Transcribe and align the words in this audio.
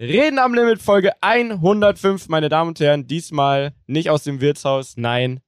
Reden 0.00 0.38
am 0.38 0.54
Limit 0.54 0.80
Folge 0.80 1.20
105, 1.22 2.28
meine 2.28 2.48
Damen 2.48 2.68
und 2.68 2.78
Herren. 2.78 3.08
Diesmal 3.08 3.74
nicht 3.88 4.10
aus 4.10 4.22
dem 4.22 4.40
Wirtshaus, 4.40 4.96
nein, 4.96 5.40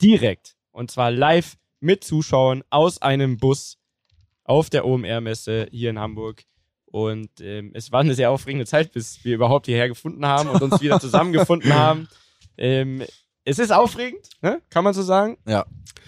direkt. 0.00 0.54
Und 0.70 0.92
zwar 0.92 1.10
live 1.10 1.56
mit 1.80 2.04
Zuschauern 2.04 2.62
aus 2.70 3.02
einem 3.02 3.36
Bus 3.36 3.78
auf 4.44 4.70
der 4.70 4.86
OMR-Messe 4.86 5.66
hier 5.72 5.90
in 5.90 5.98
Hamburg. 5.98 6.44
Und 6.84 7.30
ähm, 7.40 7.72
es 7.74 7.90
war 7.90 7.98
eine 7.98 8.14
sehr 8.14 8.30
aufregende 8.30 8.64
Zeit, 8.64 8.92
bis 8.92 9.24
wir 9.24 9.34
überhaupt 9.34 9.66
hierher 9.66 9.88
gefunden 9.88 10.24
haben 10.24 10.50
und 10.50 10.62
uns 10.62 10.80
wieder 10.80 11.00
zusammengefunden 11.00 11.74
haben. 11.74 12.06
Ähm, 12.56 13.02
es 13.42 13.58
ist 13.58 13.72
aufregend, 13.72 14.30
ne? 14.40 14.62
kann 14.70 14.84
man 14.84 14.94
so 14.94 15.02
sagen. 15.02 15.36
Ja. 15.48 15.66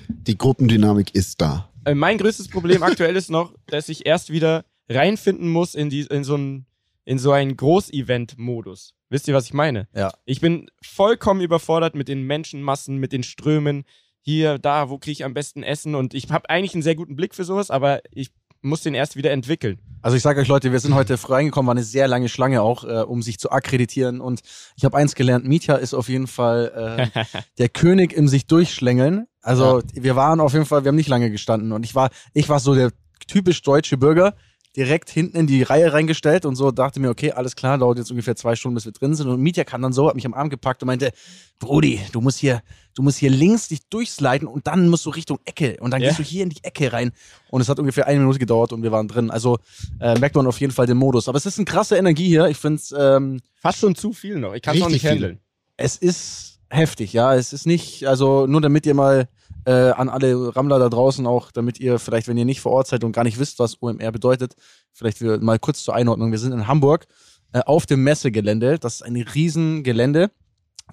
Die 0.08 0.38
Gruppendynamik 0.38 1.16
ist 1.16 1.40
da. 1.40 1.68
Äh, 1.84 1.96
mein 1.96 2.16
größtes 2.18 2.46
Problem 2.46 2.84
aktuell 2.84 3.16
ist 3.16 3.28
noch, 3.28 3.52
dass 3.66 3.88
ich 3.88 4.06
erst 4.06 4.30
wieder 4.30 4.64
reinfinden 4.88 5.48
muss 5.48 5.74
in, 5.74 5.90
die, 5.90 6.02
in 6.02 6.22
so 6.22 6.36
einen 6.36 6.67
in 7.08 7.18
so 7.18 7.32
einen 7.32 7.56
Groß-Event-Modus. 7.56 8.92
Wisst 9.08 9.28
ihr, 9.28 9.34
was 9.34 9.46
ich 9.46 9.54
meine? 9.54 9.88
Ja. 9.94 10.12
Ich 10.26 10.42
bin 10.42 10.70
vollkommen 10.82 11.40
überfordert 11.40 11.94
mit 11.94 12.06
den 12.06 12.24
Menschenmassen, 12.24 12.98
mit 12.98 13.12
den 13.14 13.22
Strömen. 13.22 13.84
Hier, 14.20 14.58
da, 14.58 14.90
wo 14.90 14.98
kriege 14.98 15.12
ich 15.12 15.24
am 15.24 15.32
besten 15.32 15.62
Essen? 15.62 15.94
Und 15.94 16.12
ich 16.12 16.30
habe 16.30 16.50
eigentlich 16.50 16.74
einen 16.74 16.82
sehr 16.82 16.96
guten 16.96 17.16
Blick 17.16 17.34
für 17.34 17.44
sowas, 17.44 17.70
aber 17.70 18.02
ich 18.10 18.30
muss 18.60 18.82
den 18.82 18.92
erst 18.92 19.16
wieder 19.16 19.30
entwickeln. 19.30 19.78
Also 20.02 20.18
ich 20.18 20.22
sage 20.22 20.42
euch 20.42 20.48
Leute, 20.48 20.70
wir 20.70 20.80
sind 20.80 20.94
heute 20.94 21.16
früh 21.16 21.32
reingekommen, 21.32 21.68
war 21.68 21.74
eine 21.74 21.82
sehr 21.82 22.08
lange 22.08 22.28
Schlange 22.28 22.60
auch, 22.60 22.84
äh, 22.84 23.02
um 23.04 23.22
sich 23.22 23.38
zu 23.38 23.50
akkreditieren. 23.50 24.20
Und 24.20 24.42
ich 24.76 24.84
habe 24.84 24.94
eins 24.94 25.14
gelernt, 25.14 25.46
Mietja 25.46 25.76
ist 25.76 25.94
auf 25.94 26.10
jeden 26.10 26.26
Fall 26.26 27.10
äh, 27.16 27.24
der 27.56 27.70
König 27.70 28.12
im 28.12 28.28
sich 28.28 28.46
durchschlängeln. 28.46 29.26
Also 29.40 29.78
ja. 29.78 30.02
wir 30.02 30.14
waren 30.14 30.40
auf 30.40 30.52
jeden 30.52 30.66
Fall, 30.66 30.84
wir 30.84 30.90
haben 30.90 30.96
nicht 30.96 31.08
lange 31.08 31.30
gestanden. 31.30 31.72
Und 31.72 31.86
ich 31.86 31.94
war, 31.94 32.10
ich 32.34 32.50
war 32.50 32.60
so 32.60 32.74
der 32.74 32.92
typisch 33.26 33.62
deutsche 33.62 33.96
Bürger, 33.96 34.34
direkt 34.78 35.10
hinten 35.10 35.36
in 35.36 35.46
die 35.48 35.64
Reihe 35.64 35.92
reingestellt 35.92 36.46
und 36.46 36.54
so 36.54 36.70
dachte 36.70 37.00
mir, 37.00 37.10
okay, 37.10 37.32
alles 37.32 37.56
klar, 37.56 37.78
dauert 37.78 37.98
jetzt 37.98 38.12
ungefähr 38.12 38.36
zwei 38.36 38.54
Stunden, 38.54 38.76
bis 38.76 38.84
wir 38.84 38.92
drin 38.92 39.12
sind. 39.12 39.26
Und 39.26 39.40
Mietja 39.40 39.64
kam 39.64 39.82
dann 39.82 39.92
so, 39.92 40.08
hat 40.08 40.14
mich 40.14 40.24
am 40.24 40.34
Arm 40.34 40.50
gepackt 40.50 40.82
und 40.82 40.86
meinte, 40.86 41.10
Brudi, 41.58 42.00
du 42.12 42.20
musst 42.20 42.38
hier, 42.38 42.62
du 42.94 43.02
musst 43.02 43.18
hier 43.18 43.28
links 43.28 43.66
dich 43.66 43.80
durchsliden 43.90 44.46
und 44.46 44.68
dann 44.68 44.88
musst 44.88 45.04
du 45.04 45.10
Richtung 45.10 45.40
Ecke 45.44 45.78
und 45.80 45.90
dann 45.90 46.00
ja. 46.00 46.08
gehst 46.08 46.20
du 46.20 46.22
hier 46.22 46.44
in 46.44 46.50
die 46.50 46.62
Ecke 46.62 46.92
rein. 46.92 47.10
Und 47.50 47.60
es 47.60 47.68
hat 47.68 47.80
ungefähr 47.80 48.06
eine 48.06 48.20
Minute 48.20 48.38
gedauert 48.38 48.72
und 48.72 48.84
wir 48.84 48.92
waren 48.92 49.08
drin. 49.08 49.32
Also 49.32 49.58
äh, 50.00 50.16
merkt 50.20 50.36
man 50.36 50.46
auf 50.46 50.60
jeden 50.60 50.72
Fall 50.72 50.86
den 50.86 50.96
Modus. 50.96 51.28
Aber 51.28 51.38
es 51.38 51.44
ist 51.44 51.58
eine 51.58 51.64
krasse 51.64 51.96
Energie 51.96 52.28
hier. 52.28 52.46
Ich 52.46 52.56
finde 52.56 52.76
es 52.76 52.94
ähm, 52.96 53.40
fast 53.56 53.80
schon 53.80 53.96
zu 53.96 54.12
viel 54.12 54.38
noch. 54.38 54.54
Ich 54.54 54.62
kann 54.62 54.76
es 54.76 54.82
auch 54.82 54.88
nicht 54.88 55.04
handeln. 55.04 55.40
Es 55.76 55.96
ist 55.96 56.60
heftig, 56.70 57.12
ja. 57.12 57.34
Es 57.34 57.52
ist 57.52 57.66
nicht, 57.66 58.06
also 58.06 58.46
nur 58.46 58.60
damit 58.60 58.86
ihr 58.86 58.94
mal 58.94 59.28
äh, 59.68 59.90
an 59.90 60.08
alle 60.08 60.56
Rammler 60.56 60.78
da 60.78 60.88
draußen 60.88 61.26
auch, 61.26 61.50
damit 61.52 61.78
ihr 61.78 61.98
vielleicht, 61.98 62.26
wenn 62.26 62.38
ihr 62.38 62.46
nicht 62.46 62.62
vor 62.62 62.72
Ort 62.72 62.86
seid 62.86 63.04
und 63.04 63.12
gar 63.12 63.24
nicht 63.24 63.38
wisst, 63.38 63.58
was 63.58 63.82
OMR 63.82 64.10
bedeutet, 64.12 64.54
vielleicht 64.94 65.20
mal 65.20 65.58
kurz 65.58 65.82
zur 65.82 65.94
Einordnung. 65.94 66.30
Wir 66.30 66.38
sind 66.38 66.52
in 66.52 66.66
Hamburg 66.66 67.06
äh, 67.52 67.60
auf 67.60 67.84
dem 67.84 68.02
Messegelände. 68.02 68.78
Das 68.78 68.94
ist 68.94 69.02
ein 69.02 69.16
Riesengelände. 69.16 70.30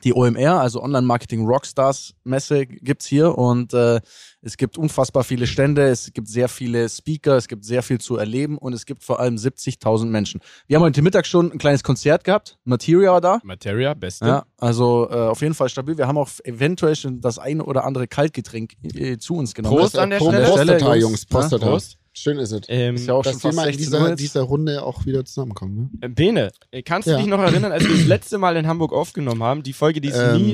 Die 0.03 0.13
OMR, 0.13 0.59
also 0.59 0.83
Online 0.83 1.05
Marketing 1.05 1.45
Rockstars 1.45 2.13
Messe, 2.23 2.65
gibt's 2.65 3.05
hier 3.05 3.37
und 3.37 3.73
äh, 3.73 3.99
es 4.41 4.57
gibt 4.57 4.77
unfassbar 4.77 5.23
viele 5.23 5.47
Stände, 5.47 5.87
es 5.87 6.13
gibt 6.13 6.27
sehr 6.27 6.47
viele 6.47 6.87
Speaker, 6.87 7.35
es 7.37 7.47
gibt 7.47 7.65
sehr 7.65 7.81
viel 7.81 7.99
zu 7.99 8.17
erleben 8.17 8.57
und 8.57 8.73
es 8.73 8.85
gibt 8.85 9.03
vor 9.03 9.19
allem 9.19 9.35
70.000 9.35 10.05
Menschen. 10.05 10.41
Wir 10.67 10.77
haben 10.77 10.83
heute 10.83 11.01
Mittag 11.01 11.25
schon 11.25 11.51
ein 11.51 11.57
kleines 11.57 11.83
Konzert 11.83 12.23
gehabt. 12.23 12.57
Materia 12.63 13.11
war 13.13 13.21
da. 13.21 13.39
Materia, 13.43 13.93
beste. 13.93 14.25
Ja, 14.25 14.45
also 14.57 15.07
äh, 15.09 15.13
auf 15.13 15.41
jeden 15.41 15.55
Fall 15.55 15.69
stabil. 15.69 15.97
Wir 15.97 16.07
haben 16.07 16.17
auch 16.17 16.29
eventuell 16.43 16.95
schon 16.95 17.21
das 17.21 17.39
eine 17.39 17.63
oder 17.63 17.85
andere 17.85 18.07
Kaltgetränk 18.07 18.73
äh, 18.83 19.17
zu 19.17 19.35
uns 19.35 19.53
genommen. 19.53 19.77
Prost 19.77 19.97
an 19.97 20.11
der 20.11 20.19
Stelle. 20.19 20.45
Prostata, 20.45 20.95
Jungs. 20.95 21.25
Prostata. 21.25 21.65
Prost. 21.65 21.97
Schön 22.17 22.39
ist 22.39 22.51
es. 22.51 22.61
Ähm, 22.69 22.95
ist 22.95 23.07
ja 23.07 23.13
auch 23.13 23.23
dass 23.23 23.41
schon 23.41 23.51
wir 23.51 23.55
mal 23.55 23.69
in 23.69 23.77
dieser, 23.77 24.15
dieser, 24.15 24.41
Runde 24.41 24.83
auch 24.83 25.05
wieder 25.05 25.25
zusammenkommen. 25.25 25.89
Ne? 25.99 26.07
Äh, 26.07 26.09
Bene, 26.09 26.51
äh, 26.71 26.81
kannst 26.81 27.07
du 27.07 27.11
ja. 27.11 27.17
dich 27.17 27.27
noch 27.27 27.39
erinnern, 27.39 27.73
als 27.73 27.83
wir 27.83 27.91
das 27.93 28.05
letzte 28.05 28.37
Mal 28.37 28.55
in 28.55 28.67
Hamburg 28.67 28.93
aufgenommen 28.93 29.43
haben, 29.43 29.63
die 29.63 29.73
Folge, 29.73 29.99
die 29.99 30.09
es 30.09 30.17
ähm, 30.17 30.41
nie 30.41 30.51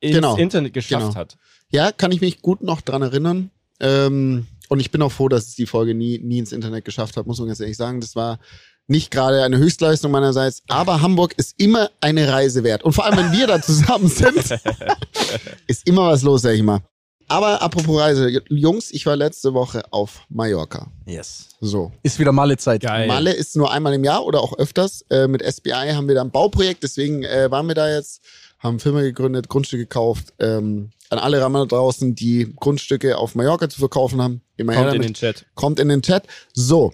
ins 0.00 0.14
genau, 0.14 0.36
Internet 0.36 0.72
geschafft 0.72 1.06
genau. 1.06 1.14
hat? 1.16 1.36
Ja, 1.70 1.90
kann 1.90 2.12
ich 2.12 2.20
mich 2.20 2.40
gut 2.40 2.62
noch 2.62 2.80
dran 2.82 3.02
erinnern. 3.02 3.50
Ähm, 3.80 4.46
und 4.68 4.80
ich 4.80 4.92
bin 4.92 5.02
auch 5.02 5.10
froh, 5.10 5.28
dass 5.28 5.48
es 5.48 5.54
die 5.56 5.66
Folge 5.66 5.94
nie, 5.94 6.18
nie 6.18 6.38
ins 6.38 6.52
Internet 6.52 6.84
geschafft 6.84 7.16
hat, 7.16 7.26
muss 7.26 7.38
man 7.38 7.48
ganz 7.48 7.58
ehrlich 7.58 7.76
sagen. 7.76 8.00
Das 8.00 8.14
war 8.14 8.38
nicht 8.86 9.10
gerade 9.10 9.42
eine 9.42 9.58
Höchstleistung 9.58 10.12
meinerseits, 10.12 10.62
aber 10.68 11.02
Hamburg 11.02 11.34
ist 11.36 11.54
immer 11.58 11.90
eine 12.00 12.28
Reise 12.32 12.62
wert. 12.62 12.84
Und 12.84 12.92
vor 12.92 13.04
allem, 13.04 13.16
wenn 13.16 13.32
wir 13.32 13.48
da 13.48 13.60
zusammen 13.60 14.08
sind, 14.08 14.36
ist 15.66 15.86
immer 15.86 16.08
was 16.08 16.22
los, 16.22 16.42
sag 16.42 16.54
ich 16.54 16.62
mal. 16.62 16.80
Aber 17.28 17.62
apropos 17.62 18.00
Reise, 18.00 18.42
Jungs, 18.48 18.90
ich 18.90 19.06
war 19.06 19.16
letzte 19.16 19.54
Woche 19.54 19.82
auf 19.90 20.26
Mallorca. 20.28 20.90
Yes. 21.06 21.48
So. 21.60 21.92
Ist 22.02 22.18
wieder 22.18 22.32
Malle-Zeit. 22.32 22.82
Malle 22.84 23.32
ist 23.32 23.56
nur 23.56 23.70
einmal 23.72 23.94
im 23.94 24.04
Jahr 24.04 24.24
oder 24.24 24.40
auch 24.40 24.58
öfters. 24.58 25.04
Äh, 25.10 25.28
mit 25.28 25.42
SBI 25.42 25.92
haben 25.94 26.08
wir 26.08 26.14
da 26.14 26.22
ein 26.22 26.30
Bauprojekt, 26.30 26.82
deswegen 26.82 27.24
äh, 27.24 27.50
waren 27.50 27.66
wir 27.68 27.74
da 27.74 27.90
jetzt, 27.90 28.22
haben 28.58 28.80
Firma 28.80 29.00
gegründet, 29.00 29.48
Grundstücke 29.48 29.84
gekauft. 29.84 30.32
Ähm, 30.38 30.90
an 31.10 31.18
alle 31.18 31.40
Rammer 31.42 31.66
draußen, 31.66 32.14
die 32.14 32.54
Grundstücke 32.58 33.18
auf 33.18 33.34
Mallorca 33.34 33.68
zu 33.68 33.78
verkaufen 33.78 34.22
haben. 34.22 34.40
Immer 34.56 34.74
Kommt 34.74 34.94
in 34.94 35.02
den 35.02 35.14
Chat. 35.14 35.44
Kommt 35.54 35.78
in 35.78 35.88
den 35.88 36.00
Chat. 36.00 36.26
So. 36.54 36.92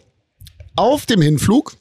Auf 0.74 1.06
dem 1.06 1.22
Hinflug 1.22 1.76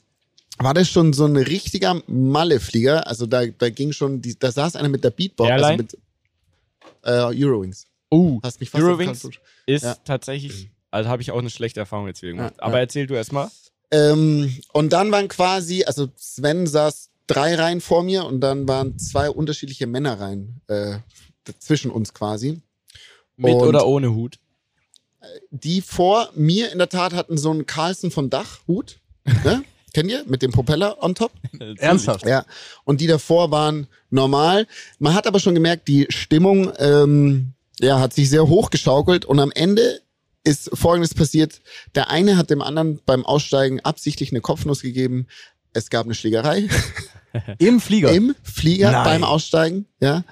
war 0.58 0.72
das 0.72 0.88
schon 0.88 1.12
so 1.12 1.24
ein 1.24 1.36
richtiger 1.36 2.00
Malle-Flieger. 2.06 3.06
Also 3.06 3.26
da, 3.26 3.46
da 3.46 3.70
ging 3.70 3.92
schon, 3.92 4.22
die, 4.22 4.38
da 4.38 4.52
saß 4.52 4.76
einer 4.76 4.88
mit 4.88 5.02
der 5.02 5.10
Beatbox, 5.10 5.50
also 5.50 5.64
Airline? 5.64 5.88
also 7.04 7.30
mit 7.32 7.34
äh, 7.36 7.44
Eurowings. 7.44 7.87
Oh, 8.10 8.40
Hast 8.42 8.60
mich 8.60 8.70
fast 8.70 8.82
Eurowings 8.82 9.28
ist 9.66 9.84
ja. 9.84 9.94
tatsächlich, 10.04 10.70
also 10.90 11.10
habe 11.10 11.20
ich 11.22 11.30
auch 11.30 11.38
eine 11.38 11.50
schlechte 11.50 11.80
Erfahrung 11.80 12.06
jetzt 12.06 12.22
wieder 12.22 12.32
gemacht. 12.32 12.54
Ja, 12.56 12.62
Aber 12.62 12.74
ja. 12.74 12.80
erzähl 12.80 13.06
du 13.06 13.14
erstmal. 13.14 13.50
Ähm, 13.90 14.56
und 14.72 14.92
dann 14.92 15.12
waren 15.12 15.28
quasi, 15.28 15.84
also 15.84 16.08
Sven 16.16 16.66
saß 16.66 17.10
drei 17.26 17.54
Reihen 17.54 17.80
vor 17.80 18.02
mir 18.02 18.24
und 18.24 18.40
dann 18.40 18.66
waren 18.66 18.98
zwei 18.98 19.30
unterschiedliche 19.30 19.86
Männerreihen 19.86 20.60
äh, 20.66 20.98
zwischen 21.58 21.90
uns 21.90 22.14
quasi. 22.14 22.60
Mit 23.36 23.54
und 23.54 23.68
oder 23.68 23.86
ohne 23.86 24.14
Hut? 24.14 24.38
Die 25.50 25.80
vor 25.80 26.30
mir 26.34 26.72
in 26.72 26.78
der 26.78 26.88
Tat 26.88 27.12
hatten 27.12 27.38
so 27.38 27.50
einen 27.50 27.66
Carlson 27.66 28.10
von 28.10 28.30
Dach 28.30 28.60
Hut. 28.66 29.00
Ne? 29.44 29.62
Kennt 29.94 30.10
ihr? 30.10 30.24
Mit 30.26 30.42
dem 30.42 30.52
Propeller 30.52 31.02
on 31.02 31.14
top? 31.14 31.32
Ernsthaft? 31.78 32.26
Ja. 32.26 32.44
Und 32.84 33.00
die 33.00 33.06
davor 33.06 33.50
waren 33.50 33.86
normal. 34.10 34.66
Man 34.98 35.14
hat 35.14 35.26
aber 35.26 35.40
schon 35.40 35.54
gemerkt, 35.54 35.88
die 35.88 36.06
Stimmung 36.10 36.72
ähm, 36.78 37.54
ja, 37.80 38.00
hat 38.00 38.12
sich 38.12 38.28
sehr 38.30 38.48
hochgeschaukelt 38.48 39.24
und 39.24 39.40
am 39.40 39.50
Ende 39.52 40.00
ist 40.44 40.70
Folgendes 40.72 41.14
passiert. 41.14 41.60
Der 41.94 42.10
eine 42.10 42.36
hat 42.36 42.50
dem 42.50 42.62
anderen 42.62 43.00
beim 43.04 43.24
Aussteigen 43.24 43.80
absichtlich 43.80 44.32
eine 44.32 44.40
Kopfnuss 44.40 44.82
gegeben. 44.82 45.26
Es 45.72 45.90
gab 45.90 46.06
eine 46.06 46.14
Schlägerei. 46.14 46.68
Im 47.58 47.80
Flieger? 47.80 48.12
Im 48.12 48.34
Flieger 48.42 48.90
Nein. 48.90 49.04
beim 49.04 49.24
Aussteigen, 49.24 49.86
ja. 50.00 50.24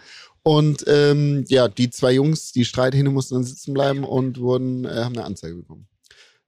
Und 0.43 0.85
ähm, 0.87 1.45
ja, 1.49 1.69
die 1.69 1.91
zwei 1.91 2.13
Jungs, 2.13 2.53
die 2.53 2.65
Streithähne 2.65 3.11
mussten 3.11 3.35
dann 3.35 3.45
sitzen 3.45 3.75
bleiben 3.75 4.05
und 4.05 4.39
wurden, 4.39 4.85
äh, 4.85 4.89
haben 4.89 5.17
eine 5.17 5.25
Anzeige 5.25 5.57
bekommen. 5.57 5.89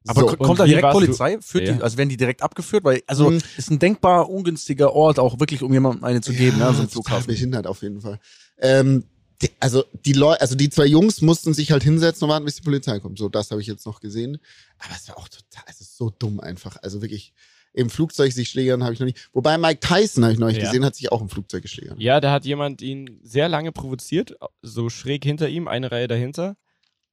Aber 0.06 0.20
so, 0.20 0.26
kommt 0.36 0.60
da 0.60 0.65
direkt 0.65 0.91
Polizei? 0.91 1.38
Führt 1.41 1.66
ja. 1.66 1.72
die, 1.75 1.82
also 1.82 1.98
werden 1.98 2.09
die 2.09 2.16
direkt 2.16 2.42
abgeführt? 2.42 2.84
Weil, 2.84 3.03
also 3.06 3.30
mhm. 3.30 3.41
ist 3.56 3.70
ein 3.70 3.78
denkbar 3.78 4.30
ungünstiger 4.30 4.92
Ort, 4.92 5.19
auch 5.19 5.41
wirklich, 5.41 5.62
um 5.62 5.72
jemandem 5.72 6.04
eine 6.04 6.20
zu 6.20 6.32
geben, 6.32 6.59
ja, 6.60 6.70
ne, 6.70 6.76
so 6.76 6.82
ein 6.82 6.88
Flughafen. 6.88 7.26
behindert 7.26 7.66
auf 7.66 7.82
jeden 7.82 8.00
Fall. 8.00 8.20
Ähm, 8.59 9.04
die, 9.43 9.50
also 9.60 9.84
die 10.04 10.12
Leute, 10.12 10.41
also 10.41 10.54
die 10.54 10.71
zwei 10.71 10.87
Jungs 10.87 11.22
mussten 11.22 11.54
sich 11.54 11.71
halt 11.71 11.82
hinsetzen 11.82 12.25
und 12.25 12.31
warten, 12.31 12.44
bis 12.44 12.56
die 12.56 12.62
Polizei 12.62 12.99
kommt. 12.99 13.19
So, 13.19 13.28
das 13.28 13.50
habe 13.50 13.60
ich 13.60 13.66
jetzt 13.66 13.87
noch 13.87 14.00
gesehen. 14.00 14.38
Aber 14.78 14.94
es 14.97 15.09
war 15.09 15.19
auch 15.19 15.28
total, 15.28 15.65
es 15.69 15.81
ist 15.81 15.97
so 15.97 16.10
dumm 16.10 16.41
einfach. 16.41 16.76
Also 16.82 17.03
wirklich, 17.03 17.32
im 17.72 17.91
Flugzeug 17.91 18.32
sich 18.32 18.48
schlägern 18.48 18.82
habe 18.82 18.94
ich 18.94 19.00
noch 19.00 19.06
nicht. 19.06 19.28
Wobei 19.32 19.56
Mike 19.59 19.81
Tyson, 19.81 20.25
habe 20.25 20.32
ich 20.32 20.38
noch 20.41 20.48
nicht 20.48 20.59
ja. 20.59 20.65
gesehen, 20.65 20.84
hat 20.84 20.97
sich 20.97 21.12
auch 21.12 21.21
im 21.21 21.28
Flugzeug 21.28 21.62
geschlägert. 21.62 22.00
Ja, 22.00 22.21
da 22.21 22.32
hat 22.32 22.44
jemand 22.44 22.82
ihn 22.82 23.21
sehr 23.22 23.48
lange 23.48 23.72
provoziert, 23.72 24.34
so 24.62 24.88
schräg 24.88 25.25
hinter 25.25 25.48
ihm, 25.48 25.69
eine 25.69 25.93
Reihe 25.93 26.09
dahinter. 26.09 26.56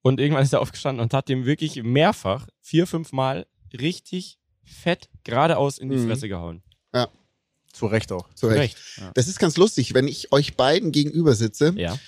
Und 0.02 0.20
irgendwann 0.20 0.44
ist 0.44 0.54
er 0.54 0.62
aufgestanden 0.62 1.04
und 1.04 1.14
hat 1.14 1.30
dem 1.30 1.46
wirklich 1.46 1.82
mehrfach, 1.84 2.48
vier, 2.62 2.88
fünf 2.88 3.12
Mal, 3.12 3.48
richtig 3.80 4.40
fett 4.64 5.10
geradeaus 5.24 5.78
in 5.78 5.90
die 5.90 5.98
mhm. 5.98 6.08
Fresse 6.08 6.28
gehauen. 6.28 6.64
Ja. 6.94 7.10
Zu 7.72 7.88
Recht 7.88 8.12
auch. 8.12 8.34
Zu 8.34 8.48
Recht. 8.48 8.56
Zu 8.56 8.62
Recht. 8.62 8.78
Ja. 8.98 9.12
Das 9.14 9.28
ist 9.28 9.38
ganz 9.38 9.58
lustig, 9.58 9.94
wenn 9.94 10.08
ich 10.08 10.32
euch 10.32 10.56
beiden 10.56 10.92
gegenüber 10.92 11.36
sitze. 11.36 11.74
Ja. 11.76 12.00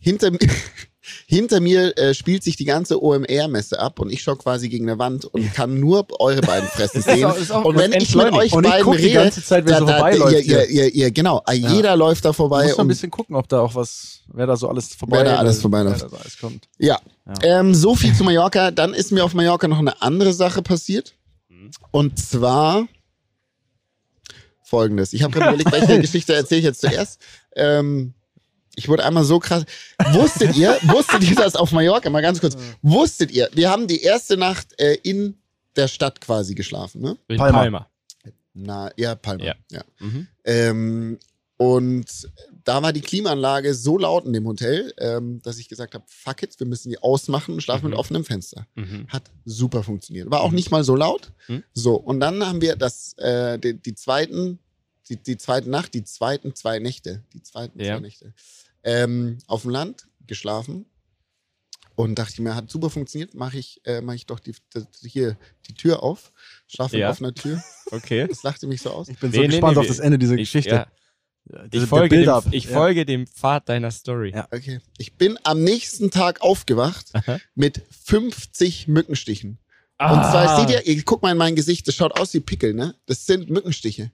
Hinter, 0.00 0.32
hinter 1.26 1.60
mir 1.60 1.96
äh, 1.98 2.14
spielt 2.14 2.42
sich 2.42 2.56
die 2.56 2.64
ganze 2.64 3.02
OMR-Messe 3.02 3.78
ab 3.78 4.00
und 4.00 4.10
ich 4.10 4.22
schaue 4.22 4.36
quasi 4.36 4.68
gegen 4.68 4.88
eine 4.88 4.98
Wand 4.98 5.26
und 5.26 5.52
kann 5.54 5.78
nur 5.78 6.06
eure 6.18 6.40
beiden 6.40 6.68
Fressen 6.68 7.02
sehen. 7.02 7.18
Ist 7.18 7.24
auch, 7.24 7.36
ist 7.36 7.52
auch 7.52 7.64
und 7.64 7.76
wenn 7.76 7.92
ich 7.92 8.14
mit 8.14 8.32
euch 8.32 8.52
und 8.52 8.62
beiden 8.62 8.88
rede, 8.92 9.02
die 9.02 9.12
ganze 9.12 9.44
Zeit, 9.44 9.66
wer 9.66 9.74
da, 9.74 9.80
so 9.80 9.86
vorbeiläuft. 9.86 10.32
Ihr, 10.32 10.40
ihr, 10.40 10.68
ihr, 10.68 10.94
ihr, 10.94 11.10
genau, 11.10 11.42
ja. 11.46 11.54
jeder 11.54 11.96
läuft 11.96 12.24
da 12.24 12.32
vorbei. 12.32 12.68
Muss 12.68 12.78
ein 12.78 12.88
bisschen 12.88 13.10
gucken, 13.10 13.36
ob 13.36 13.48
da 13.48 13.60
auch 13.60 13.74
was, 13.74 14.20
wer 14.32 14.46
da 14.46 14.56
so 14.56 14.68
alles 14.68 14.94
vorbei 14.94 15.18
Wer 15.18 15.24
da 15.24 15.36
alles 15.36 15.60
vorbeiläuft. 15.60 16.02
Da 16.02 16.16
alles 16.16 16.38
kommt. 16.38 16.68
Ja. 16.78 16.98
ja. 17.26 17.60
Ähm, 17.60 17.74
so 17.74 17.94
viel 17.94 18.14
zu 18.14 18.24
Mallorca. 18.24 18.70
Dann 18.70 18.94
ist 18.94 19.12
mir 19.12 19.22
auf 19.22 19.34
Mallorca 19.34 19.68
noch 19.68 19.78
eine 19.78 20.00
andere 20.00 20.32
Sache 20.32 20.62
passiert. 20.62 21.14
Mhm. 21.48 21.70
Und 21.90 22.18
zwar 22.18 22.86
folgendes. 24.62 25.12
Ich 25.12 25.22
habe 25.22 25.32
gerade 25.32 25.54
überlegt, 25.54 25.72
welche 25.72 26.00
Geschichte 26.00 26.34
erzähle 26.34 26.60
ich 26.60 26.64
jetzt 26.64 26.80
zuerst. 26.80 27.20
Ähm, 27.54 28.14
ich 28.76 28.88
wurde 28.88 29.04
einmal 29.04 29.24
so 29.24 29.38
krass. 29.38 29.64
Wusstet 30.12 30.56
ihr, 30.56 30.70
wusstet 30.82 31.22
ihr 31.28 31.36
das 31.36 31.56
auf 31.56 31.72
Mallorca? 31.72 32.08
Mal 32.10 32.22
ganz 32.22 32.40
kurz. 32.40 32.56
Wusstet 32.82 33.30
ihr, 33.30 33.48
wir 33.52 33.70
haben 33.70 33.86
die 33.86 34.02
erste 34.02 34.36
Nacht 34.36 34.78
äh, 34.80 34.94
in 35.02 35.36
der 35.76 35.88
Stadt 35.88 36.20
quasi 36.20 36.54
geschlafen, 36.54 37.00
ne? 37.00 37.16
In 37.28 37.36
Palma. 37.36 37.58
Palma. 37.58 37.86
Na, 38.54 38.90
ja, 38.96 39.14
Palma. 39.14 39.44
Ja. 39.44 39.54
Ja. 39.70 39.82
Mhm. 40.00 40.26
Ähm, 40.44 41.18
und 41.56 42.30
da 42.64 42.82
war 42.82 42.92
die 42.92 43.00
Klimaanlage 43.02 43.74
so 43.74 43.98
laut 43.98 44.24
in 44.24 44.32
dem 44.32 44.46
Hotel, 44.46 44.92
ähm, 44.98 45.40
dass 45.42 45.58
ich 45.58 45.68
gesagt 45.68 45.94
habe, 45.94 46.04
fuck 46.08 46.42
it, 46.42 46.58
wir 46.58 46.66
müssen 46.66 46.88
die 46.88 46.98
ausmachen 46.98 47.54
und 47.54 47.60
schlafen 47.62 47.84
Mhm. 47.84 47.90
mit 47.90 47.98
offenem 47.98 48.24
Fenster. 48.24 48.66
Mhm. 48.76 49.06
Hat 49.08 49.24
super 49.44 49.82
funktioniert. 49.82 50.30
War 50.30 50.40
auch 50.40 50.50
Mhm. 50.50 50.56
nicht 50.56 50.70
mal 50.70 50.84
so 50.84 50.96
laut. 50.96 51.32
Mhm. 51.48 51.62
So, 51.74 51.94
und 51.96 52.20
dann 52.20 52.44
haben 52.46 52.60
wir 52.62 52.76
das, 52.76 53.12
äh, 53.18 53.58
die, 53.58 53.74
die 53.74 53.94
zweiten, 53.94 54.58
die, 55.10 55.16
die 55.16 55.36
zweite 55.36 55.68
Nacht, 55.68 55.92
die 55.94 56.04
zweiten 56.04 56.54
zwei 56.54 56.78
Nächte, 56.78 57.22
die 57.34 57.42
zweiten 57.42 57.78
Ja. 57.80 57.94
zwei 57.96 58.00
Nächte, 58.00 58.32
ähm, 58.84 59.38
auf 59.46 59.62
dem 59.62 59.70
Land 59.70 60.06
geschlafen. 60.26 60.86
Und 61.96 62.14
dachte 62.18 62.32
ich 62.34 62.38
mir, 62.40 62.54
hat 62.54 62.70
super 62.70 62.88
funktioniert, 62.88 63.34
mache 63.34 63.58
ich, 63.58 63.80
äh, 63.84 64.00
mach 64.00 64.14
ich 64.14 64.24
doch 64.24 64.40
die, 64.40 64.54
die, 64.74 65.08
hier 65.08 65.36
die 65.68 65.74
Tür 65.74 66.02
auf, 66.02 66.32
schlafe 66.66 66.94
mit 66.96 67.00
Ja. 67.02 67.10
offener 67.10 67.34
Tür. 67.34 67.62
Okay. 67.92 68.26
Das 68.28 68.42
lachte 68.44 68.68
mich 68.68 68.80
so 68.82 68.90
aus. 68.90 69.08
Ich 69.08 69.18
bin 69.18 69.30
Nee, 69.30 69.36
so 69.36 69.42
nee, 69.42 69.48
gespannt 69.48 69.74
nee, 69.74 69.80
auf 69.80 69.86
das 69.88 69.98
Ende 69.98 70.16
dieser 70.16 70.34
Ich, 70.34 70.42
Geschichte. 70.52 70.70
ja, 71.50 71.66
ich, 71.72 71.82
folge, 71.82 72.20
dem, 72.24 72.42
ich 72.52 72.64
Ja. 72.66 72.70
folge 72.70 73.04
dem 73.04 73.26
Pfad 73.26 73.68
deiner 73.68 73.90
Story. 73.90 74.30
Ja. 74.32 74.46
Okay. 74.52 74.78
Ich 74.96 75.14
bin 75.14 75.36
am 75.42 75.62
nächsten 75.64 76.12
Tag 76.12 76.40
aufgewacht 76.40 77.06
Aha. 77.14 77.38
mit 77.56 77.82
50 78.04 78.86
Mückenstichen. 78.86 79.58
Ah. 79.98 80.12
Und 80.14 80.30
zwar 80.30 80.60
seht 80.60 80.70
ihr, 80.70 80.86
ihr 80.86 81.02
guckt 81.02 81.22
mal 81.24 81.32
in 81.32 81.36
mein 81.36 81.56
Gesicht, 81.56 81.88
das 81.88 81.96
schaut 81.96 82.18
aus 82.18 82.32
wie 82.32 82.40
Pickel, 82.40 82.72
ne? 82.74 82.94
Das 83.06 83.26
sind 83.26 83.50
Mückenstiche. 83.50 84.12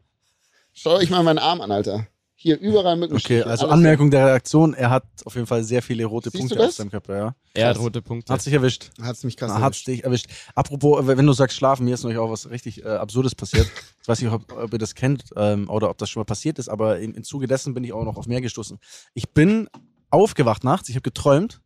Schaut 0.79 0.99
euch 0.99 1.09
mal 1.09 1.23
meinen 1.23 1.39
Arm 1.39 1.63
an, 1.63 1.73
Alter. 1.73 2.07
Hier 2.35 2.61
überall 2.61 2.97
Mückenstiche. 2.97 3.41
Okay, 3.41 3.51
also 3.51 3.67
Anmerkung 3.69 4.11
der 4.11 4.27
Redaktion, 4.27 4.75
er 4.75 4.91
hat 4.91 5.05
auf 5.25 5.35
jeden 5.35 5.47
Fall 5.47 5.65
sehr 5.65 5.81
viele 5.81 6.05
rote 6.05 6.29
Siehst 6.29 6.39
Punkte 6.49 6.67
auf 6.67 6.73
seinem 6.73 6.91
Körper, 6.91 7.17
ja. 7.17 7.35
Er 7.55 7.69
hat 7.71 7.79
rote 7.79 8.03
Punkte. 8.03 8.31
Hat 8.31 8.43
sich 8.43 8.53
erwischt. 8.53 8.91
Hat's 9.01 9.25
mich 9.25 9.39
krass 9.39 9.51
Hat 9.53 9.63
erwischt. 9.63 9.87
dich 9.87 10.05
erwischt. 10.05 10.27
Apropos, 10.55 11.07
wenn 11.07 11.25
du 11.25 11.33
sagst 11.33 11.57
schlafen, 11.57 11.87
mir 11.87 11.95
ist 11.95 12.03
neulich 12.03 12.19
auch 12.19 12.31
was 12.31 12.51
richtig 12.51 12.85
äh, 12.85 12.89
Absurdes 12.89 13.35
passiert. 13.35 13.67
Ich 14.03 14.09
weiß 14.09 14.21
nicht, 14.21 14.31
ob, 14.31 14.53
ob 14.53 14.73
ihr 14.73 14.79
das 14.79 14.95
kennt 14.95 15.25
ähm, 15.35 15.69
oder 15.69 15.91
ob 15.91 15.99
das 15.99 16.11
schon 16.11 16.21
mal 16.21 16.27
passiert 16.27 16.61
ist, 16.61 16.69
aber 16.69 17.01
im, 17.01 17.13
im 17.15 17.25
Zuge 17.25 17.49
dessen 17.49 17.75
bin 17.75 17.83
ich 17.83 17.93
auch 17.93 18.05
noch 18.05 18.17
auf 18.17 18.29
mehr 18.29 18.41
gestoßen. 18.41 18.79
Ich 19.15 19.31
bin 19.31 19.69
aufgewacht 20.11 20.63
nachts, 20.63 20.89
ich 20.89 20.95
habe 20.95 21.03
geträumt 21.03 21.61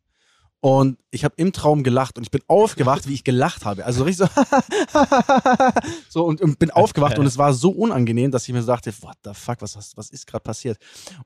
und 0.62 0.98
ich 1.10 1.24
habe 1.24 1.34
im 1.38 1.52
Traum 1.52 1.82
gelacht 1.82 2.18
und 2.18 2.24
ich 2.24 2.30
bin 2.30 2.42
aufgewacht, 2.46 3.08
wie 3.08 3.14
ich 3.14 3.24
gelacht 3.24 3.64
habe. 3.64 3.86
Also 3.86 4.04
richtig 4.04 4.28
so, 4.28 5.00
so 6.10 6.24
und, 6.24 6.42
und 6.42 6.58
bin 6.58 6.70
aufgewacht 6.70 7.18
und 7.18 7.24
es 7.24 7.38
war 7.38 7.54
so 7.54 7.70
unangenehm, 7.70 8.30
dass 8.30 8.46
ich 8.46 8.52
mir 8.52 8.60
so 8.60 8.66
dachte, 8.66 8.92
what 9.00 9.16
the 9.24 9.30
fuck, 9.32 9.62
was, 9.62 9.76
was, 9.76 9.96
was 9.96 10.10
ist 10.10 10.26
gerade 10.26 10.42
passiert? 10.42 10.78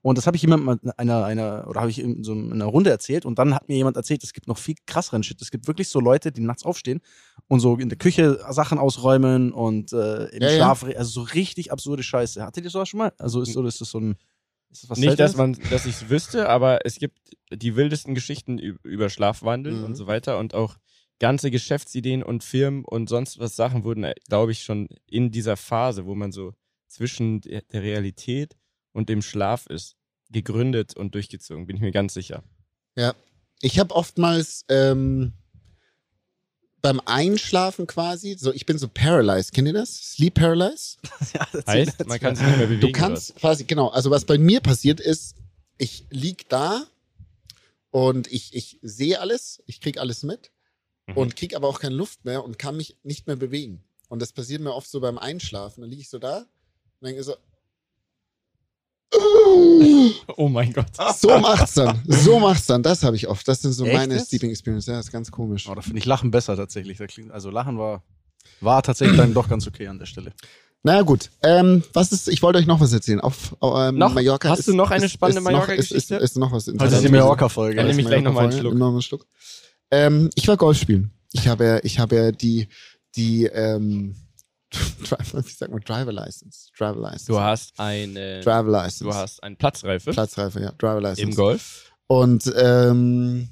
Und 0.03 0.19
das 0.19 0.29
habe 0.29 0.37
ich 0.37 0.43
jemandem 0.43 0.93
einer, 0.97 1.25
einer, 1.25 1.67
oder 1.67 1.81
habe 1.81 1.91
ich 1.91 1.99
in 1.99 2.23
so 2.23 2.33
einer 2.33 2.67
Runde 2.67 2.91
erzählt 2.91 3.27
und 3.27 3.39
dann 3.41 3.55
hat 3.55 3.69
mir 3.69 3.77
jemand 3.77 3.97
erzählt, 3.97 4.23
es 4.23 4.33
gibt 4.33 4.47
noch 4.47 4.59
viel 4.59 4.77
krasseren 4.87 5.25
Shit. 5.25 5.43
Es 5.43 5.51
gibt 5.51 5.67
wirklich 5.67 5.89
so 5.89 5.99
Leute, 5.99 6.31
die 6.31 6.41
nachts 6.41 6.65
aufstehen 6.65 7.01
und 7.49 7.59
so 7.59 7.77
in 7.77 7.89
der 7.89 7.99
Küche 7.99 8.39
Sachen 8.51 8.79
ausräumen 8.79 9.53
und 9.53 9.93
äh, 9.93 10.27
im 10.27 10.43
Ja, 10.43 10.49
ja. 10.49 10.57
Schlaf, 10.57 10.85
also 10.85 11.11
so 11.11 11.23
richtig 11.23 11.73
absurde 11.73 12.05
Scheiße. 12.05 12.45
Hattet 12.45 12.65
ihr 12.65 12.71
sowas 12.71 12.89
schon 12.89 12.99
mal? 12.99 13.13
Also 13.19 13.43
ist, 13.43 13.53
so, 13.53 13.67
ist 13.67 13.81
das 13.81 13.91
so 13.91 13.99
ein, 13.99 14.17
das 14.83 14.91
was 14.91 14.99
Nicht, 14.99 15.19
dass 15.21 15.37
man, 15.37 15.53
dass 15.71 15.87
ich 15.87 15.97
es 15.97 16.09
wüsste, 16.11 16.49
aber 16.49 16.85
es 16.85 16.99
gibt 16.99 17.19
die 17.53 17.77
wildesten 17.77 18.15
Geschichten 18.15 18.59
über 18.59 19.09
Schlafwandel 19.11 19.73
Mhm. 19.75 19.85
und 19.85 19.95
so 19.95 20.07
weiter 20.07 20.39
und 20.39 20.55
auch 20.55 20.77
ganze 21.21 21.51
Geschäftsideen 21.51 22.23
und 22.23 22.43
Firmen 22.43 22.85
und 22.85 23.09
sonst 23.09 23.39
was 23.39 23.57
Sachen 23.57 23.85
wurden, 23.85 24.11
glaube 24.29 24.53
ich, 24.53 24.63
schon 24.65 24.89
in 25.07 25.31
dieser 25.31 25.57
Phase, 25.57 26.07
wo 26.07 26.15
man 26.15 26.33
so 26.33 26.53
zwischen 26.89 27.41
der 27.41 27.63
Realität 27.73 28.57
und 28.93 29.09
dem 29.09 29.23
Schlaf 29.23 29.67
ist, 29.67 29.97
gegründet 30.31 30.97
und 30.97 31.15
durchgezogen, 31.15 31.67
bin 31.67 31.77
ich 31.77 31.83
mir 31.83 31.93
ganz 31.93 32.15
sicher. 32.15 32.43
Ich 33.61 33.79
habe 33.79 33.95
oftmals 33.95 34.65
ähm, 34.69 35.33
beim 36.85 37.01
Einschlafen 37.07 37.87
quasi, 37.87 38.37
so 38.39 38.53
ich 38.53 38.67
bin 38.67 38.77
so 38.77 38.89
paralyzed, 38.89 39.53
kennt 39.55 39.67
ihr 39.69 39.73
das? 39.73 40.13
Sleep 40.13 40.35
paralyzed? 40.35 40.99
ja, 41.35 41.49
erzähl, 41.53 41.87
Heißt, 41.87 42.07
man 42.07 42.21
kann 42.21 42.37
sich 42.37 42.47
nicht 42.47 42.59
mehr 42.59 42.67
bewegen. 42.67 42.81
Du 42.83 42.93
kannst 42.93 43.37
quasi, 43.37 43.65
genau, 43.65 43.89
also 43.89 44.11
was 44.11 44.27
bei 44.27 44.37
mir 44.37 44.61
passiert 44.61 45.01
ist, 45.01 45.35
ich 45.79 46.07
lieg 46.11 46.47
da 46.51 46.87
und 47.91 48.31
ich, 48.31 48.55
ich 48.55 48.79
sehe 48.83 49.19
alles, 49.21 49.63
ich 49.67 49.81
krieg 49.81 49.99
alles 49.99 50.23
mit 50.23 50.51
Mhm. 51.07 51.17
und 51.19 51.37
krieg 51.37 51.55
aber 51.55 51.69
auch 51.69 51.81
keine 51.81 51.95
Luft 51.95 52.25
mehr 52.25 52.45
und 52.45 52.59
kann 52.59 52.77
mich 52.77 52.97
nicht 53.03 53.27
mehr 53.27 53.37
bewegen. 53.37 53.85
Und 54.09 54.23
das 54.23 54.33
passiert 54.33 54.63
mir 54.63 54.73
oft 54.75 54.91
so 54.91 55.01
beim 55.01 55.19
Einschlafen. 55.19 55.83
Dann 55.83 55.91
liege 55.91 56.03
ich 56.03 56.09
so 56.09 56.19
da 56.19 56.39
und 56.39 57.07
denke 57.07 57.23
so? 57.23 57.35
Oh 60.37 60.49
mein 60.49 60.73
Gott. 60.73 60.87
so 61.19 61.39
macht's 61.39 61.75
dann. 61.75 62.01
So 62.07 62.39
macht's 62.39 62.67
dann. 62.67 62.83
Das 62.83 63.03
habe 63.03 63.17
ich 63.17 63.29
oft. 63.29 63.47
Das 63.47 63.63
sind 63.63 63.73
so 63.73 63.85
Echt 63.85 63.95
meine 63.95 64.15
jetzt? 64.15 64.29
Sleeping 64.29 64.51
Experience. 64.51 64.87
Ja, 64.87 64.95
das 64.97 65.07
ist 65.07 65.13
ganz 65.13 65.31
komisch. 65.31 65.69
Oh, 65.69 65.75
da 65.75 65.81
finde 65.83 65.99
ich 65.99 66.05
Lachen 66.07 66.31
besser 66.31 66.57
tatsächlich. 66.57 66.99
Also 67.33 67.51
Lachen 67.51 67.79
war, 67.79 68.03
war 68.61 68.83
tatsächlich 68.83 69.17
dann 69.17 69.35
doch 69.35 69.49
ganz 69.49 69.67
okay 69.67 69.87
an 69.89 69.99
der 69.99 70.07
Stelle. 70.07 70.33
Naja, 70.83 71.03
gut. 71.03 71.31
Ähm, 71.43 71.83
was 71.95 72.13
ist, 72.13 72.29
ich 72.29 72.43
wollte 72.43 72.59
euch 72.59 72.67
noch 72.67 72.79
was 72.81 72.93
erzählen. 72.93 73.21
Auf 73.21 73.57
ähm, 73.63 73.97
Noch? 73.97 74.13
Mallorca. 74.13 74.51
Hast 74.51 74.69
du 74.69 74.75
noch 74.75 74.91
eine 74.91 75.09
spannende 75.09 75.41
Mallorca-Geschichte? 75.41 76.17
Ist, 76.17 76.21
ist, 76.23 76.31
ist 76.33 76.37
noch 76.37 76.49
was 76.53 76.65
Also 76.69 76.73
Interessantes. 76.73 77.07
die 77.07 77.13
Mallorca-Folge. 77.17 77.77
Dann 77.77 77.87
nehme 77.87 78.03
ich 78.03 78.07
gleich 78.07 78.23
noch 78.23 78.35
mal 78.35 78.45
einen. 78.49 78.53
Schluck. 78.59 78.75
Noch 78.75 78.91
einen 78.91 79.01
Schluck. 79.01 79.25
Ähm, 79.91 80.29
ich 80.35 80.47
war 80.47 80.59
Golf 80.59 80.77
spielen. 80.79 81.11
Ich 81.33 81.49
habe, 81.49 81.65
ja- 81.65 81.81
ich 81.83 81.99
habe 81.99 82.17
ja 82.17 82.33
die, 82.33 82.69
die, 83.17 83.47
ähm, 83.47 84.15
Driver, 85.09 85.45
wie 85.45 85.51
sagt 85.51 85.73
man, 85.73 85.81
Driver 85.81 86.13
License. 86.13 86.69
Driver 86.77 87.01
License. 87.01 87.27
Du 87.27 87.41
hast 87.41 87.79
eine, 87.79 88.41
Driver 88.41 88.71
License. 88.71 89.05
du 89.05 89.15
hast 89.15 89.43
eine 89.43 89.57
Platzreife 89.57 90.13
Platzreife, 90.13 90.61
ja. 90.61 90.73
Driver 90.73 91.01
License. 91.01 91.23
im 91.23 91.35
Golf. 91.35 91.93
Und 92.07 92.53
ähm, 92.57 93.49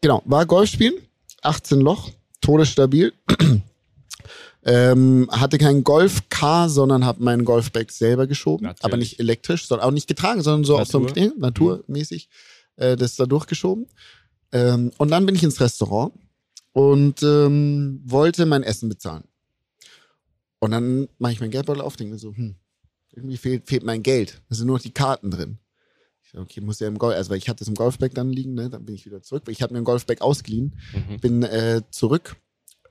genau, 0.00 0.22
war 0.24 0.46
Golf 0.46 0.70
spielen, 0.70 0.94
18 1.42 1.80
Loch, 1.80 2.10
todesstabil. 2.40 3.12
ähm, 4.64 5.28
hatte 5.30 5.58
kein 5.58 5.82
Golf-Car, 5.84 6.68
sondern 6.68 7.04
habe 7.04 7.22
meinen 7.22 7.44
Golfbag 7.44 7.90
selber 7.90 8.26
geschoben. 8.26 8.66
Natürlich. 8.66 8.84
Aber 8.84 8.96
nicht 8.96 9.18
elektrisch, 9.18 9.66
sondern 9.66 9.88
auch 9.88 9.92
nicht 9.92 10.06
getragen, 10.06 10.42
sondern 10.42 10.64
so 10.64 10.78
auf 10.78 10.88
so 10.88 10.98
einem 10.98 11.06
Natur. 11.06 11.14
Knie, 11.14 11.40
naturmäßig. 11.40 12.28
Äh, 12.76 12.96
das 12.96 13.16
da 13.16 13.26
durchgeschoben. 13.26 13.86
Ähm, 14.52 14.90
und 14.98 15.10
dann 15.10 15.26
bin 15.26 15.34
ich 15.34 15.42
ins 15.42 15.60
Restaurant 15.60 16.14
und 16.72 17.22
ähm, 17.22 18.00
wollte 18.04 18.46
mein 18.46 18.62
Essen 18.62 18.88
bezahlen. 18.88 19.24
Und 20.60 20.70
dann 20.70 21.08
mache 21.18 21.32
ich 21.32 21.40
mein 21.40 21.50
Geldbeutel 21.50 21.82
auf, 21.82 21.96
denke 21.96 22.12
mir 22.12 22.18
so, 22.18 22.34
hm, 22.34 22.54
irgendwie 23.12 23.36
fehlt, 23.38 23.66
fehlt 23.66 23.82
mein 23.82 24.02
Geld. 24.02 24.40
Da 24.48 24.54
sind 24.54 24.66
nur 24.66 24.76
noch 24.76 24.82
die 24.82 24.92
Karten 24.92 25.30
drin. 25.30 25.58
Ich 26.22 26.30
so, 26.32 26.38
okay, 26.38 26.60
muss 26.60 26.78
ja 26.80 26.86
im 26.86 26.98
Golf, 26.98 27.16
also 27.16 27.30
weil 27.30 27.38
ich 27.38 27.48
hatte 27.48 27.64
es 27.64 27.68
im 27.68 27.74
Golfbag 27.74 28.10
dann 28.14 28.30
liegen, 28.30 28.54
ne? 28.54 28.70
dann 28.70 28.84
bin 28.84 28.94
ich 28.94 29.04
wieder 29.06 29.22
zurück. 29.22 29.44
Ich 29.48 29.62
hatte 29.62 29.72
mir 29.72 29.80
ein 29.80 29.84
Golfbag 29.84 30.20
ausgeliehen, 30.20 30.76
Mhm. 30.94 31.20
bin 31.20 31.42
äh, 31.42 31.82
zurück, 31.90 32.36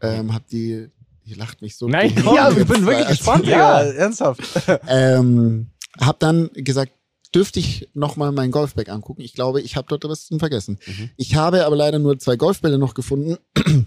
ähm, 0.01 0.33
hab 0.33 0.47
die, 0.47 0.89
die 1.25 1.35
lacht 1.35 1.61
mich 1.61 1.77
so. 1.77 1.87
Nein, 1.87 2.13
komm, 2.15 2.35
Ja, 2.35 2.49
ich 2.49 2.65
bin 2.67 2.85
wirklich 2.85 3.07
gespannt, 3.07 3.45
Ja. 3.45 3.81
ernsthaft. 3.83 4.41
ähm, 4.87 5.67
hab 5.99 6.19
dann 6.19 6.49
gesagt, 6.53 6.91
dürfte 7.35 7.59
ich 7.59 7.87
nochmal 7.93 8.31
mein 8.31 8.49
Golfbag 8.51 8.89
angucken? 8.89 9.21
Ich 9.21 9.33
glaube, 9.33 9.61
ich 9.61 9.75
habe 9.75 9.87
dort 9.87 10.03
was 10.05 10.25
zum 10.25 10.39
Vergessen. 10.39 10.79
Mhm. 10.87 11.11
Ich 11.15 11.35
habe 11.35 11.65
aber 11.65 11.75
leider 11.75 11.99
nur 11.99 12.17
zwei 12.17 12.35
Golfbälle 12.35 12.79
noch 12.79 12.95
gefunden 12.95 13.37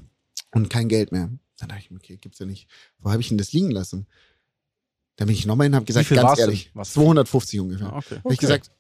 und 0.53 0.71
kein 0.71 0.89
Geld 0.89 1.11
mehr. 1.13 1.31
Dann 1.59 1.69
dachte 1.69 1.83
ich 1.83 1.91
mir, 1.91 1.99
okay, 1.99 2.17
gibt's 2.17 2.39
ja 2.39 2.47
nicht. 2.47 2.69
Wo 2.99 3.11
habe 3.11 3.21
ich 3.21 3.29
denn 3.29 3.39
das 3.39 3.53
liegen 3.53 3.71
lassen? 3.71 4.07
Dann 5.17 5.27
bin 5.27 5.37
ich 5.37 5.47
nochmal 5.47 5.67
hin 5.67 5.73
und 5.73 5.77
habe 5.77 5.87
gesagt, 5.87 6.07
viel 6.07 6.17
ganz 6.17 6.37
denn? 6.37 6.41
ehrlich, 6.47 6.71
Was- 6.75 6.93
250 6.95 7.61
ungefähr. 7.61 7.89
Ja, 7.89 7.97
okay. 7.97 8.19
Habe 8.25 8.35
ich 8.35 8.41
gesagt, 8.41 8.71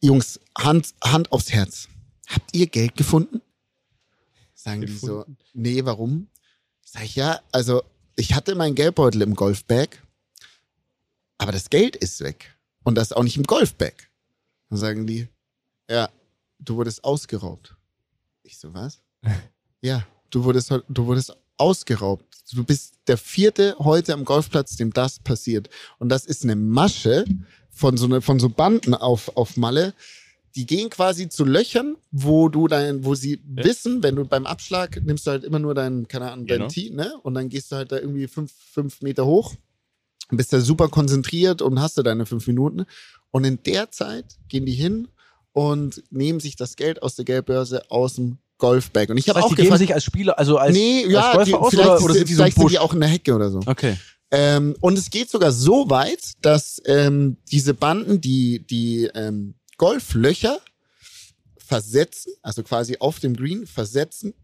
Jungs, 0.00 0.40
Hand, 0.56 0.94
Hand 1.02 1.30
aufs 1.32 1.52
Herz. 1.52 1.88
Habt 2.28 2.54
ihr 2.54 2.66
Geld 2.66 2.96
gefunden? 2.96 3.40
Sagen 4.54 4.82
die 4.82 4.92
so, 4.92 5.24
nee, 5.52 5.84
warum? 5.84 6.28
Sag 6.84 7.04
ich, 7.04 7.16
ja, 7.16 7.40
also 7.52 7.82
ich 8.16 8.34
hatte 8.34 8.54
meinen 8.54 8.74
Geldbeutel 8.74 9.22
im 9.22 9.34
Golfbag, 9.34 10.02
aber 11.38 11.52
das 11.52 11.70
Geld 11.70 11.96
ist 11.96 12.20
weg. 12.20 12.54
Und 12.82 12.94
das 12.94 13.12
auch 13.12 13.22
nicht 13.22 13.36
im 13.36 13.42
Golfbag. 13.44 14.10
Dann 14.70 14.78
sagen 14.78 15.06
die, 15.06 15.28
ja, 15.90 16.08
du 16.58 16.76
wurdest 16.76 17.04
ausgeraubt. 17.04 17.76
Ich 18.42 18.58
so, 18.58 18.72
was? 18.72 19.02
ja, 19.82 20.06
du 20.30 20.44
wurdest, 20.44 20.70
du 20.70 21.06
wurdest 21.06 21.36
ausgeraubt. 21.58 22.24
Du 22.52 22.64
bist 22.64 22.94
der 23.06 23.18
vierte 23.18 23.76
heute 23.78 24.14
am 24.14 24.24
Golfplatz, 24.24 24.76
dem 24.76 24.92
das 24.92 25.18
passiert. 25.20 25.68
Und 25.98 26.08
das 26.08 26.24
ist 26.24 26.44
eine 26.44 26.56
Masche 26.56 27.24
von 27.70 27.96
so, 27.96 28.06
ne, 28.06 28.20
von 28.22 28.38
so 28.40 28.48
Banden 28.48 28.94
auf, 28.94 29.36
auf 29.36 29.56
Malle. 29.56 29.92
Die 30.56 30.66
gehen 30.66 30.88
quasi 30.90 31.28
zu 31.28 31.44
Löchern, 31.44 31.96
wo 32.10 32.48
du 32.48 32.66
dein, 32.68 33.04
wo 33.04 33.14
sie 33.14 33.40
Ja. 33.56 33.64
wissen, 33.64 34.02
wenn 34.02 34.16
du 34.16 34.24
beim 34.24 34.46
Abschlag 34.46 35.00
nimmst 35.04 35.26
du 35.26 35.30
halt 35.32 35.44
immer 35.44 35.58
nur 35.58 35.74
dein, 35.74 36.08
keine 36.08 36.30
Ahnung, 36.32 36.46
dein 36.46 36.58
Genau. 36.60 36.68
Tee, 36.70 36.90
ne? 36.90 37.12
Und 37.22 37.34
dann 37.34 37.48
gehst 37.50 37.70
du 37.70 37.76
halt 37.76 37.92
da 37.92 37.98
irgendwie 37.98 38.26
fünf, 38.26 38.50
fünf 38.52 39.02
Meter 39.02 39.26
hoch, 39.26 39.54
bist 40.30 40.52
da 40.52 40.60
super 40.60 40.88
konzentriert 40.88 41.60
und 41.62 41.78
hast 41.80 41.98
da 41.98 42.02
deine 42.02 42.24
fünf 42.26 42.46
Minuten. 42.46 42.86
Und 43.30 43.44
in 43.44 43.62
der 43.62 43.90
Zeit 43.90 44.38
gehen 44.48 44.64
die 44.64 44.72
hin 44.72 45.08
und 45.52 46.02
nehmen 46.10 46.40
sich 46.40 46.56
das 46.56 46.76
Geld 46.76 47.02
aus 47.02 47.14
der 47.14 47.24
Geldbörse 47.26 47.90
aus 47.90 48.14
dem 48.14 48.38
Golfbag. 48.58 49.10
Und 49.10 49.18
ich 49.18 49.28
habe 49.28 49.42
auch 49.42 49.48
die 49.48 49.54
geben 49.54 49.66
gefragt, 49.66 49.78
sich 49.80 49.94
als 49.94 50.04
Spieler, 50.04 50.38
also 50.38 50.58
als, 50.58 50.74
nee, 50.74 51.04
als 51.04 51.12
ja, 51.12 51.32
Golfer 51.32 51.60
aus 51.60 51.70
vielleicht, 51.70 51.88
oder, 51.88 52.02
oder 52.02 52.14
sind, 52.14 52.28
die 52.28 52.34
so 52.34 52.42
vielleicht 52.42 52.58
sind 52.58 52.70
die 52.70 52.78
auch 52.78 52.92
in 52.92 53.00
der 53.00 53.08
Hecke 53.08 53.34
oder 53.34 53.50
so. 53.50 53.60
Okay. 53.64 53.96
Ähm, 54.30 54.76
und 54.80 54.98
es 54.98 55.08
geht 55.10 55.30
sogar 55.30 55.52
so 55.52 55.88
weit, 55.88 56.32
dass 56.42 56.82
ähm, 56.84 57.38
diese 57.50 57.72
Banden 57.72 58.20
die, 58.20 58.58
die 58.66 59.08
ähm, 59.14 59.54
Golflöcher 59.78 60.58
versetzen, 61.56 62.32
also 62.42 62.62
quasi 62.62 62.96
auf 62.98 63.20
dem 63.20 63.34
Green 63.36 63.66
versetzen 63.66 64.34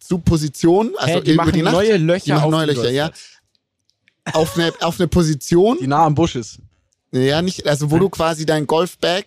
zu 0.00 0.18
Positionen, 0.18 0.92
also 0.96 1.14
Hä, 1.14 1.20
die 1.22 1.32
über 1.32 1.50
die 1.50 1.62
Nacht. 1.62 1.74
neue 1.74 1.96
Löcher 1.96 2.24
die 2.24 2.32
auf 2.34 2.50
neue 2.50 2.66
Löcher, 2.66 2.90
ja. 2.90 3.10
Auf 4.32 4.56
eine, 4.56 4.72
auf 4.80 4.98
eine 5.00 5.08
Position, 5.08 5.78
Die 5.80 5.86
nah 5.86 6.04
am 6.04 6.14
Busch 6.14 6.36
ist. 6.36 6.58
ja 7.12 7.42
nicht, 7.42 7.66
also 7.66 7.90
wo 7.90 7.98
du 7.98 8.08
quasi 8.08 8.44
dein 8.44 8.66
Golfbag, 8.66 9.24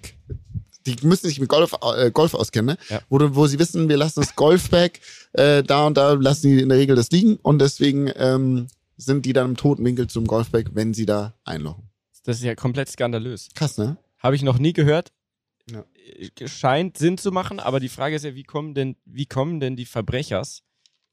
die 0.96 1.08
müssen 1.08 1.28
sich 1.28 1.40
mit 1.40 1.50
Golf, 1.50 1.76
äh, 1.98 2.12
Golf 2.12 2.34
auskennen, 2.34 2.76
ne? 2.76 2.78
Ja. 2.90 3.02
Wo, 3.10 3.20
wo 3.36 3.48
sie 3.48 3.60
wissen, 3.60 3.90
wir 3.90 3.98
lassen 3.98 4.22
das 4.22 4.36
Golfbag 4.36 5.00
äh, 5.34 5.64
da 5.64 5.88
und 5.88 5.98
da 5.98 6.14
lassen 6.14 6.48
die 6.48 6.62
in 6.62 6.70
der 6.70 6.78
Regel 6.78 6.96
das 6.96 7.12
liegen 7.12 7.38
und 7.38 7.60
deswegen 7.60 8.12
ähm, 8.16 8.68
sind 8.98 9.26
die 9.26 9.34
dann 9.34 9.52
im 9.52 9.58
toten 9.58 9.84
Winkel 9.86 10.08
zum 10.08 10.26
Golfbag, 10.26 10.72
wenn 10.74 10.94
sie 10.94 11.06
da 11.06 11.34
einlochen. 11.44 11.90
Das 12.24 12.38
ist 12.38 12.44
ja 12.44 12.56
komplett 12.56 12.90
skandalös. 12.90 13.50
Krass, 13.56 13.78
ne? 13.78 13.98
Habe 14.20 14.36
ich 14.36 14.44
noch 14.44 14.60
nie 14.60 14.74
gehört. 14.74 15.12
Ja. 15.72 15.86
Äh, 16.40 16.48
Scheint 16.48 16.98
Sinn 16.98 17.18
zu 17.18 17.32
machen, 17.32 17.60
aber 17.60 17.80
die 17.80 17.90
Frage 17.90 18.16
ist 18.16 18.26
ja, 18.26 18.36
wie 18.36 18.44
kommen 18.44 18.74
denn, 18.74 18.96
wie 19.06 19.26
kommen 19.26 19.60
denn 19.60 19.76
die 19.76 19.86
Verbrechers 19.86 20.64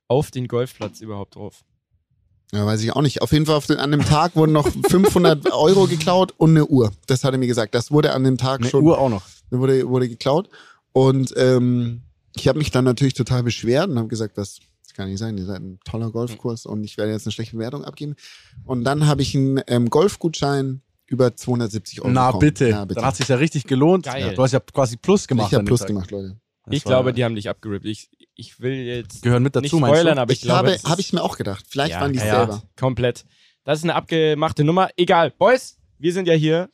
auf 0.08 0.30
den 0.30 0.48
Golfplatz 0.48 1.00
überhaupt 1.00 1.36
drauf? 1.36 1.64
Ja, 2.52 2.64
weiß 2.64 2.82
ich 2.82 2.92
auch 2.92 3.02
nicht. 3.02 3.22
Auf 3.22 3.32
jeden 3.32 3.46
Fall 3.46 3.60
den, 3.68 3.78
an 3.78 3.90
dem 3.90 4.04
Tag 4.04 4.36
wurden 4.36 4.52
noch 4.52 4.68
500 4.68 5.52
Euro 5.52 5.86
geklaut 5.86 6.32
und 6.36 6.50
eine 6.50 6.66
Uhr. 6.66 6.92
Das 7.06 7.24
hat 7.24 7.34
er 7.34 7.38
mir 7.38 7.48
gesagt. 7.48 7.74
Das 7.74 7.90
wurde 7.90 8.12
an 8.12 8.22
dem 8.22 8.38
Tag 8.38 8.60
Eine 8.60 8.70
schon 8.70 8.84
Uhr 8.84 8.98
auch 8.98 9.08
noch. 9.08 9.22
Wurde, 9.50 9.88
wurde 9.88 10.08
geklaut. 10.08 10.48
Und 10.92 11.32
ähm, 11.36 12.02
ich 12.34 12.48
habe 12.48 12.58
mich 12.58 12.70
dann 12.70 12.84
natürlich 12.84 13.14
total 13.14 13.42
beschwert 13.42 13.88
und 13.88 13.98
habe 13.98 14.08
gesagt, 14.08 14.36
das, 14.38 14.58
kann 14.96 15.10
nicht 15.10 15.18
sein, 15.18 15.36
ihr 15.38 15.44
seid 15.44 15.60
ein 15.60 15.78
toller 15.84 16.10
Golfkurs 16.10 16.66
und 16.66 16.82
ich 16.82 16.96
werde 16.96 17.12
jetzt 17.12 17.26
eine 17.26 17.32
schlechte 17.32 17.54
Bewertung 17.56 17.84
abgeben. 17.84 18.16
Und 18.64 18.84
dann 18.84 19.06
habe 19.06 19.22
ich 19.22 19.36
einen 19.36 19.60
ähm, 19.66 19.90
Golfgutschein 19.90 20.80
über 21.06 21.36
270 21.36 22.00
Euro 22.00 22.10
Na 22.10 22.28
bekommen. 22.28 22.40
bitte. 22.40 22.68
Na, 22.70 22.84
bitte. 22.84 22.94
Dann 22.96 23.04
hat 23.04 23.16
sich 23.16 23.28
ja 23.28 23.36
richtig 23.36 23.64
gelohnt. 23.64 24.06
Geil. 24.06 24.34
Du 24.34 24.42
hast 24.42 24.52
ja 24.52 24.60
quasi 24.60 24.96
Plus 24.96 25.28
gemacht. 25.28 25.48
ich 25.48 25.54
habe 25.54 25.64
Plus 25.64 25.80
Tag. 25.80 25.88
gemacht, 25.88 26.10
Leute. 26.10 26.40
Das 26.64 26.74
ich 26.74 26.82
glaube, 26.82 27.12
die 27.12 27.22
haben 27.24 27.36
dich 27.36 27.48
abgerippt. 27.48 27.84
Ich, 27.84 28.10
ich 28.34 28.58
will 28.58 28.72
jetzt 28.72 29.22
Gehören 29.22 29.42
mit 29.44 29.54
nicht 29.54 29.66
dazu, 29.66 29.78
meinst 29.78 30.00
spoilern, 30.00 30.18
aber 30.18 30.32
ich, 30.32 30.38
Ich, 30.38 30.44
glaube, 30.44 30.58
habe, 30.58 30.74
es 30.74 30.84
habe 30.84 31.00
ich 31.00 31.12
mir 31.12 31.22
auch 31.22 31.36
gedacht. 31.36 31.64
Vielleicht 31.68 31.92
Ja, 31.92 32.00
waren 32.00 32.12
die 32.12 32.18
ja, 32.18 32.24
selber. 32.46 32.62
komplett. 32.76 33.24
Das 33.62 33.78
ist 33.78 33.84
eine 33.84 33.94
abgemachte 33.94 34.64
Nummer. 34.64 34.88
Egal. 34.96 35.30
Boys, 35.30 35.76
wir 35.98 36.12
sind 36.12 36.26
ja 36.26 36.34
hier 36.34 36.70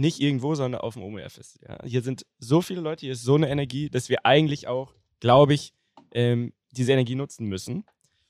nicht 0.00 0.20
irgendwo, 0.20 0.54
sondern 0.54 0.80
auf 0.80 0.94
dem 0.94 1.02
OMR-Fest. 1.02 1.60
Ja. 1.68 1.78
Hier 1.84 2.02
sind 2.02 2.26
so 2.38 2.62
viele 2.62 2.80
Leute, 2.80 3.02
hier 3.02 3.12
ist 3.12 3.22
so 3.22 3.34
eine 3.34 3.48
Energie, 3.48 3.90
dass 3.90 4.08
wir 4.08 4.24
eigentlich 4.26 4.66
auch, 4.66 4.94
glaube 5.20 5.54
ich, 5.54 5.72
ähm, 6.12 6.52
diese 6.72 6.92
Energie 6.92 7.14
nutzen 7.14 7.46
müssen. 7.46 7.84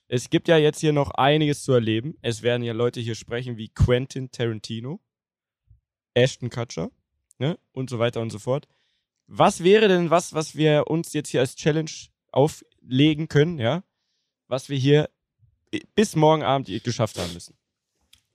Es 0.09 0.29
gibt 0.31 0.49
ja 0.49 0.57
jetzt 0.59 0.81
hier 0.81 0.93
noch 0.93 1.13
einiges 1.13 1.63
zu 1.63 1.73
erleben. 1.73 2.17
Es 2.23 2.43
werden 2.43 2.63
ja 2.65 2.73
Leute 2.73 3.01
hier 3.01 3.15
sprechen 3.15 3.57
wie 3.57 3.69
Quentin 3.69 4.31
Tarantino, 4.31 5.01
Ashton 6.15 6.51
Kutcher 6.51 6.91
ne? 7.39 7.59
und 7.73 7.89
so 7.91 7.99
weiter 7.99 8.21
und 8.21 8.31
so 8.31 8.39
fort. 8.39 8.67
Was 9.29 9.63
wäre 9.63 9.87
denn 9.87 10.11
was, 10.11 10.35
was 10.35 10.57
wir 10.57 10.89
uns 10.89 11.13
jetzt 11.13 11.29
hier 11.29 11.41
als 11.41 11.55
Challenge 11.55 11.91
auflegen 12.33 13.29
können, 13.29 13.59
ja? 13.59 13.85
Was 14.49 14.69
wir 14.69 14.77
hier 14.79 15.09
bis 15.95 16.17
morgen 16.17 16.43
Abend 16.43 16.67
geschafft 16.83 17.17
haben 17.19 17.33
müssen. 17.33 17.57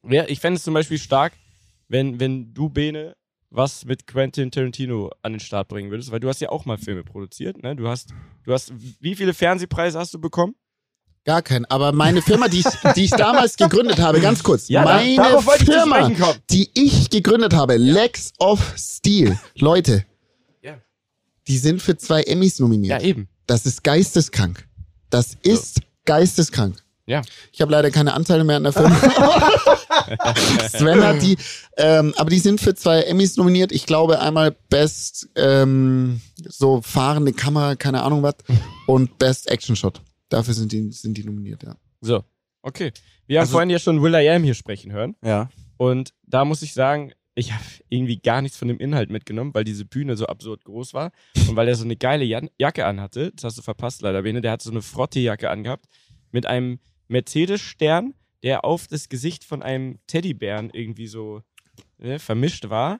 Wer- 0.01 0.29
Ich 0.29 0.39
fände 0.39 0.55
es 0.57 0.63
zum 0.63 0.73
Beispiel 0.73 0.97
stark, 0.97 1.33
wenn, 1.89 2.21
wenn 2.21 2.53
du, 2.53 2.69
Bene, 2.69 3.17
was 3.55 3.85
mit 3.85 4.05
Quentin 4.07 4.51
Tarantino 4.51 5.11
an 5.21 5.33
den 5.33 5.39
Start 5.39 5.67
bringen 5.67 5.89
würdest, 5.91 6.11
weil 6.11 6.19
du 6.19 6.27
hast 6.27 6.41
ja 6.41 6.49
auch 6.49 6.65
mal 6.65 6.77
Filme 6.77 7.03
produziert, 7.03 7.61
ne? 7.63 7.75
Du 7.75 7.87
hast, 7.87 8.09
du 8.43 8.53
hast, 8.53 8.73
wie 8.99 9.15
viele 9.15 9.33
Fernsehpreise 9.33 9.97
hast 9.99 10.13
du 10.13 10.19
bekommen? 10.19 10.55
Gar 11.25 11.41
keinen. 11.41 11.65
Aber 11.65 11.91
meine 11.91 12.21
Firma, 12.21 12.47
die 12.47 12.59
ich, 12.59 12.65
die 12.95 13.05
ich 13.05 13.11
damals 13.11 13.57
gegründet 13.57 13.99
habe, 13.99 14.19
ganz 14.21 14.43
kurz. 14.43 14.67
da- 14.67 14.83
meine 14.83 15.09
ich 15.09 15.17
zu 15.17 15.65
Firma, 15.65 16.01
kommen. 16.11 16.39
die 16.51 16.69
ich 16.75 17.09
gegründet 17.09 17.53
habe, 17.53 17.77
Lex 17.77 18.31
of 18.37 18.73
Steel. 18.77 19.39
Leute, 19.55 20.05
Ja. 20.61 20.77
die 21.47 21.57
sind 21.57 21.81
für 21.81 21.97
zwei 21.97 22.21
Emmys 22.23 22.59
nominiert. 22.59 23.01
Ja, 23.01 23.07
eben. 23.07 23.27
Das 23.47 23.65
ist 23.65 23.83
geisteskrank. 23.83 24.67
Das 25.09 25.35
ist 25.41 25.81
geisteskrank. 26.05 26.75
Ja. 27.07 27.21
Ich 27.51 27.61
habe 27.61 27.71
leider 27.71 27.91
keine 27.91 28.13
Anteile 28.13 28.43
mehr 28.43 28.57
an 28.57 28.63
der 28.63 28.73
Firma. 28.73 28.95
Sven 30.69 31.03
hat 31.03 31.21
die, 31.21 31.37
ähm, 31.77 32.13
aber 32.17 32.29
die 32.29 32.39
sind 32.39 32.59
für 32.59 32.73
zwei 32.75 33.01
Emmys 33.01 33.37
nominiert. 33.37 33.71
Ich 33.71 33.85
glaube 33.85 34.19
einmal 34.19 34.55
Best 34.69 35.29
ähm, 35.35 36.21
so 36.47 36.81
fahrende 36.81 37.33
Kamera, 37.33 37.75
keine 37.75 38.01
Ahnung 38.03 38.23
was, 38.23 38.35
und 38.87 39.17
Best 39.17 39.49
Action 39.51 39.75
Shot. 39.75 40.01
Dafür 40.29 40.53
sind 40.53 40.71
die, 40.71 40.91
sind 40.91 41.17
die 41.17 41.23
nominiert, 41.23 41.63
ja. 41.63 41.75
So, 42.01 42.23
okay. 42.61 42.91
Wir 43.27 43.39
haben 43.39 43.43
Also- 43.43 43.51
vorhin 43.53 43.69
ja 43.69 43.79
schon 43.79 44.01
Will 44.01 44.13
I 44.15 44.29
Am 44.29 44.43
hier 44.43 44.55
sprechen 44.55 44.91
hören. 44.91 45.15
Ja. 45.23 45.49
Und 45.77 46.13
da 46.23 46.45
muss 46.45 46.61
ich 46.61 46.73
sagen, 46.73 47.11
ich 47.35 47.51
habe 47.51 47.63
irgendwie 47.89 48.17
gar 48.17 48.41
nichts 48.41 48.57
von 48.57 48.67
dem 48.69 48.79
Inhalt 48.79 49.09
mitgenommen, 49.09 49.53
weil 49.53 49.65
diese 49.65 49.83
Bühne 49.85 50.15
so 50.15 50.25
absurd 50.25 50.63
groß 50.63 50.93
war 50.93 51.11
und 51.49 51.55
weil 51.57 51.67
er 51.67 51.75
so 51.75 51.83
eine 51.83 51.97
geile 51.97 52.23
Jan 52.23 52.49
Jacke 52.57 52.85
anhatte. 52.85 53.31
Das 53.35 53.43
hast 53.43 53.57
du 53.57 53.61
verpasst 53.61 54.01
leider, 54.01 54.21
Bene. 54.23 54.41
Der 54.41 54.51
hat 54.51 54.61
so 54.61 54.71
eine 54.71 54.81
Frottee-Jacke 54.81 55.49
angehabt 55.49 55.85
mit 56.31 56.45
einem 56.45 56.79
Mercedes-Stern, 57.07 58.13
der 58.43 58.63
auf 58.65 58.87
das 58.87 59.09
Gesicht 59.09 59.43
von 59.43 59.61
einem 59.63 59.99
Teddybären 60.07 60.69
irgendwie 60.71 61.07
so 61.07 61.41
ne, 61.97 62.19
vermischt 62.19 62.69
war. 62.69 62.99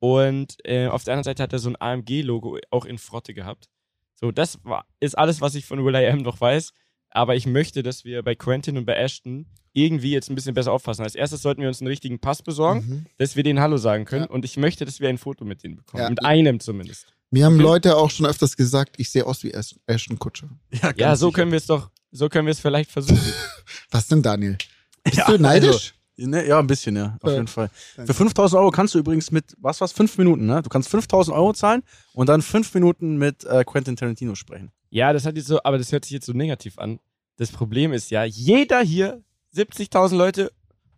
Und 0.00 0.56
äh, 0.64 0.86
auf 0.86 1.04
der 1.04 1.14
anderen 1.14 1.24
Seite 1.24 1.42
hat 1.42 1.52
er 1.52 1.58
so 1.58 1.70
ein 1.70 1.76
AMG-Logo 1.80 2.58
auch 2.70 2.84
in 2.84 2.98
Frotte 2.98 3.34
gehabt. 3.34 3.68
So, 4.14 4.30
das 4.32 4.58
war, 4.64 4.86
ist 5.00 5.16
alles, 5.18 5.40
was 5.40 5.54
ich 5.54 5.64
von 5.66 5.84
Will 5.84 5.94
I 5.94 6.06
Am 6.06 6.18
noch 6.18 6.40
weiß. 6.40 6.72
Aber 7.10 7.36
ich 7.36 7.46
möchte, 7.46 7.82
dass 7.82 8.04
wir 8.04 8.22
bei 8.22 8.34
Quentin 8.34 8.76
und 8.76 8.84
bei 8.84 8.94
Ashton 8.94 9.46
irgendwie 9.72 10.10
jetzt 10.12 10.28
ein 10.30 10.34
bisschen 10.34 10.54
besser 10.54 10.72
aufpassen. 10.72 11.02
Als 11.02 11.14
erstes 11.14 11.42
sollten 11.42 11.60
wir 11.62 11.68
uns 11.68 11.80
einen 11.80 11.88
richtigen 11.88 12.18
Pass 12.20 12.42
besorgen, 12.42 12.80
Mhm. 12.86 13.06
dass 13.16 13.34
wir 13.36 13.42
denen 13.44 13.60
Hallo 13.60 13.76
sagen 13.76 14.04
können. 14.04 14.24
Ja. 14.24 14.30
Und 14.30 14.44
ich 14.44 14.56
möchte, 14.56 14.84
dass 14.84 15.00
wir 15.00 15.08
ein 15.08 15.18
Foto 15.18 15.44
mit 15.44 15.62
denen 15.62 15.76
bekommen. 15.76 16.02
Ja. 16.02 16.10
Mit 16.10 16.24
einem 16.24 16.60
zumindest. 16.60 17.12
Mir 17.30 17.44
haben 17.46 17.54
Okay. 17.54 17.62
Leute 17.62 17.96
auch 17.96 18.10
schon 18.10 18.26
öfters 18.26 18.56
gesagt, 18.56 18.96
ich 18.98 19.10
sehe 19.10 19.24
aus 19.26 19.42
wie 19.44 19.52
Ash- 19.52 19.76
Ashton 19.86 20.18
Kutscher. 20.18 20.48
Ja, 20.82 20.92
Ja, 20.96 21.16
so 21.16 21.30
können 21.30 21.50
wir 21.50 21.58
es 21.58 21.66
doch, 21.66 21.90
so 22.10 22.28
können 22.28 22.46
wir 22.46 22.52
es 22.52 22.60
vielleicht 22.60 22.90
versuchen. 22.90 23.20
Was 23.90 24.06
denn, 24.08 24.22
Daniel? 24.22 24.56
Bist 25.04 25.16
Ja, 25.16 25.26
du 25.26 25.38
neidisch? 25.38 25.94
Also, 26.18 26.30
ne, 26.30 26.46
ja, 26.46 26.58
ein 26.58 26.66
bisschen, 26.66 26.96
ja, 26.96 27.16
auf 27.20 27.30
Ja. 27.30 27.34
jeden 27.36 27.46
Fall. 27.48 27.70
Für 28.04 28.14
5000 28.14 28.58
Euro 28.60 28.70
kannst 28.70 28.94
du 28.94 28.98
übrigens 28.98 29.30
mit, 29.30 29.54
was 29.58 29.80
war's, 29.80 29.92
fünf 29.92 30.18
Minuten, 30.18 30.46
ne? 30.46 30.62
Du 30.62 30.68
kannst 30.68 30.88
5000 30.88 31.36
Euro 31.36 31.52
zahlen 31.52 31.82
und 32.12 32.28
dann 32.28 32.42
fünf 32.42 32.72
Minuten 32.74 33.16
mit 33.16 33.44
äh, 33.44 33.64
Quentin 33.64 33.96
Tarantino 33.96 34.34
sprechen. 34.34 34.70
ja, 34.90 35.12
das 35.12 35.24
hat 35.26 35.36
jetzt 35.36 35.46
so, 35.46 35.60
aber 35.62 35.78
das 35.78 35.92
hört 35.92 36.04
sich 36.04 36.12
jetzt 36.12 36.26
so 36.26 36.32
negativ 36.32 36.78
an. 36.78 36.98
Das 37.36 37.52
Problem 37.52 37.92
ist 37.92 38.10
ja, 38.10 38.24
jeder 38.24 38.80
hier, 38.80 39.22
70.000 39.54 40.16
Leute 40.16 40.52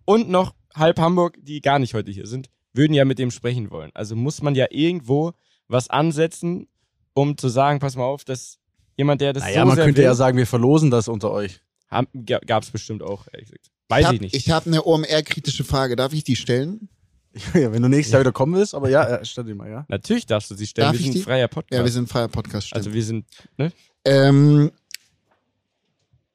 und 0.05 0.29
noch 0.31 0.55
halb 0.75 0.99
Hamburg, 0.99 1.37
die 1.41 1.61
gar 1.61 1.79
nicht 1.79 1.95
heute 1.95 2.11
hier 2.11 2.27
sind, 2.27 2.49
würden 2.73 2.95
ja 2.95 3.05
mit 3.05 3.19
dem 3.19 3.31
sprechen 3.31 3.71
wollen. 3.71 3.91
Also 3.95 4.17
muss 4.17 4.43
man 4.43 4.55
ja 4.55 4.67
irgendwo 4.71 5.33
was 5.69 5.91
ansetzen, 5.91 6.67
um 7.15 7.37
zu 7.37 7.49
sagen, 7.49 7.79
pass 7.81 7.95
mal 7.97 8.05
auf, 8.05 8.25
dass 8.25 8.59
jemand, 8.97 9.21
der 9.21 9.33
das 9.33 9.43
Naja, 9.45 9.63
so 9.63 9.69
man 9.69 9.77
könnte 9.77 9.99
will, 9.99 10.05
ja 10.05 10.15
sagen, 10.15 10.37
wir 10.37 10.47
verlosen 10.47 10.91
das 10.91 11.09
unter 11.09 11.31
euch. 11.31 11.61
gab 12.47 12.63
es 12.63 12.71
bestimmt 12.71 13.03
auch, 13.03 13.27
ehrlich 13.33 13.49
gesagt. 13.51 13.71
Weiß 13.89 14.07
hab, 14.07 14.15
ich 14.15 14.21
nicht. 14.21 14.35
Ich 14.37 14.51
habe 14.51 14.67
eine 14.67 14.85
OMR-kritische 14.87 15.65
Frage. 15.65 15.97
Darf 15.97 16.13
ich 16.13 16.23
die 16.23 16.37
stellen? 16.37 16.89
ja, 17.55 17.73
wenn 17.73 17.83
du 17.83 17.89
nächstes 17.89 18.13
Jahr 18.13 18.21
wieder 18.21 18.33
kommen 18.33 18.55
willst, 18.55 18.75
aber 18.75 18.89
ja, 18.89 19.05
äh, 19.05 19.25
stell 19.25 19.45
dir 19.45 19.55
mal, 19.55 19.71
ja. 19.71 19.85
Natürlich 19.89 20.27
darfst 20.27 20.51
du 20.51 20.55
sie 20.55 20.67
stellen. 20.67 20.87
Darf 20.87 20.95
wir 20.95 21.01
ich 21.01 21.07
sind 21.13 21.17
ein 21.17 21.25
freier 21.25 21.49
Podcast. 21.49 21.79
Ja, 21.79 21.85
wir 21.85 21.93
sind 21.93 22.05
ein 22.05 22.07
freier 22.09 22.29
Podcast. 22.29 22.69
Stimmt. 22.69 22.77
also 22.79 22.93
wir 22.93 23.05
sind, 23.05 23.27
ne? 23.57 23.73
Ähm, 24.05 24.71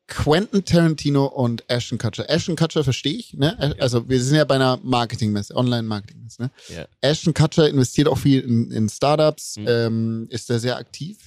Quentin 0.07 0.63
Tarantino 0.63 1.25
und 1.25 1.63
Ashton 1.67 1.97
Kutcher. 1.97 2.29
Ashton 2.29 2.55
Kutcher 2.55 2.83
verstehe 2.83 3.13
ich, 3.15 3.33
ne? 3.33 3.75
Also 3.79 4.07
wir 4.07 4.21
sind 4.21 4.35
ja 4.37 4.45
bei 4.45 4.55
einer 4.55 4.77
Marketingmesse, 4.83 5.55
Online-Marketingmesse, 5.55 6.43
ne? 6.43 6.51
Ja. 6.69 6.85
Ashton 7.01 7.33
Kutcher 7.33 7.67
investiert 7.67 8.07
auch 8.07 8.17
viel 8.17 8.41
in, 8.41 8.69
in 8.71 8.87
Startups, 8.87 9.57
Mhm. 9.57 9.65
ähm, 9.67 10.27
ist 10.29 10.49
da 10.49 10.59
sehr 10.59 10.77
aktiv. 10.77 11.17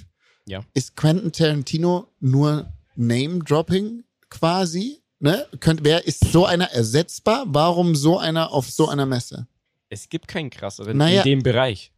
Ja. 0.49 0.61
Ist 0.75 0.97
Quentin 0.97 1.31
Tarantino 1.33 2.09
nur 2.21 2.73
Name-Dropping 2.97 4.05
quasi? 4.31 5.03
Ne? 5.21 5.47
Könnt, 5.61 5.85
wer 5.85 6.07
ist 6.07 6.33
so 6.33 6.47
einer 6.47 6.71
ersetzbar? 6.73 7.45
Warum 7.49 7.95
so 7.95 8.19
einer 8.19 8.53
auf 8.53 8.71
so 8.71 8.89
einer 8.89 9.05
Messe? 9.07 9.47
Es 9.91 10.09
gibt 10.09 10.29
keinen 10.29 10.51
krasseren 10.51 10.97
Naja. 10.97 11.23
in 11.23 11.25
dem 11.25 11.43
Bereich. 11.43 11.93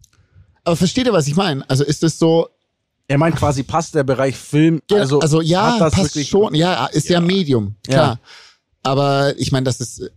Aber 0.65 0.77
versteht 0.77 1.07
ihr, 1.07 1.13
was 1.13 1.27
ich 1.27 1.37
meine? 1.37 1.69
Also 1.69 1.85
ist 1.85 2.03
es 2.03 2.19
so, 2.19 2.49
Er 3.09 3.19
meint 3.19 3.37
quasi, 3.37 3.63
passt 3.63 3.95
der 3.95 4.05
Bereich 4.05 4.37
Film, 4.37 4.81
also, 4.93 5.21
also, 5.21 5.41
ja, 5.41 5.75
hat 5.75 5.81
das 5.81 5.95
passt 5.95 6.15
wirklich- 6.15 6.29
schon, 6.29 6.55
ja, 6.55 6.87
ist 6.87 7.09
ja, 7.09 7.15
Ja. 7.15 7.21
Medium, 7.21 7.75
Ja. 7.87 7.93
klar. 7.93 8.21
Aber 8.83 9.37
ich 9.39 9.53
meine, 9.53 9.65
das 9.65 9.81
ist 9.81 10.01
äh, 10.01 10.11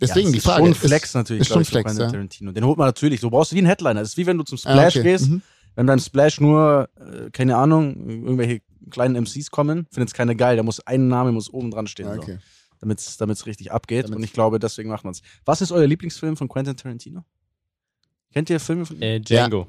deswegen 0.00 0.26
ja, 0.28 0.32
die 0.32 0.38
ist 0.38 0.44
Frage. 0.44 0.62
Schon 0.62 0.70
ein 0.70 0.74
Flex 0.74 1.14
natürlich, 1.14 1.42
ist 1.42 1.48
schon 1.48 1.62
ich, 1.62 1.68
für 1.68 1.72
Flex, 1.72 1.84
Quentin 1.86 2.04
ja. 2.04 2.10
Tarantino. 2.10 2.52
Den 2.52 2.64
holt 2.64 2.76
man 2.78 2.88
natürlich. 2.88 3.20
So 3.20 3.30
brauchst 3.30 3.52
du 3.52 3.56
wie 3.56 3.62
ein 3.62 3.66
Headliner. 3.66 4.00
Das 4.00 4.10
ist 4.10 4.16
wie 4.16 4.26
wenn 4.26 4.36
du 4.38 4.44
zum 4.44 4.58
Ah, 4.64 4.72
Splash 4.72 4.96
okay. 4.96 5.02
gehst. 5.04 5.28
Mhm. 5.28 5.42
Wenn 5.76 5.86
beim 5.86 5.98
Splash 6.00 6.40
nur, 6.40 6.88
äh, 6.96 7.30
keine 7.30 7.56
Ahnung, 7.56 8.08
irgendwelche 8.08 8.62
kleinen 8.90 9.14
MCs 9.14 9.50
kommen, 9.50 9.86
findet 9.92 10.08
es 10.08 10.14
keiner 10.14 10.34
geil. 10.34 10.56
Da 10.56 10.62
muss 10.64 10.80
ein 10.80 11.06
Name 11.08 11.30
muss 11.32 11.52
oben 11.52 11.70
dran 11.70 11.86
stehen, 11.86 12.06
Ja, 12.06 12.14
so, 12.16 12.22
okay. 12.22 12.38
damit 12.80 12.98
es 13.00 13.46
richtig 13.46 13.70
abgeht. 13.72 14.04
Damit's- 14.04 14.16
Und 14.16 14.22
ich 14.24 14.32
glaube, 14.32 14.58
deswegen 14.58 14.88
macht 14.88 15.04
man 15.04 15.12
es. 15.12 15.22
Was 15.44 15.60
ist 15.60 15.70
euer 15.72 15.86
Lieblingsfilm 15.86 16.36
von 16.36 16.48
Quentin 16.48 16.76
Tarantino? 16.76 17.24
Kennt 18.32 18.50
ihr 18.50 18.58
Filme 18.58 18.84
von? 18.86 19.00
Äh, 19.00 19.20
Django. 19.20 19.66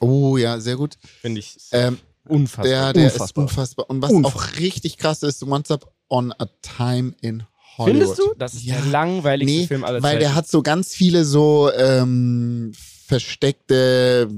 Oh 0.00 0.36
ja, 0.36 0.60
sehr 0.60 0.76
gut. 0.76 0.96
Finde 1.20 1.40
ich 1.40 1.56
Ähm, 1.72 1.98
unfassbar. 2.26 2.64
der 2.64 2.92
der 2.92 3.06
ist 3.08 3.14
Unfassbar. 3.14 3.42
unfassbar. 3.44 3.90
Und 3.90 4.02
was 4.02 4.10
Unfassbar. 4.12 4.42
auch 4.44 4.58
richtig 4.60 4.98
krass 4.98 5.22
ist, 5.22 5.42
Once 5.42 5.70
Up 5.70 5.92
on 6.08 6.32
a 6.32 6.46
Time 6.62 7.14
in 7.22 7.42
Hollywood. 7.76 8.00
Findest 8.02 8.18
du? 8.20 8.34
Das 8.38 8.54
ist 8.54 8.64
Ja. 8.64 8.76
der 8.76 8.84
langweiligste 8.86 9.56
Nee, 9.60 9.66
Film 9.66 9.82
aller 9.84 10.00
weil 10.02 10.12
Zeiten. 10.12 10.20
der 10.20 10.34
hat 10.36 10.46
so 10.48 10.62
ganz 10.62 10.94
viele 10.94 11.24
so 11.24 11.70
ähm, 11.72 12.72
versteckte 13.06 14.28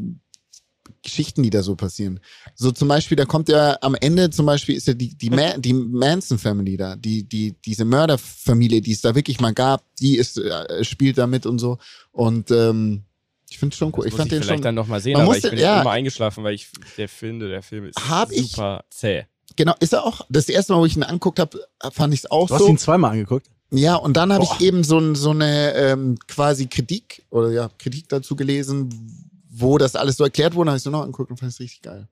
Geschichten, 1.06 1.42
die 1.42 1.50
da 1.50 1.62
so 1.62 1.74
passieren. 1.76 2.20
So 2.54 2.70
zum 2.72 2.88
Beispiel, 2.88 3.16
da 3.16 3.24
kommt 3.24 3.48
ja 3.48 3.78
am 3.80 3.94
Ende 3.94 4.28
zum 4.30 4.44
Beispiel 4.46 4.74
ist 4.76 4.86
ja 4.86 4.94
die, 4.94 5.16
die, 5.16 5.30
Ma 5.30 5.56
die 5.56 5.72
Manson 5.72 6.38
Family 6.38 6.76
da, 6.76 6.96
die, 6.96 7.22
die, 7.24 7.54
diese 7.64 7.84
Mörderfamilie, 7.84 8.80
die 8.80 8.92
es 8.92 9.00
da 9.00 9.14
wirklich 9.14 9.40
mal 9.40 9.54
gab, 9.54 9.82
die 10.00 10.16
ist, 10.16 10.36
äh, 10.38 10.84
spielt 10.84 11.16
da 11.18 11.26
mit 11.26 11.46
und 11.46 11.58
so. 11.58 11.78
Und 12.12 12.50
ähm, 12.50 13.02
ich 13.48 13.58
finde 13.58 13.72
es 13.74 13.78
schon 13.78 13.88
cool. 13.96 14.04
Das 14.04 14.06
ich 14.06 14.12
muss 14.12 14.18
fand 14.18 14.32
ich 14.32 14.38
den 14.38 14.42
vielleicht 14.42 14.56
schon. 14.58 14.62
dann 14.62 14.74
nochmal 14.74 15.00
sehen, 15.00 15.12
Man 15.14 15.22
aber 15.22 15.28
muss 15.30 15.36
ich 15.38 15.42
den- 15.44 15.50
bin 15.52 15.60
ja. 15.60 15.80
immer 15.80 15.90
eingeschlafen, 15.92 16.42
weil 16.44 16.54
ich 16.54 16.68
der 16.98 17.08
finde, 17.08 17.48
der 17.48 17.62
Film 17.62 17.86
ist 17.86 17.96
Hab 18.08 18.30
ich- 18.32 18.50
super 18.52 18.84
zäh. 18.90 19.24
Genau, 19.54 19.74
ist 19.80 19.92
er 19.92 20.04
auch. 20.04 20.26
Das 20.28 20.48
erste 20.48 20.72
Mal, 20.72 20.80
wo 20.80 20.86
ich 20.86 20.96
ihn 20.96 21.04
anguckt 21.04 21.38
habe, 21.38 21.58
fand 21.92 22.12
ich 22.12 22.20
es 22.20 22.30
auch 22.30 22.48
Du 22.48 22.54
hast 22.54 22.62
so. 22.62 22.68
ihn 22.68 22.78
zweimal 22.78 23.12
angeguckt. 23.12 23.46
Ja, 23.70 23.94
und 23.96 24.16
dann 24.16 24.32
habe 24.32 24.44
ich 24.44 24.60
eben 24.60 24.84
so, 24.84 25.14
so 25.14 25.30
eine 25.30 25.72
ähm, 25.74 26.18
quasi 26.28 26.66
Kritik 26.66 27.24
oder 27.30 27.50
ja, 27.52 27.68
Kritik 27.78 28.08
dazu 28.08 28.36
gelesen, 28.36 29.25
wo 29.58 29.78
das 29.78 29.96
alles 29.96 30.16
so 30.16 30.24
erklärt 30.24 30.54
wurde, 30.54 30.70
habe 30.70 30.76
ich 30.78 30.82
so 30.82 30.90
noch 30.90 31.02
angeguckt 31.02 31.30
und 31.30 31.38
fand 31.38 31.52
es 31.52 31.60
richtig 31.60 31.82
geil. 31.82 32.08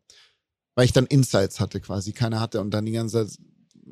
Weil 0.74 0.84
ich 0.86 0.92
dann 0.92 1.06
Insights 1.06 1.60
hatte 1.60 1.80
quasi, 1.80 2.12
keiner 2.12 2.40
hatte 2.40 2.60
und 2.60 2.70
dann 2.72 2.84
die 2.86 2.92
ganze 2.92 3.26
Zeit 3.26 3.38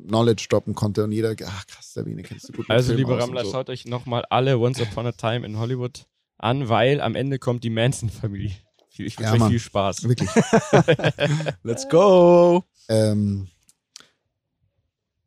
Knowledge 0.07 0.47
droppen 0.49 0.73
konnte 0.75 1.03
und 1.03 1.11
jeder, 1.11 1.35
ach 1.45 1.67
krass, 1.67 1.93
Sabine, 1.93 2.23
kennst 2.23 2.49
du 2.49 2.53
gut. 2.53 2.65
Also, 2.69 2.87
Film 2.87 2.97
liebe 2.97 3.17
Rammler, 3.17 3.45
so. 3.45 3.51
schaut 3.51 3.69
euch 3.69 3.85
nochmal 3.85 4.25
alle 4.29 4.57
Once 4.57 4.81
Upon 4.81 5.05
a 5.05 5.11
Time 5.11 5.45
in 5.45 5.57
Hollywood 5.57 6.07
an, 6.37 6.67
weil 6.67 6.99
am 6.99 7.15
Ende 7.15 7.37
kommt 7.39 7.63
die 7.63 7.69
Manson-Familie. 7.69 8.51
Viel- 8.89 9.05
Ich 9.07 9.17
wünsche 9.17 9.23
Ja, 9.29 9.33
euch 9.33 9.39
Mann. 9.39 9.49
viel 9.51 9.59
Spaß. 9.59 10.03
Wirklich. 10.07 10.29
Let's 11.63 11.87
go. 11.89 12.63
ähm, 12.89 13.47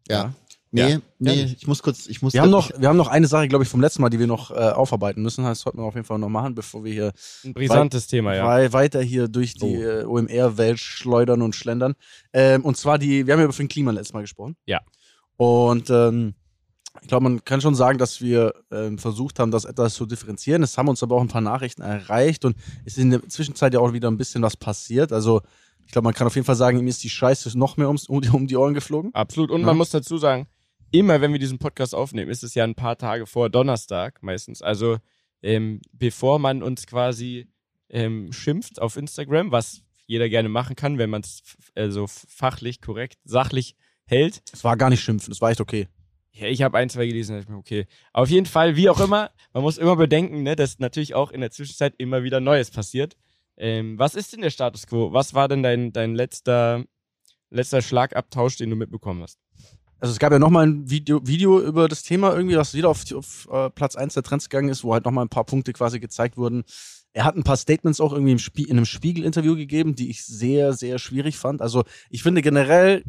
ja. 0.09 0.16
Ja. 0.25 0.35
Nee, 0.76 0.90
Ja. 0.92 0.99
nee, 1.18 1.33
Ja. 1.35 1.45
ich 1.56 1.66
muss 1.66 1.83
kurz, 1.83 2.06
ich 2.06 2.23
muss 2.23 2.33
Wir 2.35 2.42
haben 2.42 2.50
noch, 2.50 2.71
wir 2.78 2.88
haben 2.88 2.97
noch 2.97 3.09
eine 3.09 3.26
Sache, 3.26 3.49
glaube 3.49 3.64
ich, 3.64 3.71
vom 3.71 3.80
letzten 3.80 4.02
Mal, 4.02 4.11
die 4.11 4.18
wir 4.18 4.26
noch 4.26 4.50
äh, 4.50 4.54
aufarbeiten 4.54 5.23
müssen. 5.23 5.45
Das 5.45 5.61
sollten 5.61 5.78
wir 5.78 5.85
auf 5.85 5.95
jeden 5.95 6.06
Fall 6.06 6.18
noch 6.18 6.28
machen, 6.28 6.54
bevor 6.54 6.85
wir 6.85 6.92
hier 6.92 7.12
Ein 7.45 7.54
brisantes 7.54 8.06
Thema, 8.06 8.35
ja. 8.35 8.47
wei- 8.47 8.73
weiter 8.73 9.00
hier 9.02 9.28
durch 9.28 9.54
die 9.54 9.76
Oh. 9.78 9.83
äh, 9.83 10.04
OMR-Welt 10.04 10.78
schleudern 10.78 11.42
und 11.42 11.54
schlendern. 11.54 11.95
Ähm, 12.33 12.64
und 12.64 12.76
zwar 12.76 12.99
die, 12.99 13.26
wir 13.26 13.33
haben 13.35 13.40
ja 13.40 13.47
über 13.47 13.54
den 13.54 13.68
Klima 13.68 13.90
letztes 13.90 14.12
Mal 14.12 14.21
gesprochen. 14.23 14.56
Ja. 14.66 14.80
Und 15.37 15.90
ähm, 15.90 16.35
ich 17.02 17.09
glaube, 17.09 17.25
man 17.25 17.45
kann 17.45 17.61
schon 17.61 17.75
sagen, 17.75 17.99
dass 17.99 18.21
wir 18.23 18.54
ähm, 18.73 18.99
versucht 18.99 19.38
haben, 19.38 19.50
das 19.50 19.64
etwas 19.66 19.95
zu 19.95 20.06
differenzieren. 20.06 20.62
Es 20.62 20.78
haben 20.78 20.88
uns 20.88 21.02
aber 21.02 21.16
auch 21.16 21.21
ein 21.21 21.28
paar 21.28 21.42
Nachrichten 21.42 21.83
erreicht 21.83 22.45
und 22.47 22.56
es 22.87 22.95
ist 22.97 23.02
in 23.02 23.11
der 23.11 23.28
Zwischenzeit 23.28 23.75
ja 23.75 23.80
auch 23.80 23.92
wieder 23.92 24.09
ein 24.11 24.16
bisschen 24.16 24.42
was 24.42 24.56
passiert. 24.56 25.12
Also 25.12 25.42
ich 25.85 25.92
glaube, 25.92 26.04
man 26.06 26.14
kann 26.14 26.26
auf 26.26 26.35
jeden 26.35 26.47
Fall 26.47 26.56
sagen, 26.56 26.78
ihm 26.78 26.88
ist 26.88 27.04
die 27.04 27.11
Scheiße 27.11 27.56
noch 27.56 27.76
mehr 27.76 27.87
ums, 27.88 28.09
um, 28.09 28.21
die, 28.23 28.28
um 28.30 28.47
die 28.47 28.56
Ohren 28.56 28.75
geflogen. 28.75 29.14
Absolut. 29.14 29.50
Und 29.50 29.61
Ja. 29.61 29.66
man 29.66 29.76
muss 29.76 29.90
dazu 29.90 30.16
sagen, 30.18 30.47
immer 30.90 31.20
wenn 31.20 31.32
wir 31.32 31.38
diesen 31.38 31.58
Podcast 31.58 31.94
aufnehmen, 31.94 32.30
ist 32.30 32.42
es 32.42 32.54
ja 32.54 32.64
ein 32.64 32.74
paar 32.74 32.98
Tage 32.98 33.26
vor 33.26 33.50
Donnerstag 33.50 34.22
meistens. 34.22 34.62
Also 34.62 34.98
ähm, 35.42 35.80
bevor 35.92 36.38
man 36.38 36.62
uns 36.62 36.86
quasi 36.86 37.48
ähm, 37.88 38.32
schimpft 38.32 38.80
auf 38.80 38.96
Instagram, 38.96 39.52
was 39.52 39.82
jeder 40.06 40.28
gerne 40.28 40.48
machen 40.48 40.76
kann, 40.76 40.98
wenn 40.98 41.10
man 41.10 41.22
es 41.22 41.42
also 41.74 42.06
fachlich 42.06 42.80
korrekt, 42.80 43.18
sachlich 43.24 43.76
hält. 44.06 44.42
Es 44.52 44.64
war 44.64 44.76
gar 44.76 44.90
nicht 44.90 45.02
schimpfen, 45.02 45.32
es 45.32 45.40
war 45.40 45.50
echt 45.50 45.60
okay. 45.60 45.88
Ja, 46.32 46.48
ich 46.48 46.62
habe 46.62 46.76
ein, 46.76 46.90
zwei 46.90 47.06
gelesen, 47.06 47.32
dachte 47.32 47.44
ich 47.44 47.48
mir, 47.48 47.58
okay. 47.58 47.86
Auf 48.12 48.28
jeden 48.28 48.46
Fall, 48.46 48.76
wie 48.76 48.90
auch 48.90 49.00
immer, 49.00 49.30
man 49.52 49.62
muss 49.62 49.78
immer 49.78 49.96
bedenken, 49.96 50.42
ne, 50.42 50.54
dass 50.54 50.78
natürlich 50.78 51.14
auch 51.14 51.30
in 51.30 51.40
der 51.40 51.50
Zwischenzeit 51.50 51.94
immer 51.96 52.22
wieder 52.24 52.40
Neues 52.40 52.70
passiert. 52.70 53.16
Ähm, 53.56 53.98
was 53.98 54.14
ist 54.14 54.32
denn 54.34 54.42
der 54.42 54.50
Status 54.50 54.86
quo? 54.86 55.12
Was 55.12 55.32
war 55.32 55.48
denn 55.48 55.62
dein, 55.62 55.92
dein 55.92 56.14
letzter, 56.14 56.84
letzter 57.48 57.80
Schlagabtausch, 57.80 58.56
den 58.56 58.68
du 58.68 58.76
mitbekommen 58.76 59.22
hast? 59.22 59.40
Also 59.98 60.12
es 60.12 60.18
gab 60.18 60.32
ja 60.32 60.38
nochmal 60.38 60.66
ein 60.66 60.90
Video, 60.90 61.26
Video 61.26 61.60
über 61.60 61.88
das 61.88 62.02
Thema 62.02 62.34
irgendwie, 62.34 62.56
was 62.56 62.74
wieder 62.74 62.90
auf, 62.90 63.02
auf 63.14 63.48
äh, 63.50 63.70
Platz 63.70 63.96
1 63.96 64.14
der 64.14 64.22
Trends 64.22 64.48
gegangen 64.48 64.68
ist, 64.68 64.84
wo 64.84 64.92
halt 64.92 65.04
nochmal 65.04 65.24
ein 65.24 65.30
paar 65.30 65.44
Punkte 65.44 65.72
quasi 65.72 66.00
gezeigt 66.00 66.36
wurden. 66.36 66.64
Er 67.14 67.24
hat 67.24 67.34
ein 67.34 67.44
paar 67.44 67.56
Statements 67.56 68.00
auch 68.00 68.12
irgendwie 68.12 68.32
im 68.32 68.64
in 68.66 68.76
einem 68.76 68.84
Spiegel-Interview 68.84 69.56
gegeben, 69.56 69.94
die 69.94 70.10
ich 70.10 70.24
sehr, 70.26 70.74
sehr 70.74 70.98
schwierig 70.98 71.38
fand. 71.38 71.62
Also 71.62 71.84
ich 72.10 72.22
finde 72.22 72.42
generell, 72.42 73.04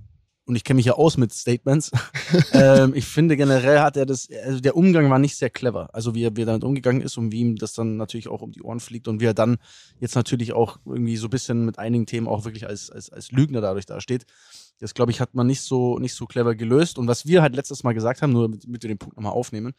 und 0.47 0.55
ich 0.55 0.63
kenne 0.63 0.77
mich 0.77 0.85
ja 0.85 0.93
aus 0.93 1.17
mit 1.17 1.33
Statements, 1.33 1.91
ähm, 2.53 2.93
ich 2.95 3.05
finde 3.05 3.35
generell 3.35 3.79
hat 3.79 3.97
er 3.97 4.05
das, 4.05 4.29
also 4.45 4.61
der 4.61 4.77
Umgang 4.77 5.09
war 5.09 5.19
nicht 5.19 5.35
sehr 5.35 5.49
clever. 5.49 5.89
Also 5.93 6.15
wie 6.15 6.23
er, 6.23 6.35
wie 6.37 6.43
er 6.43 6.45
damit 6.45 6.63
umgegangen 6.63 7.01
ist 7.01 7.17
und 7.17 7.33
wie 7.33 7.41
ihm 7.41 7.57
das 7.57 7.73
dann 7.73 7.97
natürlich 7.97 8.29
auch 8.29 8.41
um 8.41 8.51
die 8.53 8.61
Ohren 8.61 8.79
fliegt 8.79 9.09
und 9.09 9.19
wie 9.19 9.25
er 9.25 9.33
dann 9.33 9.57
jetzt 9.99 10.15
natürlich 10.15 10.53
auch 10.53 10.79
irgendwie 10.85 11.17
so 11.17 11.27
ein 11.27 11.31
bisschen 11.31 11.65
mit 11.65 11.79
einigen 11.79 12.05
Themen 12.05 12.27
auch 12.27 12.45
wirklich 12.45 12.65
als, 12.65 12.89
als, 12.89 13.09
als 13.09 13.31
Lügner 13.31 13.59
dadurch 13.59 13.85
dasteht. 13.85 14.25
Das, 14.79 14.93
glaube 14.93 15.11
ich, 15.11 15.19
hat 15.19 15.35
man 15.35 15.47
nicht 15.47 15.61
so, 15.61 15.99
nicht 15.99 16.13
so 16.13 16.25
clever 16.25 16.55
gelöst. 16.55 16.97
Und 16.97 17.07
was 17.07 17.25
wir 17.25 17.41
halt 17.41 17.55
letztes 17.55 17.83
Mal 17.83 17.93
gesagt 17.93 18.21
haben, 18.21 18.31
nur 18.31 18.49
damit 18.49 18.83
wir 18.83 18.89
den 18.89 18.97
Punkt 18.97 19.17
nochmal 19.17 19.33
aufnehmen, 19.33 19.73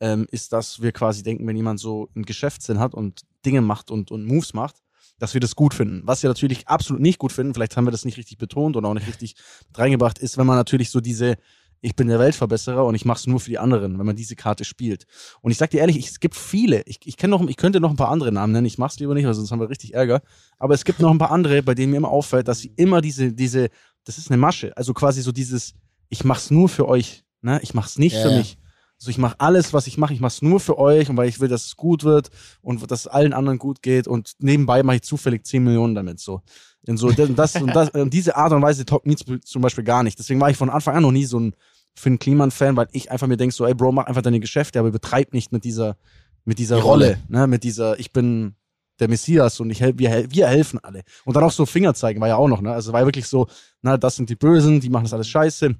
ähm, 0.00 0.26
ist, 0.30 0.52
dass 0.52 0.80
wir 0.80 0.92
quasi 0.92 1.22
denken, 1.22 1.46
wenn 1.46 1.56
jemand 1.56 1.80
so 1.80 2.08
einen 2.14 2.24
Geschäftssinn 2.24 2.78
hat 2.78 2.94
und 2.94 3.22
Dinge 3.44 3.60
macht 3.60 3.90
und, 3.90 4.10
und 4.10 4.24
Moves 4.24 4.54
macht, 4.54 4.76
dass 5.24 5.32
wir 5.32 5.40
das 5.40 5.56
gut 5.56 5.72
finden. 5.72 6.02
Was 6.04 6.22
wir 6.22 6.28
natürlich 6.28 6.68
absolut 6.68 7.00
nicht 7.00 7.18
gut 7.18 7.32
finden, 7.32 7.54
vielleicht 7.54 7.78
haben 7.78 7.86
wir 7.86 7.90
das 7.90 8.04
nicht 8.04 8.18
richtig 8.18 8.36
betont 8.36 8.76
und 8.76 8.84
auch 8.84 8.92
nicht 8.92 9.06
richtig 9.06 9.36
reingebracht, 9.74 10.18
ist, 10.18 10.36
wenn 10.36 10.46
man 10.46 10.56
natürlich 10.56 10.90
so 10.90 11.00
diese, 11.00 11.36
ich 11.80 11.96
bin 11.96 12.08
der 12.08 12.18
Weltverbesserer 12.18 12.84
und 12.84 12.94
ich 12.94 13.06
mache 13.06 13.20
es 13.20 13.26
nur 13.26 13.40
für 13.40 13.48
die 13.48 13.58
anderen, 13.58 13.98
wenn 13.98 14.04
man 14.04 14.16
diese 14.16 14.36
Karte 14.36 14.64
spielt. 14.64 15.06
Und 15.40 15.50
ich 15.50 15.56
sag 15.56 15.70
dir 15.70 15.80
ehrlich, 15.80 15.96
ich, 15.96 16.08
es 16.08 16.20
gibt 16.20 16.34
viele. 16.36 16.82
Ich, 16.84 17.00
ich, 17.06 17.22
noch, 17.22 17.48
ich 17.48 17.56
könnte 17.56 17.80
noch 17.80 17.88
ein 17.88 17.96
paar 17.96 18.10
andere 18.10 18.32
Namen 18.32 18.52
nennen. 18.52 18.66
Ich 18.66 18.76
mach's 18.76 18.98
lieber 18.98 19.14
nicht, 19.14 19.24
weil 19.24 19.32
sonst 19.32 19.50
haben 19.50 19.60
wir 19.60 19.70
richtig 19.70 19.94
Ärger. 19.94 20.20
Aber 20.58 20.74
es 20.74 20.84
gibt 20.84 21.00
noch 21.00 21.10
ein 21.10 21.16
paar 21.16 21.30
andere, 21.30 21.62
bei 21.62 21.74
denen 21.74 21.92
mir 21.92 21.96
immer 21.96 22.10
auffällt, 22.10 22.46
dass 22.46 22.58
sie 22.58 22.74
immer 22.76 23.00
diese, 23.00 23.32
diese, 23.32 23.70
das 24.04 24.18
ist 24.18 24.30
eine 24.30 24.36
Masche. 24.36 24.76
Also 24.76 24.92
quasi 24.92 25.22
so 25.22 25.32
dieses, 25.32 25.72
ich 26.10 26.22
mach's 26.22 26.50
nur 26.50 26.68
für 26.68 26.86
euch. 26.86 27.24
Ne? 27.40 27.60
Ich 27.62 27.72
mach's 27.72 27.96
nicht 27.96 28.16
Ja, 28.16 28.28
für 28.28 28.36
mich. 28.36 28.58
Also 29.04 29.10
ich 29.10 29.18
mache 29.18 29.38
alles, 29.38 29.74
was 29.74 29.86
ich 29.86 29.98
mache, 29.98 30.14
ich 30.14 30.20
mache 30.20 30.32
es 30.32 30.40
nur 30.40 30.60
für 30.60 30.78
euch 30.78 31.10
und 31.10 31.18
weil 31.18 31.28
ich 31.28 31.38
will, 31.38 31.48
dass 31.48 31.66
es 31.66 31.76
gut 31.76 32.04
wird 32.04 32.30
und 32.62 32.90
dass 32.90 33.00
es 33.00 33.06
allen 33.06 33.34
anderen 33.34 33.58
gut 33.58 33.82
geht 33.82 34.08
und 34.08 34.32
nebenbei 34.38 34.82
mache 34.82 34.96
ich 34.96 35.02
zufällig 35.02 35.44
10 35.44 35.62
Millionen 35.62 35.94
damit 35.94 36.20
so. 36.20 36.40
Und 36.86 36.96
so 36.96 37.10
das, 37.10 37.28
das, 37.34 37.56
und 37.56 37.76
das 37.76 37.90
und 37.90 38.14
diese 38.14 38.34
Art 38.34 38.52
und 38.54 38.62
Weise 38.62 38.86
taugt 38.86 39.06
mir 39.06 39.16
zum 39.16 39.60
Beispiel 39.60 39.84
gar 39.84 40.02
nicht. 40.04 40.18
Deswegen 40.18 40.40
war 40.40 40.48
ich 40.48 40.56
von 40.56 40.70
Anfang 40.70 40.96
an 40.96 41.02
noch 41.02 41.12
nie 41.12 41.26
so 41.26 41.38
ein 41.38 41.54
Finn 41.94 42.18
Kliman-Fan, 42.18 42.76
weil 42.76 42.88
ich 42.92 43.10
einfach 43.10 43.26
mir 43.26 43.36
denke 43.36 43.54
so, 43.54 43.66
ey 43.66 43.74
Bro, 43.74 43.92
mach 43.92 44.06
einfach 44.06 44.22
deine 44.22 44.40
Geschäfte, 44.40 44.78
aber 44.78 44.90
betreib 44.90 45.34
nicht 45.34 45.52
mit 45.52 45.64
dieser, 45.64 45.98
mit 46.46 46.58
dieser 46.58 46.76
Die 46.76 46.82
Rolle, 46.82 47.06
Rolle. 47.06 47.18
ne, 47.28 47.46
mit 47.46 47.62
dieser, 47.62 47.98
ich 47.98 48.10
bin 48.10 48.54
der 49.00 49.08
Messias 49.08 49.60
und 49.60 49.68
ich 49.68 49.80
wir, 49.80 50.30
wir 50.30 50.46
helfen 50.46 50.78
alle. 50.82 51.02
Und 51.26 51.36
dann 51.36 51.44
auch 51.44 51.52
so 51.52 51.66
Finger 51.66 51.92
zeigen, 51.92 52.22
war 52.22 52.28
ja 52.28 52.36
auch 52.36 52.48
noch, 52.48 52.62
ne? 52.62 52.72
Also 52.72 52.94
war 52.94 53.00
ja 53.00 53.06
wirklich 53.06 53.26
so, 53.26 53.48
na, 53.82 53.98
das 53.98 54.16
sind 54.16 54.30
die 54.30 54.36
Bösen, 54.36 54.80
die 54.80 54.88
machen 54.88 55.04
das 55.04 55.12
alles 55.12 55.28
scheiße, 55.28 55.74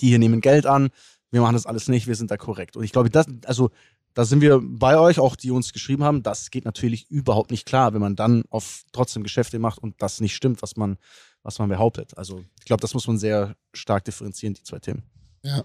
die 0.00 0.08
hier 0.08 0.18
nehmen 0.18 0.40
Geld 0.40 0.66
an, 0.66 0.88
wir 1.36 1.42
machen 1.42 1.54
das 1.54 1.66
alles 1.66 1.88
nicht, 1.88 2.06
wir 2.06 2.14
sind 2.14 2.30
da 2.30 2.36
korrekt. 2.36 2.76
Und 2.76 2.84
ich 2.84 2.92
glaube, 2.92 3.10
das, 3.10 3.26
also 3.44 3.70
da 4.14 4.24
sind 4.24 4.40
wir 4.40 4.60
bei 4.62 4.98
euch, 4.98 5.18
auch 5.18 5.36
die 5.36 5.50
uns 5.50 5.74
geschrieben 5.74 6.02
haben, 6.02 6.22
das 6.22 6.50
geht 6.50 6.64
natürlich 6.64 7.10
überhaupt 7.10 7.50
nicht 7.50 7.66
klar, 7.66 7.92
wenn 7.92 8.00
man 8.00 8.16
dann 8.16 8.44
auf 8.48 8.84
trotzdem 8.92 9.22
Geschäfte 9.22 9.58
macht 9.58 9.78
und 9.78 9.94
das 9.98 10.20
nicht 10.20 10.34
stimmt, 10.34 10.62
was 10.62 10.76
man, 10.76 10.96
was 11.42 11.58
man 11.58 11.68
behauptet. 11.68 12.16
Also 12.16 12.42
ich 12.58 12.64
glaube, 12.64 12.80
das 12.80 12.94
muss 12.94 13.06
man 13.06 13.18
sehr 13.18 13.56
stark 13.74 14.04
differenzieren, 14.06 14.54
die 14.54 14.62
zwei 14.62 14.78
Themen. 14.78 15.02
Ja. 15.42 15.64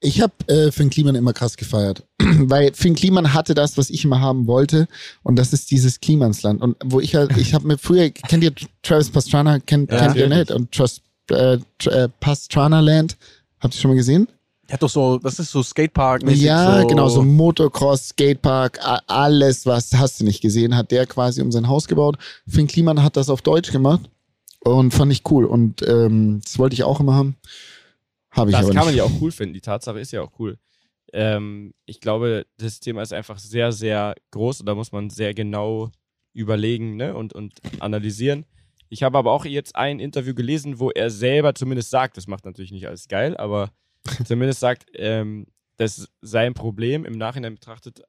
Ich 0.00 0.20
habe 0.20 0.32
äh, 0.48 0.72
Finn 0.72 0.90
Kliman 0.90 1.14
immer 1.14 1.32
krass 1.32 1.56
gefeiert, 1.56 2.04
weil 2.18 2.74
Finn 2.74 2.96
Kliman 2.96 3.32
hatte 3.32 3.54
das, 3.54 3.78
was 3.78 3.88
ich 3.88 4.04
immer 4.04 4.20
haben 4.20 4.48
wollte 4.48 4.88
und 5.22 5.36
das 5.36 5.52
ist 5.52 5.70
dieses 5.70 6.00
Klimansland 6.00 6.60
und 6.60 6.76
wo 6.84 6.98
ich 6.98 7.14
halt, 7.14 7.36
ich 7.36 7.54
habe 7.54 7.66
mir 7.68 7.78
früher, 7.78 8.10
kennt 8.10 8.42
ihr 8.42 8.52
Travis 8.82 9.10
Pastrana, 9.10 9.60
kennt, 9.60 9.92
Ja, 9.92 9.98
kennt 9.98 10.16
ihr 10.16 10.28
nicht 10.28 10.50
und 10.50 10.72
Trust, 10.72 11.02
äh, 11.30 11.58
äh, 11.84 12.08
Pastrana 12.20 12.80
Land, 12.80 13.16
habt 13.60 13.74
ihr 13.74 13.80
schon 13.80 13.92
mal 13.92 13.96
gesehen? 13.96 14.28
Der 14.72 14.76
hat 14.76 14.84
doch 14.84 14.88
so, 14.88 15.18
das 15.18 15.38
ist 15.38 15.50
so 15.50 15.62
Skatepark. 15.62 16.22
Ja, 16.30 16.80
so, 16.80 16.86
genau, 16.86 17.06
so 17.10 17.22
Motocross, 17.22 18.08
Skatepark, 18.08 18.80
alles, 19.06 19.66
was 19.66 19.92
hast 19.92 20.18
du 20.18 20.24
nicht 20.24 20.40
gesehen, 20.40 20.74
hat 20.74 20.90
der 20.90 21.04
quasi 21.04 21.42
um 21.42 21.52
sein 21.52 21.68
Haus 21.68 21.86
gebaut. 21.86 22.16
Finn 22.48 22.68
Kliman 22.68 23.02
hat 23.02 23.18
das 23.18 23.28
auf 23.28 23.42
Deutsch 23.42 23.70
gemacht 23.70 24.08
und 24.60 24.94
fand 24.94 25.12
ich 25.12 25.30
cool 25.30 25.44
und 25.44 25.86
ähm, 25.86 26.40
das 26.42 26.58
wollte 26.58 26.72
ich 26.72 26.84
auch 26.84 27.00
immer 27.00 27.14
haben. 27.14 27.36
Habe 28.30 28.48
ich 28.48 28.56
Das 28.56 28.64
aber 28.64 28.74
kann 28.74 28.84
man 28.86 28.94
nicht. 28.94 28.96
ja 28.96 29.04
auch 29.04 29.20
cool 29.20 29.30
finden. 29.30 29.52
Die 29.52 29.60
Tatsache 29.60 30.00
ist 30.00 30.10
ja 30.10 30.22
auch 30.22 30.32
cool. 30.38 30.56
Ähm, 31.12 31.74
ich 31.84 32.00
glaube, 32.00 32.46
das 32.56 32.80
Thema 32.80 33.02
ist 33.02 33.12
einfach 33.12 33.38
sehr, 33.38 33.72
sehr 33.72 34.14
groß 34.30 34.60
und 34.60 34.66
da 34.66 34.74
muss 34.74 34.90
man 34.90 35.10
sehr 35.10 35.34
genau 35.34 35.90
überlegen 36.32 36.96
ne? 36.96 37.14
und, 37.14 37.34
und 37.34 37.60
analysieren. 37.80 38.46
Ich 38.88 39.02
habe 39.02 39.18
aber 39.18 39.32
auch 39.32 39.44
jetzt 39.44 39.76
ein 39.76 40.00
Interview 40.00 40.32
gelesen, 40.32 40.78
wo 40.78 40.88
er 40.90 41.10
selber 41.10 41.54
zumindest 41.54 41.90
sagt, 41.90 42.16
das 42.16 42.26
macht 42.26 42.46
natürlich 42.46 42.72
nicht 42.72 42.88
alles 42.88 43.06
geil, 43.08 43.36
aber 43.36 43.70
zumindest 44.24 44.60
sagt, 44.60 44.86
ähm, 44.94 45.46
dass 45.76 46.08
sein 46.20 46.54
Problem 46.54 47.04
im 47.04 47.18
Nachhinein 47.18 47.54
betrachtet 47.54 48.02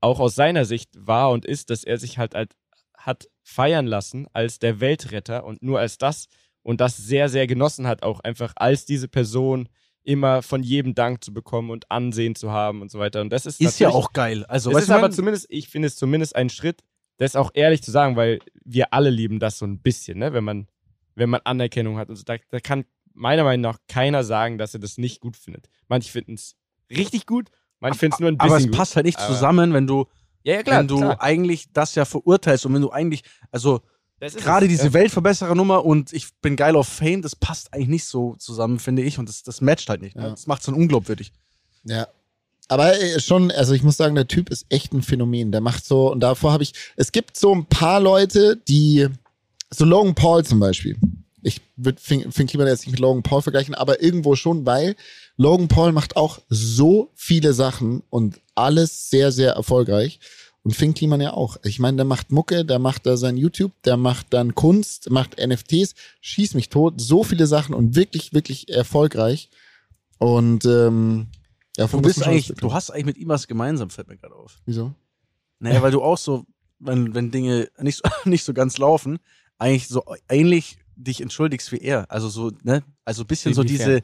auch 0.00 0.20
aus 0.20 0.34
seiner 0.34 0.64
Sicht 0.64 0.90
war 0.94 1.30
und 1.30 1.44
ist, 1.44 1.70
dass 1.70 1.84
er 1.84 1.98
sich 1.98 2.18
halt, 2.18 2.34
halt 2.34 2.54
hat 2.96 3.28
feiern 3.42 3.86
lassen 3.86 4.26
als 4.32 4.58
der 4.58 4.80
Weltretter 4.80 5.44
und 5.44 5.62
nur 5.62 5.78
als 5.78 5.98
das 5.98 6.28
und 6.62 6.80
das 6.80 6.96
sehr, 6.96 7.28
sehr 7.28 7.46
genossen 7.46 7.86
hat, 7.86 8.02
auch 8.02 8.20
einfach 8.20 8.52
als 8.56 8.84
diese 8.84 9.08
Person 9.08 9.68
immer 10.02 10.42
von 10.42 10.62
jedem 10.62 10.94
Dank 10.94 11.22
zu 11.22 11.32
bekommen 11.32 11.70
und 11.70 11.90
Ansehen 11.90 12.34
zu 12.34 12.50
haben 12.50 12.80
und 12.80 12.90
so 12.90 12.98
weiter. 12.98 13.20
Und 13.20 13.30
das 13.30 13.46
ist, 13.46 13.60
Ist 13.60 13.80
ja 13.80 13.88
auch 13.88 14.12
geil. 14.12 14.44
Also, 14.46 14.70
es 14.70 14.84
ist 14.84 14.90
aber 14.90 15.10
zumindest, 15.10 15.46
ich 15.48 15.68
finde 15.68 15.88
es 15.88 15.96
zumindest 15.96 16.36
ein 16.36 16.48
Schritt, 16.48 16.82
das 17.18 17.34
auch 17.34 17.50
ehrlich 17.54 17.82
zu 17.82 17.90
sagen, 17.90 18.16
weil 18.16 18.38
wir 18.64 18.92
alle 18.92 19.10
lieben 19.10 19.40
das 19.40 19.58
so 19.58 19.66
ein 19.66 19.80
bisschen, 19.80 20.18
ne? 20.18 20.32
wenn 20.32 20.44
man, 20.44 20.68
wenn 21.14 21.30
man 21.30 21.40
Anerkennung 21.44 21.98
hat. 21.98 22.08
Und 22.08 22.16
so. 22.16 22.22
da, 22.24 22.36
da 22.50 22.60
kann 22.60 22.84
meiner 23.16 23.44
Meinung 23.44 23.62
nach 23.62 23.78
keiner 23.88 24.22
sagen, 24.24 24.58
dass 24.58 24.74
er 24.74 24.80
das 24.80 24.98
nicht 24.98 25.20
gut 25.20 25.36
findet. 25.36 25.68
Manche 25.88 26.10
finden 26.12 26.34
es 26.34 26.54
richtig 26.90 27.26
gut, 27.26 27.48
manche 27.80 27.98
finden 27.98 28.14
es 28.14 28.20
nur 28.20 28.28
ein 28.30 28.38
bisschen 28.38 28.50
aber 28.50 28.58
es 28.58 28.66
gut. 28.66 28.76
passt 28.76 28.96
halt 28.96 29.06
nicht 29.06 29.18
Aber- 29.18 29.26
zusammen, 29.34 29.72
wenn 29.72 29.86
du, 29.86 30.06
ja, 30.44 30.54
ja, 30.54 30.62
klar, 30.62 30.78
wenn 30.80 30.88
du 30.88 30.98
klar. 30.98 31.20
eigentlich 31.20 31.72
das 31.72 31.94
ja 31.96 32.04
verurteilst 32.04 32.64
und 32.66 32.74
wenn 32.74 32.82
du 32.82 32.90
eigentlich, 32.90 33.22
also 33.50 33.80
Das 34.20 34.34
ist 34.34 34.44
gerade 34.44 34.66
es. 34.66 34.70
diese 34.72 34.86
Ja. 34.86 34.92
Weltverbesserer-Nummer 34.92 35.84
und 35.84 36.12
ich 36.12 36.28
bin 36.40 36.54
geil 36.56 36.76
auf 36.76 36.86
Fame, 36.88 37.22
das 37.22 37.34
passt 37.34 37.72
eigentlich 37.74 37.88
nicht 37.88 38.04
so 38.04 38.36
zusammen, 38.36 38.78
finde 38.78 39.02
ich. 39.02 39.18
Und 39.18 39.28
das, 39.28 39.42
das 39.42 39.60
matcht 39.60 39.88
halt 39.88 40.02
nicht. 40.02 40.14
Ne? 40.14 40.22
Ja. 40.22 40.30
Das 40.30 40.46
macht 40.46 40.60
es 40.60 40.66
dann 40.66 40.74
unglaubwürdig. 40.76 41.32
Ja. 41.84 42.06
Aber 42.68 42.94
äh, 43.00 43.20
schon, 43.20 43.50
also 43.52 43.74
ich 43.74 43.82
muss 43.82 43.96
sagen, 43.96 44.14
der 44.14 44.26
Typ 44.28 44.50
ist 44.50 44.66
echt 44.68 44.92
ein 44.92 45.02
Phänomen. 45.02 45.52
Der 45.52 45.60
macht 45.60 45.84
so, 45.84 46.10
und 46.12 46.20
davor 46.20 46.52
habe 46.52 46.62
ich, 46.62 46.72
es 46.96 47.12
gibt 47.12 47.36
so 47.36 47.54
ein 47.54 47.66
paar 47.66 48.00
Leute, 48.00 48.56
die, 48.68 49.08
so 49.70 49.84
Logan 49.84 50.14
Paul 50.14 50.44
zum 50.44 50.58
Beispiel. 50.60 50.96
Ich 51.46 51.60
würde 51.76 52.00
Finn 52.00 52.32
Finn 52.32 52.48
Kliman 52.48 52.66
jetzt 52.66 52.86
nicht 52.86 52.92
mit 52.92 53.00
Logan 53.00 53.22
Paul 53.22 53.40
vergleichen, 53.40 53.76
aber 53.76 54.02
irgendwo 54.02 54.34
schon, 54.34 54.66
weil 54.66 54.96
Logan 55.36 55.68
Paul 55.68 55.92
macht 55.92 56.16
auch 56.16 56.40
so 56.48 57.12
viele 57.14 57.52
Sachen 57.52 58.02
und 58.10 58.40
alles 58.56 59.10
sehr, 59.10 59.30
sehr 59.30 59.52
erfolgreich. 59.52 60.18
Und 60.64 60.74
Finn 60.74 60.94
Kliman 60.94 61.20
ja 61.20 61.32
auch. 61.32 61.58
Ich 61.62 61.78
meine, 61.78 61.98
der 61.98 62.04
macht 62.04 62.32
Mucke, 62.32 62.64
der 62.64 62.80
macht 62.80 63.06
da 63.06 63.16
sein 63.16 63.36
YouTube, 63.36 63.70
der 63.84 63.96
macht 63.96 64.26
dann 64.30 64.56
Kunst, 64.56 65.10
macht 65.10 65.36
NFTs, 65.38 65.94
schieß 66.20 66.54
mich 66.54 66.68
tot, 66.68 67.00
so 67.00 67.22
viele 67.22 67.46
Sachen 67.46 67.72
und 67.72 67.94
wirklich, 67.94 68.32
wirklich 68.32 68.68
erfolgreich. 68.68 69.48
Und 70.18 70.64
ähm, 70.64 71.28
ja, 71.76 71.86
Du 71.86 72.00
bist 72.00 72.26
eigentlich, 72.26 72.48
du 72.48 72.72
hast 72.72 72.90
eigentlich 72.90 73.06
mit 73.06 73.18
ihm 73.18 73.28
was 73.28 73.46
gemeinsam, 73.46 73.90
fällt 73.90 74.08
mir 74.08 74.16
gerade 74.16 74.34
auf. 74.34 74.58
Wieso? 74.66 74.92
Naja, 75.60 75.80
weil 75.82 75.92
du 75.92 76.02
auch 76.02 76.18
so, 76.18 76.44
wenn, 76.80 77.14
wenn 77.14 77.30
Dinge 77.30 77.68
nicht 77.80 77.98
so, 77.98 78.10
nicht 78.28 78.42
so 78.42 78.52
ganz 78.52 78.78
laufen, 78.78 79.20
eigentlich 79.58 79.86
so 79.86 80.02
ähnlich 80.28 80.78
dich 80.96 81.20
entschuldigst 81.20 81.70
wie 81.72 81.78
er. 81.78 82.10
Also 82.10 82.28
so, 82.28 82.50
ne? 82.64 82.82
Also 83.04 83.22
ein 83.22 83.26
bisschen 83.26 83.54
so 83.54 83.62
Inwiefern? 83.62 83.88
diese, 83.88 84.02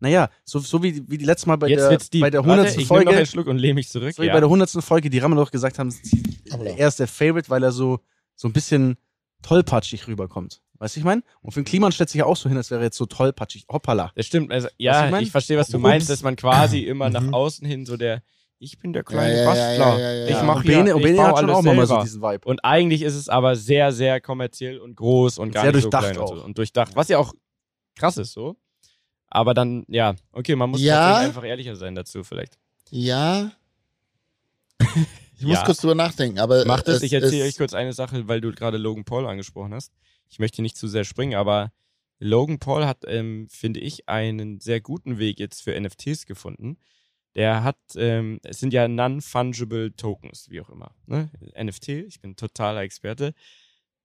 naja, 0.00 0.28
so, 0.44 0.58
so 0.58 0.82
wie, 0.82 1.02
wie 1.08 1.18
die 1.18 1.24
letzte 1.24 1.48
Mal 1.48 1.56
bei 1.56 1.68
Jetzt 1.68 1.88
der, 1.90 1.98
deep. 1.98 2.20
bei 2.20 2.30
der 2.30 2.40
Warte, 2.44 2.52
100. 2.62 2.70
ich 2.72 2.76
nehme 2.76 2.86
Folge. 2.86 3.04
noch 3.10 3.16
einen 3.16 3.26
Schluck 3.26 3.46
und 3.46 3.58
lehne 3.58 3.74
mich 3.74 3.88
zurück. 3.88 4.14
So 4.14 4.22
wie 4.22 4.26
ja. 4.26 4.32
bei 4.32 4.40
der 4.40 4.48
100. 4.48 4.70
Folge, 4.84 5.08
die 5.10 5.18
Ramme 5.18 5.36
doch 5.36 5.50
gesagt 5.50 5.78
haben, 5.78 5.90
sie, 5.90 6.22
Aber 6.50 6.64
er 6.66 6.88
ist 6.88 6.98
der 7.00 7.08
Favorite, 7.08 7.48
weil 7.48 7.62
er 7.62 7.72
so, 7.72 8.00
so 8.36 8.48
ein 8.48 8.52
bisschen 8.52 8.96
tollpatschig 9.42 10.06
rüberkommt. 10.06 10.60
Weißt 10.78 10.96
du, 10.96 11.00
ich 11.00 11.04
meine? 11.04 11.22
Und 11.40 11.52
für 11.52 11.60
den 11.60 11.64
Kliman 11.64 11.92
stellt 11.92 12.10
sich 12.10 12.18
ja 12.18 12.26
auch 12.26 12.36
so 12.36 12.48
hin, 12.48 12.58
als 12.58 12.70
wäre 12.70 12.80
er 12.80 12.84
jetzt 12.84 12.96
so 12.96 13.06
tollpatschig. 13.06 13.66
Hoppala. 13.70 14.10
Das 14.16 14.26
stimmt. 14.26 14.50
Also, 14.52 14.68
ich 14.76 14.84
ja, 14.84 15.08
mein? 15.10 15.22
ich, 15.22 15.30
verstehe, 15.30 15.56
was 15.56 15.68
du 15.68 15.76
Ups. 15.76 15.82
meinst, 15.82 16.10
dass 16.10 16.22
man 16.22 16.36
quasi 16.36 16.78
immer 16.80 17.10
nach 17.10 17.22
Mhm. 17.22 17.34
außen 17.34 17.66
hin 17.66 17.86
so 17.86 17.96
der, 17.96 18.22
ich 18.58 18.78
bin 18.78 18.92
der 18.92 19.04
kleine 19.04 19.38
Ja, 19.42 19.44
Bastler. 19.44 19.76
ja, 19.76 19.98
ja, 19.98 20.12
ja. 20.12 20.26
Ich 20.38 20.42
mache 20.42 20.58
und 20.58 20.66
Bene, 20.66 20.94
und 20.94 21.00
ich 21.00 21.06
Bene 21.06 21.22
hat 21.22 21.38
schon 21.38 21.50
alles 21.50 21.56
auch 21.56 21.62
mal 21.62 21.86
so 21.86 22.00
diesen 22.02 22.22
Vibe. 22.22 22.46
Und 22.48 22.64
eigentlich 22.64 23.02
ist 23.02 23.14
es 23.14 23.28
aber 23.28 23.56
sehr, 23.56 23.92
sehr 23.92 24.20
kommerziell 24.20 24.78
und 24.78 24.96
groß 24.96 25.38
und 25.38 25.52
gar 25.52 25.64
Sehr 25.64 25.72
nicht 25.72 25.82
so 25.82 25.90
durchdacht 25.90 26.12
klein 26.14 26.18
und, 26.22 26.28
so. 26.28 26.34
auch. 26.40 26.44
und 26.44 26.58
durchdacht. 26.58 26.96
Was 26.96 27.08
ja 27.08 27.18
auch 27.18 27.32
krass 27.96 28.16
ist 28.16 28.32
so. 28.32 28.56
Aber 29.28 29.52
dann, 29.54 29.84
ja, 29.88 30.14
okay, 30.32 30.54
man 30.56 30.70
muss 30.70 30.80
Ja. 30.80 31.16
einfach 31.18 31.44
ehrlicher 31.44 31.76
sein 31.76 31.94
dazu 31.94 32.22
vielleicht. 32.24 32.58
Ja. 32.90 33.50
Ich 35.36 35.44
muss 35.44 35.58
Ja. 35.58 35.64
kurz 35.64 35.78
drüber 35.78 35.96
nachdenken, 35.96 36.38
aber. 36.38 36.64
Macht 36.64 36.86
es, 36.86 36.98
es 36.98 37.02
ich 37.02 37.12
erzähle 37.12 37.44
euch 37.44 37.56
kurz 37.56 37.74
eine 37.74 37.92
Sache, 37.92 38.28
weil 38.28 38.40
du 38.40 38.52
gerade 38.52 38.78
Logan 38.78 39.04
Paul 39.04 39.26
angesprochen 39.26 39.74
hast. 39.74 39.92
Ich 40.28 40.38
möchte 40.38 40.62
nicht 40.62 40.76
zu 40.76 40.86
sehr 40.86 41.02
springen, 41.04 41.34
aber 41.34 41.72
Logan 42.20 42.60
Paul 42.60 42.86
hat, 42.86 42.98
ähm, 43.08 43.48
finde 43.50 43.80
ich, 43.80 44.08
einen 44.08 44.60
sehr 44.60 44.80
guten 44.80 45.18
Weg 45.18 45.40
jetzt 45.40 45.60
für 45.62 45.74
NFTs 45.78 46.26
gefunden. 46.26 46.78
Der 47.34 47.64
hat, 47.64 47.78
ähm, 47.96 48.40
es 48.44 48.60
sind 48.60 48.72
ja 48.72 48.86
Non-Fungible 48.86 49.96
Tokens, 49.96 50.48
wie 50.50 50.60
auch 50.60 50.70
immer. 50.70 50.94
Ne? 51.06 51.30
NFT, 51.60 51.88
ich 51.88 52.20
bin 52.20 52.36
totaler 52.36 52.82
Experte. 52.82 53.34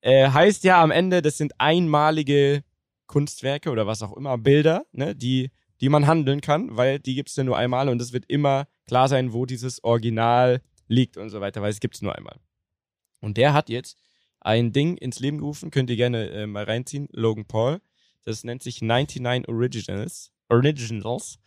Äh, 0.01 0.29
heißt 0.29 0.63
ja 0.63 0.81
am 0.81 0.91
Ende, 0.91 1.21
das 1.21 1.37
sind 1.37 1.53
einmalige 1.59 2.63
Kunstwerke 3.07 3.69
oder 3.69 3.85
was 3.85 4.01
auch 4.01 4.15
immer, 4.15 4.37
Bilder, 4.37 4.85
ne? 4.91 5.15
die, 5.15 5.51
die 5.81 5.89
man 5.89 6.07
handeln 6.07 6.41
kann, 6.41 6.75
weil 6.75 6.99
die 6.99 7.15
gibt 7.15 7.29
es 7.29 7.35
ja 7.35 7.43
nur 7.43 7.57
einmal 7.57 7.89
und 7.89 8.01
es 8.01 8.13
wird 8.13 8.25
immer 8.27 8.67
klar 8.87 9.07
sein, 9.07 9.33
wo 9.33 9.45
dieses 9.45 9.83
Original 9.83 10.61
liegt 10.87 11.17
und 11.17 11.29
so 11.29 11.41
weiter, 11.41 11.61
weil 11.61 11.71
es 11.71 11.79
gibt 11.79 11.95
es 11.95 12.01
nur 12.01 12.15
einmal. 12.15 12.39
Und 13.21 13.37
der 13.37 13.53
hat 13.53 13.69
jetzt 13.69 13.97
ein 14.41 14.71
Ding 14.71 14.97
ins 14.97 15.19
Leben 15.19 15.37
gerufen, 15.37 15.71
könnt 15.71 15.89
ihr 15.89 15.95
gerne 15.95 16.29
äh, 16.29 16.47
mal 16.47 16.63
reinziehen, 16.63 17.07
Logan 17.11 17.45
Paul. 17.45 17.81
Das 18.23 18.43
nennt 18.43 18.63
sich 18.63 18.81
99 18.81 19.47
Originals. 19.47 20.31
Originals. 20.49 21.39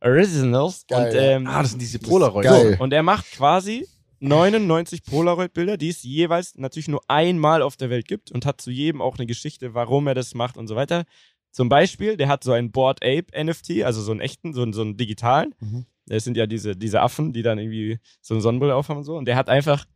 Originals. 0.00 0.84
Geil, 0.88 1.10
und, 1.10 1.16
ähm, 1.18 1.46
Ah, 1.46 1.62
das 1.62 1.70
sind 1.70 1.80
diese 1.80 1.98
Das 1.98 2.04
ist 2.06 2.10
Polaroid. 2.10 2.44
geil. 2.44 2.76
und 2.80 2.92
er 2.92 3.02
macht 3.02 3.30
quasi 3.32 3.86
99 4.20 5.04
Polaroid-Bilder, 5.04 5.76
die 5.76 5.88
es 5.90 6.02
jeweils 6.02 6.56
natürlich 6.56 6.88
nur 6.88 7.00
einmal 7.08 7.62
auf 7.62 7.76
der 7.76 7.90
Welt 7.90 8.08
gibt 8.08 8.32
und 8.32 8.46
hat 8.46 8.60
zu 8.60 8.70
jedem 8.70 9.02
auch 9.02 9.18
eine 9.18 9.26
Geschichte, 9.26 9.74
warum 9.74 10.06
er 10.06 10.14
das 10.14 10.34
macht 10.34 10.56
und 10.56 10.66
so 10.68 10.76
weiter. 10.76 11.04
Zum 11.50 11.68
Beispiel, 11.68 12.16
der 12.16 12.28
hat 12.28 12.44
so 12.44 12.52
einen 12.52 12.70
Board 12.70 13.02
Ape 13.02 13.26
NFT, 13.34 13.82
also 13.84 14.02
so 14.02 14.10
einen 14.12 14.20
echten, 14.20 14.52
so 14.54 14.62
einen, 14.62 14.72
so 14.72 14.82
einen 14.82 14.96
digitalen. 14.96 15.54
Mhm. 15.60 15.86
Das 16.06 16.24
sind 16.24 16.36
ja 16.36 16.46
diese, 16.46 16.76
diese 16.76 17.00
Affen, 17.00 17.32
die 17.32 17.42
dann 17.42 17.58
irgendwie 17.58 17.98
so 18.20 18.34
eine 18.34 18.40
Sonnenbrille 18.42 18.74
aufhaben 18.74 18.98
und 18.98 19.04
so. 19.04 19.16
Und 19.16 19.24
der 19.26 19.36
hat 19.36 19.48
einfach 19.48 19.86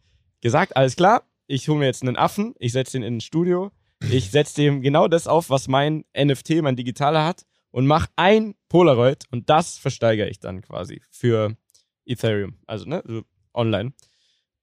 gesagt, 0.40 0.76
alles 0.76 0.96
klar, 0.96 1.22
ich 1.46 1.68
hole 1.68 1.78
mir 1.78 1.86
jetzt 1.86 2.02
einen 2.02 2.16
Affen, 2.16 2.54
ich 2.58 2.72
setze 2.72 2.92
den 2.92 3.02
in 3.02 3.16
ein 3.18 3.20
Studio, 3.20 3.70
ich 4.10 4.30
setze 4.30 4.54
dem 4.56 4.80
genau 4.82 5.08
das 5.08 5.26
auf, 5.26 5.50
was 5.50 5.68
mein 5.68 6.04
NFT, 6.18 6.62
mein 6.62 6.76
digitaler 6.76 7.24
hat 7.24 7.44
und 7.70 7.86
mache 7.86 8.08
ein 8.16 8.54
Polaroid 8.68 9.24
und 9.30 9.48
das 9.50 9.78
versteigere 9.78 10.28
ich 10.28 10.40
dann 10.40 10.62
quasi 10.62 11.00
für 11.10 11.56
Ethereum, 12.04 12.56
also 12.66 12.86
ne, 12.86 13.02
so 13.06 13.22
online. 13.54 13.92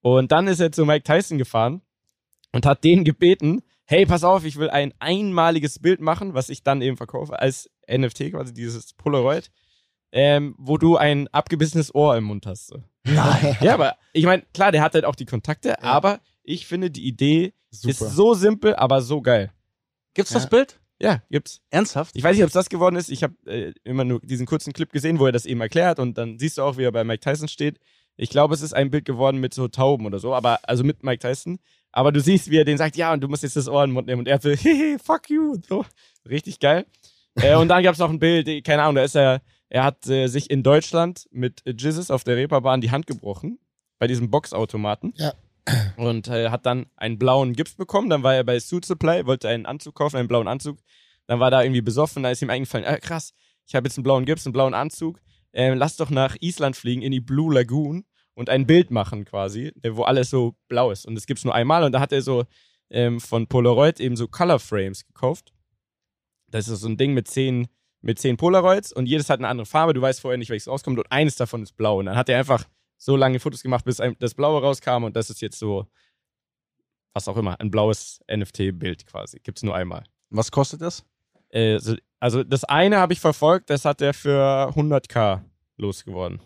Und 0.00 0.32
dann 0.32 0.46
ist 0.46 0.60
er 0.60 0.72
zu 0.72 0.84
Mike 0.86 1.04
Tyson 1.04 1.38
gefahren 1.38 1.82
und 2.52 2.66
hat 2.66 2.84
den 2.84 3.04
gebeten, 3.04 3.62
hey, 3.84 4.06
pass 4.06 4.24
auf, 4.24 4.44
ich 4.44 4.56
will 4.56 4.70
ein 4.70 4.92
einmaliges 4.98 5.78
Bild 5.78 6.00
machen, 6.00 6.34
was 6.34 6.48
ich 6.50 6.62
dann 6.62 6.82
eben 6.82 6.96
verkaufe 6.96 7.38
als 7.38 7.70
NFT, 7.90 8.30
quasi 8.32 8.52
dieses 8.52 8.92
Polaroid, 8.94 9.50
ähm, 10.12 10.54
wo 10.58 10.76
du 10.78 10.96
ein 10.96 11.28
abgebissenes 11.28 11.94
Ohr 11.94 12.16
im 12.16 12.24
Mund 12.24 12.46
hast. 12.46 12.68
So. 12.68 12.82
Nein. 13.04 13.56
Ja, 13.60 13.74
aber 13.74 13.96
ich 14.12 14.24
meine, 14.24 14.42
klar, 14.54 14.72
der 14.72 14.82
hat 14.82 14.94
halt 14.94 15.04
auch 15.04 15.14
die 15.16 15.24
Kontakte, 15.26 15.82
aber 15.82 16.20
ich 16.42 16.66
finde 16.66 16.90
die 16.90 17.06
Idee 17.06 17.54
Super. 17.70 17.90
ist 17.90 17.98
so 18.14 18.34
simpel, 18.34 18.74
aber 18.76 19.00
so 19.02 19.20
geil. 19.22 19.52
Gibt's 20.14 20.32
Ja. 20.32 20.38
das 20.38 20.48
Bild? 20.48 20.80
Ja, 21.00 21.22
gibt's. 21.30 21.60
Ernsthaft? 21.70 22.16
Ich 22.16 22.22
weiß 22.22 22.34
nicht, 22.34 22.42
ob 22.42 22.48
es 22.48 22.54
das 22.54 22.68
geworden 22.68 22.96
ist. 22.96 23.08
Ich 23.08 23.22
habe 23.22 23.34
äh, 23.46 23.72
immer 23.84 24.04
nur 24.04 24.20
diesen 24.20 24.46
kurzen 24.46 24.72
Clip 24.72 24.90
gesehen, 24.92 25.18
wo 25.18 25.26
er 25.26 25.32
das 25.32 25.46
eben 25.46 25.60
erklärt 25.60 25.98
und 25.98 26.18
dann 26.18 26.38
siehst 26.38 26.58
du 26.58 26.62
auch, 26.62 26.76
wie 26.76 26.84
er 26.84 26.92
bei 26.92 27.04
Mike 27.04 27.20
Tyson 27.20 27.48
steht. 27.48 27.78
Ich 28.16 28.30
glaube, 28.30 28.54
es 28.54 28.62
ist 28.62 28.72
ein 28.72 28.90
Bild 28.90 29.04
geworden 29.04 29.38
mit 29.38 29.54
so 29.54 29.68
Tauben 29.68 30.04
oder 30.04 30.18
so, 30.18 30.34
aber 30.34 30.58
also 30.64 30.82
mit 30.82 31.04
Mike 31.04 31.20
Tyson. 31.20 31.60
Aber 31.92 32.10
du 32.10 32.20
siehst, 32.20 32.50
wie 32.50 32.58
er 32.58 32.64
den 32.64 32.76
sagt, 32.76 32.96
ja, 32.96 33.12
und 33.12 33.20
du 33.20 33.28
musst 33.28 33.44
jetzt 33.44 33.56
das 33.56 33.68
Ohr 33.68 33.84
in 33.84 33.90
den 33.90 33.94
Mund 33.94 34.08
nehmen. 34.08 34.20
Und 34.20 34.28
er 34.28 34.40
so, 34.40 34.50
hehe, 34.50 34.98
fuck 34.98 35.30
you. 35.30 35.52
Und 35.52 35.66
so. 35.66 35.84
Richtig 36.28 36.58
geil. 36.58 36.84
äh, 37.36 37.54
und 37.54 37.68
dann 37.68 37.82
gab 37.82 37.94
es 37.94 38.00
noch 38.00 38.10
ein 38.10 38.18
Bild, 38.18 38.48
eh, 38.48 38.60
keine 38.62 38.82
Ahnung, 38.82 38.96
da 38.96 39.04
ist 39.04 39.14
er, 39.14 39.40
er 39.68 39.84
hat 39.84 40.06
äh, 40.08 40.26
sich 40.26 40.50
in 40.50 40.62
Deutschland 40.62 41.28
mit 41.30 41.64
äh, 41.64 41.70
Jizzes 41.70 42.10
auf 42.10 42.24
der 42.24 42.36
Reeperbahn 42.36 42.80
die 42.80 42.90
Hand 42.90 43.06
gebrochen. 43.06 43.58
Bei 44.00 44.06
diesem 44.06 44.30
Boxautomaten. 44.30 45.12
Ja. 45.16 45.32
Und 45.96 46.28
äh, 46.28 46.50
hat 46.50 46.66
dann 46.66 46.86
einen 46.96 47.18
blauen 47.18 47.52
Gift 47.54 47.76
bekommen. 47.76 48.10
Dann 48.10 48.22
war 48.22 48.34
er 48.34 48.44
bei 48.44 48.60
Suit 48.60 48.84
Supply, 48.84 49.26
wollte 49.26 49.48
einen 49.48 49.66
Anzug 49.66 49.94
kaufen, 49.94 50.16
einen 50.16 50.28
blauen 50.28 50.48
Anzug. 50.48 50.78
Dann 51.26 51.40
war 51.40 51.50
da 51.50 51.62
irgendwie 51.62 51.82
besoffen, 51.82 52.22
da 52.22 52.30
ist 52.30 52.40
ihm 52.42 52.50
eingefallen, 52.50 52.86
ah, 52.86 52.96
krass, 52.96 53.34
ich 53.66 53.74
habe 53.74 53.86
jetzt 53.86 53.98
einen 53.98 54.02
blauen 54.04 54.24
Gips, 54.24 54.46
einen 54.46 54.54
blauen 54.54 54.74
Anzug. 54.74 55.20
Ähm, 55.52 55.76
lass 55.76 55.96
doch 55.96 56.10
nach 56.10 56.36
Island 56.40 56.76
fliegen, 56.76 57.02
in 57.02 57.12
die 57.12 57.20
Blue 57.20 57.52
Lagoon 57.52 58.04
und 58.34 58.48
ein 58.48 58.66
Bild 58.66 58.90
machen 58.90 59.24
quasi, 59.24 59.72
äh, 59.82 59.90
wo 59.94 60.04
alles 60.04 60.30
so 60.30 60.54
blau 60.68 60.90
ist. 60.90 61.06
Und 61.06 61.14
das 61.14 61.26
gibt's 61.26 61.44
nur 61.44 61.54
einmal. 61.54 61.84
Und 61.84 61.92
da 61.92 62.00
hat 62.00 62.12
er 62.12 62.22
so 62.22 62.44
ähm, 62.90 63.20
von 63.20 63.46
Polaroid 63.46 64.00
eben 64.00 64.16
so 64.16 64.26
Color 64.26 64.58
Frames 64.58 65.06
gekauft. 65.06 65.52
Das 66.50 66.68
ist 66.68 66.80
so 66.80 66.88
ein 66.88 66.96
Ding 66.96 67.12
mit 67.12 67.28
zehn, 67.28 67.68
mit 68.00 68.18
zehn 68.18 68.36
Polaroids 68.36 68.92
und 68.92 69.06
jedes 69.06 69.28
hat 69.28 69.40
eine 69.40 69.48
andere 69.48 69.66
Farbe. 69.66 69.92
Du 69.92 70.00
weißt 70.00 70.20
vorher 70.20 70.38
nicht, 70.38 70.50
welches 70.50 70.68
rauskommt 70.68 70.98
und 70.98 71.12
eines 71.12 71.36
davon 71.36 71.62
ist 71.62 71.76
blau. 71.76 71.98
Und 71.98 72.06
dann 72.06 72.16
hat 72.16 72.28
er 72.28 72.38
einfach 72.38 72.64
so 72.98 73.16
lange 73.16 73.40
Fotos 73.40 73.62
gemacht, 73.62 73.84
bis 73.84 74.02
das 74.18 74.34
Blaue 74.34 74.60
rauskam 74.60 75.04
und 75.04 75.16
das 75.16 75.30
ist 75.30 75.40
jetzt 75.40 75.58
so, 75.58 75.86
was 77.14 77.28
auch 77.28 77.36
immer, 77.36 77.58
ein 77.60 77.70
blaues 77.70 78.20
NFT-Bild 78.30 79.06
quasi. 79.06 79.38
Gibt's 79.40 79.62
nur 79.62 79.74
einmal. 79.74 80.04
Was 80.30 80.50
kostet 80.50 80.82
das? 80.82 81.04
Äh, 81.50 81.78
so- 81.78 81.96
also 82.20 82.42
das 82.44 82.64
eine 82.64 82.98
habe 82.98 83.12
ich 83.12 83.20
verfolgt, 83.20 83.70
das 83.70 83.84
hat 83.84 84.00
er 84.02 84.12
für 84.12 84.70
100k 84.74 85.42
losgeworden. 85.76 86.40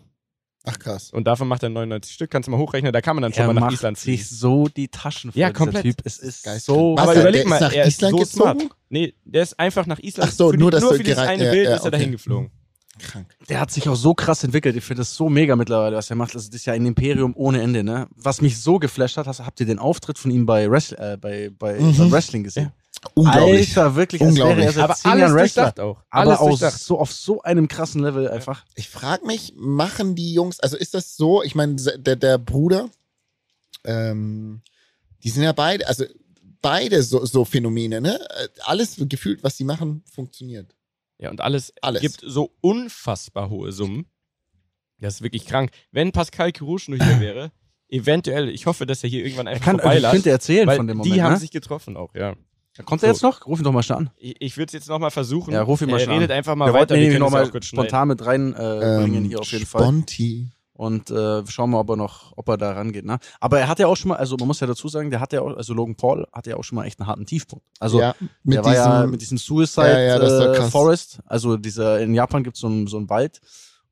Ach 0.65 0.79
krass. 0.79 1.11
Und 1.11 1.25
davon 1.25 1.49
macht 1.49 1.63
er 1.63 1.69
99 1.69 2.13
Stück, 2.13 2.31
kannst 2.31 2.47
du 2.47 2.51
mal 2.51 2.57
hochrechnen, 2.57 2.93
da 2.93 3.01
kann 3.01 3.17
man 3.17 3.23
dann 3.23 3.33
schon 3.33 3.41
er 3.43 3.47
mal 3.47 3.53
nach 3.55 3.61
macht 3.63 3.73
Island 3.73 3.97
fliegen. 3.97 4.17
sich 4.23 4.29
so 4.29 4.67
die 4.69 4.87
Taschen 4.87 5.31
voll, 5.33 5.41
Ja, 5.41 5.51
komplett. 5.51 5.81
Typ. 5.83 5.97
Es 6.05 6.19
ist 6.19 6.43
Geil. 6.45 6.59
so... 6.59 6.95
Was, 6.95 7.03
Aber 7.09 7.19
überleg 7.19 7.45
mal, 7.47 7.55
ist 7.55 7.61
nach 7.61 7.73
er 7.73 7.83
ist 7.85 7.95
Island 7.95 8.11
so 8.11 8.17
gezogen? 8.19 8.59
smart. 8.61 8.77
Nee, 8.87 9.13
der 9.25 9.43
ist 9.43 9.59
einfach 9.59 9.85
nach 9.87 9.99
Island. 9.99 10.29
Ach 10.29 10.33
so, 10.33 10.51
für 10.51 10.57
nur, 10.57 10.71
die, 10.71 10.75
dass 10.75 10.83
nur 10.83 10.93
für 10.95 11.03
dieses 11.03 11.19
gerei- 11.19 11.27
eine 11.27 11.45
ja, 11.47 11.51
Bild 11.51 11.65
ja, 11.67 11.75
ist 11.75 11.83
er 11.83 11.91
dahin 11.91 12.11
geflogen. 12.13 12.51
Krank. 12.99 13.35
Der 13.49 13.59
hat 13.59 13.71
sich 13.71 13.89
auch 13.89 13.95
so 13.95 14.13
krass 14.13 14.43
entwickelt. 14.43 14.75
Ich 14.75 14.83
finde 14.83 15.01
das 15.01 15.15
so 15.15 15.27
mega 15.29 15.55
mittlerweile, 15.55 15.95
was 15.95 16.09
er 16.09 16.15
macht. 16.15 16.35
Also 16.35 16.47
das 16.47 16.55
ist 16.57 16.65
ja 16.65 16.73
ein 16.73 16.85
Imperium 16.85 17.33
ohne 17.35 17.61
Ende, 17.61 17.83
ne? 17.83 18.07
Was 18.15 18.39
mich 18.41 18.61
so 18.61 18.77
geflasht 18.79 19.17
hat, 19.17 19.25
hast, 19.27 19.39
habt 19.39 19.59
ihr 19.59 19.65
den 19.65 19.79
Auftritt 19.79 20.19
von 20.19 20.29
ihm 20.31 20.45
bei, 20.45 20.69
Wrestl 20.69 20.95
äh, 20.99 21.17
bei, 21.17 21.49
bei 21.57 21.79
Mhm. 21.79 21.97
beim 21.97 22.11
Wrestling 22.11 22.43
gesehen? 22.43 22.71
Unglaublich. 23.15 23.75
Alter, 23.77 23.95
wirklich, 23.95 24.21
als 24.21 24.35
wäre 24.35 24.47
Unglaublich. 24.49 24.65
er 24.67 24.71
seit 24.73 24.83
Aber 24.83 24.95
alles 25.11 25.33
Wrestler. 25.33 25.63
durchdacht 25.63 25.79
auch. 25.79 26.03
Aber 26.09 26.29
Alles 26.29 26.39
auch 26.39 26.47
durchdacht. 26.49 26.79
so, 26.79 26.99
auf 26.99 27.11
so 27.11 27.41
einem 27.41 27.67
krassen 27.67 28.01
Level 28.03 28.29
einfach. 28.29 28.63
Ich 28.75 28.89
frage 28.89 29.25
mich, 29.25 29.53
machen 29.57 30.15
die 30.15 30.33
Jungs, 30.33 30.59
also 30.59 30.77
ist 30.77 30.93
das 30.93 31.17
so, 31.17 31.43
ich 31.43 31.55
meine, 31.55 31.75
der, 31.75 32.15
der 32.15 32.37
Bruder, 32.37 32.89
ähm, 33.83 34.61
die 35.23 35.29
sind 35.29 35.43
ja 35.43 35.51
beide, 35.51 35.87
also 35.87 36.05
beide 36.61 37.03
so, 37.03 37.25
so 37.25 37.43
Phänomene, 37.45 37.99
ne? 38.01 38.19
Äh, 38.21 38.47
Alles 38.65 38.95
gefühlt, 38.97 39.43
was 39.43 39.57
sie 39.57 39.63
machen, 39.63 40.03
funktioniert. 40.13 40.73
Ja, 41.23 41.29
und 41.31 41.39
alles, 41.39 41.73
Alles. 41.81 42.01
gibt 42.01 42.21
so 42.21 42.51
unfassbar 42.59 43.49
hohe 43.49 43.71
Summen. 43.71 44.05
Das 44.99 45.15
ist 45.15 45.21
wirklich 45.21 45.45
krank. 45.45 45.71
Wenn 45.91 46.11
Pascal 46.11 46.51
Kirouche 46.51 46.91
nur 46.91 47.01
hier 47.01 47.19
wäre, 47.21 47.51
eventuell, 47.87 48.49
ich 48.49 48.65
hoffe, 48.65 48.85
dass 48.85 49.03
er 49.03 49.09
hier 49.09 49.23
irgendwann 49.23 49.47
Er 49.47 49.53
einfach 49.53 49.65
kann, 49.65 49.75
also, 49.77 49.83
vorbeilasst. 49.83 50.13
könnte 50.13 50.29
erzählen 50.31 50.67
weil 50.67 50.75
von 50.77 50.87
dem 50.87 51.01
die 51.01 51.09
Moment. 51.09 51.23
haben 51.23 51.33
ne? 51.33 51.39
sich 51.39 51.51
getroffen 51.51 51.95
auch, 51.95 52.13
ja. 52.13 52.35
Kommt 52.85 53.03
er 53.03 53.09
jetzt 53.09 53.21
noch? 53.21 53.45
Ruf 53.45 53.59
ihn 53.59 53.63
doch 53.63 53.71
mal 53.71 53.83
schnell 53.83 53.99
an. 53.99 54.09
Ich, 54.17 54.35
ich 54.41 54.57
würde 54.57 54.65
es 54.67 54.73
jetzt 54.73 54.89
nochmal 54.89 55.11
versuchen. 55.11 55.53
Ja, 55.53 55.61
ruf 55.61 55.81
ihn 55.81 55.89
mal 55.89 55.97
er 55.97 56.03
schnell 56.05 56.15
redet 56.17 56.31
an. 56.31 56.37
einfach 56.37 56.55
mal 56.55 56.65
Wir 56.67 56.73
weiter. 56.73 56.95
ihn 56.95 57.11
wir 57.11 57.19
können 57.19 57.51
kurz 57.51 57.65
schneiden. 57.67 57.87
spontan 57.89 58.07
mit 58.07 58.25
reinbringen 58.25 59.23
Ähm, 59.23 59.29
hier 59.29 59.39
auf 59.39 59.51
jeden 59.51 59.65
Fall. 59.65 59.81
Sponti. 59.83 60.49
Und 60.75 61.11
äh, 61.11 61.45
schauen 61.45 61.69
wir, 61.69 61.79
ob 61.79 61.89
er 61.91 61.95
noch, 61.97 62.33
ob 62.35 62.49
er 62.49 62.57
da 62.57 62.71
rangeht. 62.71 63.05
Ne? 63.05 63.19
Aber 63.39 63.59
er 63.59 63.67
hat 63.67 63.77
ja 63.77 63.85
auch 63.85 63.95
schon 63.95 64.09
mal, 64.09 64.15
also 64.15 64.35
man 64.37 64.47
muss 64.47 64.59
ja 64.59 64.65
dazu 64.65 64.87
sagen, 64.87 65.11
der 65.11 65.19
hat 65.19 65.31
ja 65.31 65.41
auch, 65.41 65.55
also 65.55 65.73
Logan 65.73 65.95
Paul 65.95 66.27
hatte 66.33 66.49
ja 66.49 66.57
auch 66.57 66.63
schon 66.63 66.77
mal 66.77 66.85
echt 66.85 66.99
einen 66.99 67.07
harten 67.07 67.27
Tiefpunkt. 67.27 67.63
Also 67.79 67.99
ja, 67.99 68.15
mit 68.43 68.55
der 68.55 68.65
war 68.65 68.73
ja 68.73 68.97
diesem, 68.97 69.11
mit 69.11 69.21
diesem 69.21 69.37
Suicide 69.37 69.87
Ja, 69.87 70.17
ja, 70.17 70.53
äh. 70.53 70.69
Forest. 70.71 71.19
Also 71.25 71.57
dieser, 71.57 71.99
in 71.99 72.15
Japan 72.15 72.43
gibt 72.43 72.55
es 72.55 72.61
so 72.61 72.67
einen 72.67 72.87
so 72.87 72.97
einen 72.97 73.07
Wald 73.09 73.39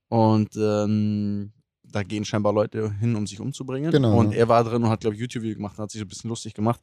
und 0.10 0.56
ähm, 0.56 1.54
da 1.84 2.04
gehen 2.04 2.26
scheinbar 2.26 2.54
Leute 2.54 2.94
hin, 3.00 3.16
um 3.16 3.28
sich 3.28 3.40
umzubringen. 3.40 3.92
Genau, 3.92 4.18
Und 4.18 4.34
er 4.34 4.48
war 4.48 4.64
drin 4.64 4.84
und 4.84 4.90
hat, 4.90 5.02
glaube 5.02 5.16
ich, 5.16 5.22
YouTube-Video 5.22 5.56
gemacht 5.56 5.78
und 5.78 5.84
hat 5.84 5.92
sich 5.92 6.00
so 6.00 6.06
ein 6.06 6.10
bisschen 6.10 6.30
lustig 6.30 6.54
gemacht. 6.54 6.80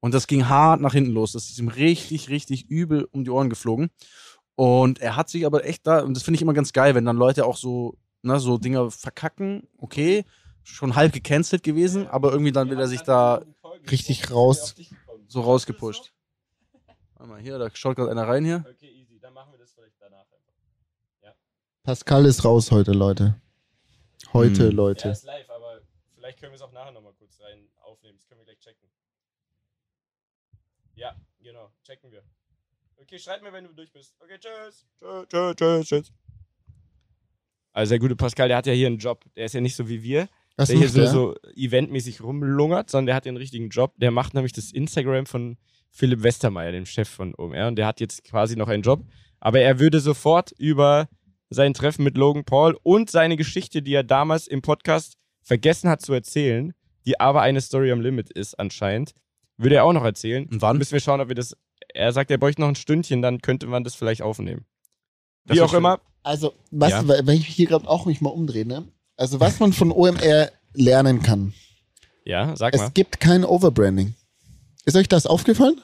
Und 0.00 0.12
das 0.12 0.26
ging 0.26 0.48
hart 0.48 0.80
nach 0.80 0.92
hinten 0.92 1.12
los. 1.12 1.32
Das 1.32 1.48
ist 1.48 1.58
ihm 1.58 1.68
richtig, 1.68 2.28
richtig 2.28 2.68
übel 2.68 3.06
um 3.12 3.24
die 3.24 3.30
Ohren 3.30 3.50
geflogen. 3.50 3.90
Und 4.54 4.98
er 5.00 5.16
hat 5.16 5.28
sich 5.28 5.46
aber 5.46 5.64
echt 5.66 5.86
da, 5.86 6.00
und 6.00 6.14
das 6.14 6.22
finde 6.22 6.36
ich 6.36 6.42
immer 6.42 6.54
ganz 6.54 6.72
geil, 6.72 6.94
wenn 6.94 7.04
dann 7.04 7.16
Leute 7.16 7.44
auch 7.44 7.56
so, 7.56 7.96
ne, 8.22 8.38
so 8.40 8.58
Dinger 8.58 8.90
verkacken, 8.90 9.68
okay, 9.78 10.24
schon 10.62 10.96
halb 10.96 11.12
gecancelt 11.12 11.62
gewesen, 11.62 12.06
aber 12.08 12.32
irgendwie 12.32 12.52
dann 12.52 12.70
will 12.70 12.78
er 12.80 12.88
sich 12.88 13.02
da 13.02 13.42
richtig 13.90 14.30
raus. 14.30 14.74
so 15.28 15.40
rausgepusht. 15.40 16.12
Warte 17.14 17.30
mal, 17.32 17.40
hier, 17.40 17.58
da 17.58 17.70
schaut 17.74 17.96
gerade 17.96 18.10
einer 18.10 18.26
rein 18.28 18.44
hier. 18.44 18.64
Okay, 18.68 18.90
easy. 18.90 19.18
Dann 19.20 19.32
machen 19.32 19.52
wir 19.52 19.58
das 19.58 19.72
vielleicht 19.72 19.96
danach 20.00 20.20
einfach. 20.30 21.34
Pascal 21.82 22.26
ist 22.26 22.44
raus 22.44 22.70
heute, 22.72 22.92
Leute. 22.92 23.40
Heute, 24.32 24.64
Hm. 24.64 24.70
Ja, 24.70 24.76
Leute. 24.76 25.08
ist 25.10 25.24
live, 25.24 25.48
aber 25.50 25.80
vielleicht 26.14 26.40
können 26.40 26.52
wir 26.52 26.56
es 26.56 26.62
auch 26.62 26.72
nachher 26.72 26.90
nochmal 26.92 27.12
kurz 27.14 27.40
rein 27.40 27.68
aufnehmen. 27.82 28.18
Das 28.18 28.26
können 28.26 28.40
wir 28.40 28.44
gleich 28.44 28.58
checken. 28.58 28.88
Ja, 30.94 31.14
genau. 31.40 31.70
Checken 31.84 32.10
wir. 32.10 32.22
Okay, 32.96 33.18
schreib 33.18 33.42
mir, 33.42 33.52
wenn 33.52 33.64
du 33.64 33.72
durch 33.74 33.92
bist. 33.92 34.16
Okay, 34.20 34.38
tschüss. 34.38 34.86
Tschüss, 34.98 35.26
tschüss, 35.28 35.54
tschüss, 35.56 35.86
tschüss. 35.86 36.12
Also 37.76 37.90
der 37.90 37.98
gute 37.98 38.16
Pascal, 38.16 38.48
der 38.48 38.56
hat 38.56 38.66
ja 38.66 38.72
hier 38.72 38.86
einen 38.86 38.96
Job. 38.96 39.22
Der 39.36 39.44
ist 39.44 39.52
ja 39.52 39.60
nicht 39.60 39.76
so 39.76 39.86
wie 39.86 40.02
wir, 40.02 40.30
Was 40.56 40.70
der 40.70 40.78
hier 40.78 40.88
so, 40.88 41.04
so 41.06 41.34
eventmäßig 41.54 42.22
rumlungert, 42.22 42.88
sondern 42.88 43.06
der 43.06 43.14
hat 43.14 43.26
den 43.26 43.36
richtigen 43.36 43.68
Job. 43.68 43.92
Der 43.98 44.10
macht 44.10 44.32
nämlich 44.32 44.54
das 44.54 44.72
Instagram 44.72 45.26
von 45.26 45.58
Philipp 45.90 46.22
Westermeier, 46.22 46.72
dem 46.72 46.86
Chef 46.86 47.06
von 47.06 47.34
OMR. 47.36 47.68
Und 47.68 47.76
der 47.76 47.86
hat 47.86 48.00
jetzt 48.00 48.24
quasi 48.24 48.56
noch 48.56 48.68
einen 48.68 48.82
Job. 48.82 49.04
Aber 49.40 49.60
er 49.60 49.78
würde 49.78 50.00
sofort 50.00 50.52
über 50.52 51.06
sein 51.50 51.74
Treffen 51.74 52.02
mit 52.02 52.16
Logan 52.16 52.44
Paul 52.44 52.78
und 52.82 53.10
seine 53.10 53.36
Geschichte, 53.36 53.82
die 53.82 53.92
er 53.92 54.04
damals 54.04 54.46
im 54.46 54.62
Podcast 54.62 55.18
vergessen 55.42 55.90
hat 55.90 56.00
zu 56.00 56.14
erzählen, 56.14 56.72
die 57.04 57.20
aber 57.20 57.42
eine 57.42 57.60
Story 57.60 57.92
am 57.92 58.00
Limit 58.00 58.30
ist 58.30 58.58
anscheinend, 58.58 59.12
würde 59.58 59.74
er 59.74 59.84
auch 59.84 59.92
noch 59.92 60.04
erzählen. 60.04 60.46
Und 60.46 60.62
wann? 60.62 60.78
Müssen 60.78 60.94
wir 60.94 61.00
schauen, 61.00 61.20
ob 61.20 61.28
wir 61.28 61.34
das. 61.34 61.54
Er 61.92 62.10
sagt, 62.12 62.30
er 62.30 62.38
bräuchte 62.38 62.62
noch 62.62 62.68
ein 62.68 62.74
Stündchen, 62.74 63.20
dann 63.20 63.42
könnte 63.42 63.66
man 63.66 63.84
das 63.84 63.94
vielleicht 63.94 64.22
aufnehmen. 64.22 64.64
Das 65.44 65.58
Wie 65.58 65.60
auch 65.60 65.68
schön. 65.68 65.78
immer. 65.78 66.00
Also, 66.26 66.54
was, 66.72 66.90
Ja. 66.90 67.06
wenn 67.26 67.36
ich 67.38 67.46
hier 67.46 67.66
gerade 67.66 67.86
auch 67.88 68.04
mich 68.06 68.20
mal 68.20 68.30
umdrehe, 68.30 68.66
ne? 68.66 68.84
Also, 69.16 69.38
was 69.40 69.60
man 69.60 69.72
von 69.72 69.92
OMR 69.92 70.50
lernen 70.74 71.22
kann. 71.22 71.54
Ja, 72.24 72.56
sag 72.56 72.74
mal. 72.76 72.84
Es 72.84 72.94
gibt 72.94 73.20
kein 73.20 73.44
Overbranding. 73.44 74.14
Ist 74.84 74.96
euch 74.96 75.08
das 75.08 75.26
aufgefallen? 75.26 75.80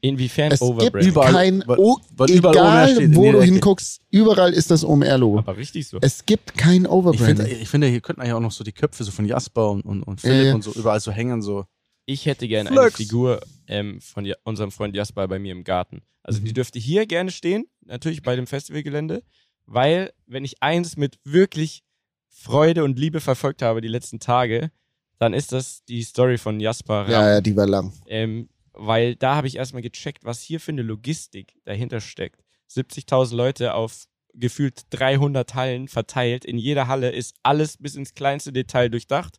Inwiefern 0.00 0.52
Es 0.52 0.60
Overbrand? 0.60 0.92
gibt 0.94 1.04
Überall, 1.06 1.32
kein, 1.32 1.64
o 1.68 1.98
weil 2.16 2.30
überall 2.30 2.56
OMR 2.56 2.84
egal 2.84 2.94
steht 2.94 3.14
wo 3.14 3.32
du 3.32 3.42
hinguckst, 3.42 4.00
überall 4.10 4.52
ist 4.52 4.70
das 4.70 4.84
OMR-Logo. 4.84 5.38
Aber 5.38 5.56
richtig 5.56 5.86
so. 5.88 5.98
Es 6.00 6.24
gibt 6.26 6.56
kein 6.56 6.82
Ich 6.84 6.90
Overbranding. 6.90 7.36
finde, 7.46 7.48
ich 7.50 7.68
finde, 7.68 7.86
hier 7.86 8.00
könnten 8.00 8.20
eigentlich 8.22 8.34
auch 8.34 8.40
noch 8.40 8.52
so 8.52 8.64
die 8.64 8.72
Köpfe 8.72 9.04
so 9.04 9.10
von 9.10 9.24
Jasper 9.26 9.70
und, 9.70 9.82
und, 9.82 10.02
und 10.02 10.20
Philipp 10.20 10.36
Ja, 10.38 10.48
ja. 10.48 10.54
und 10.54 10.62
so 10.64 10.72
überall 10.72 11.00
so 11.00 11.10
hängen, 11.12 11.42
so. 11.42 11.64
Ich 12.06 12.26
hätte 12.26 12.46
gerne 12.48 12.70
eine 12.70 12.80
Flex. 12.80 12.96
Figur 12.96 13.40
ähm, 13.66 13.98
von 14.00 14.24
ja 14.26 14.34
unserem 14.44 14.70
Freund 14.70 14.94
Jasper 14.96 15.26
bei 15.28 15.38
mir 15.38 15.52
im 15.52 15.64
Garten. 15.64 16.02
Also 16.22 16.40
Mhm. 16.40 16.46
die 16.46 16.52
dürfte 16.54 16.78
hier 16.78 17.06
gerne 17.06 17.30
stehen, 17.30 17.66
natürlich 17.84 18.22
bei 18.22 18.36
dem 18.36 18.46
Festivalgelände, 18.46 19.22
weil 19.66 20.12
wenn 20.26 20.44
ich 20.44 20.62
eins 20.62 20.96
mit 20.96 21.18
wirklich 21.24 21.82
Freude 22.28 22.84
und 22.84 22.98
Liebe 22.98 23.20
verfolgt 23.20 23.62
habe 23.62 23.80
die 23.80 23.88
letzten 23.88 24.20
Tage, 24.20 24.70
dann 25.18 25.32
ist 25.32 25.52
das 25.52 25.84
die 25.84 26.02
Story 26.02 26.38
von 26.38 26.60
Jasper 26.60 27.02
Ram. 27.02 27.10
ja, 27.10 27.28
ja, 27.34 27.40
die 27.40 27.56
war 27.56 27.66
lang. 27.66 27.92
Ähm, 28.06 28.48
weil 28.72 29.14
da 29.14 29.36
habe 29.36 29.46
ich 29.46 29.56
erstmal 29.56 29.82
gecheckt, 29.82 30.24
was 30.24 30.42
hier 30.42 30.60
für 30.60 30.72
eine 30.72 30.82
Logistik 30.82 31.54
dahinter 31.64 32.00
steckt. 32.00 32.42
70.000 32.70 33.34
Leute 33.36 33.74
auf 33.74 34.06
gefühlt 34.34 34.82
300 34.90 35.54
Hallen 35.54 35.86
verteilt. 35.88 36.44
In 36.44 36.58
jeder 36.58 36.88
Halle 36.88 37.10
ist 37.10 37.36
alles 37.44 37.76
bis 37.76 37.94
ins 37.94 38.14
kleinste 38.14 38.52
Detail 38.52 38.88
durchdacht. 38.88 39.38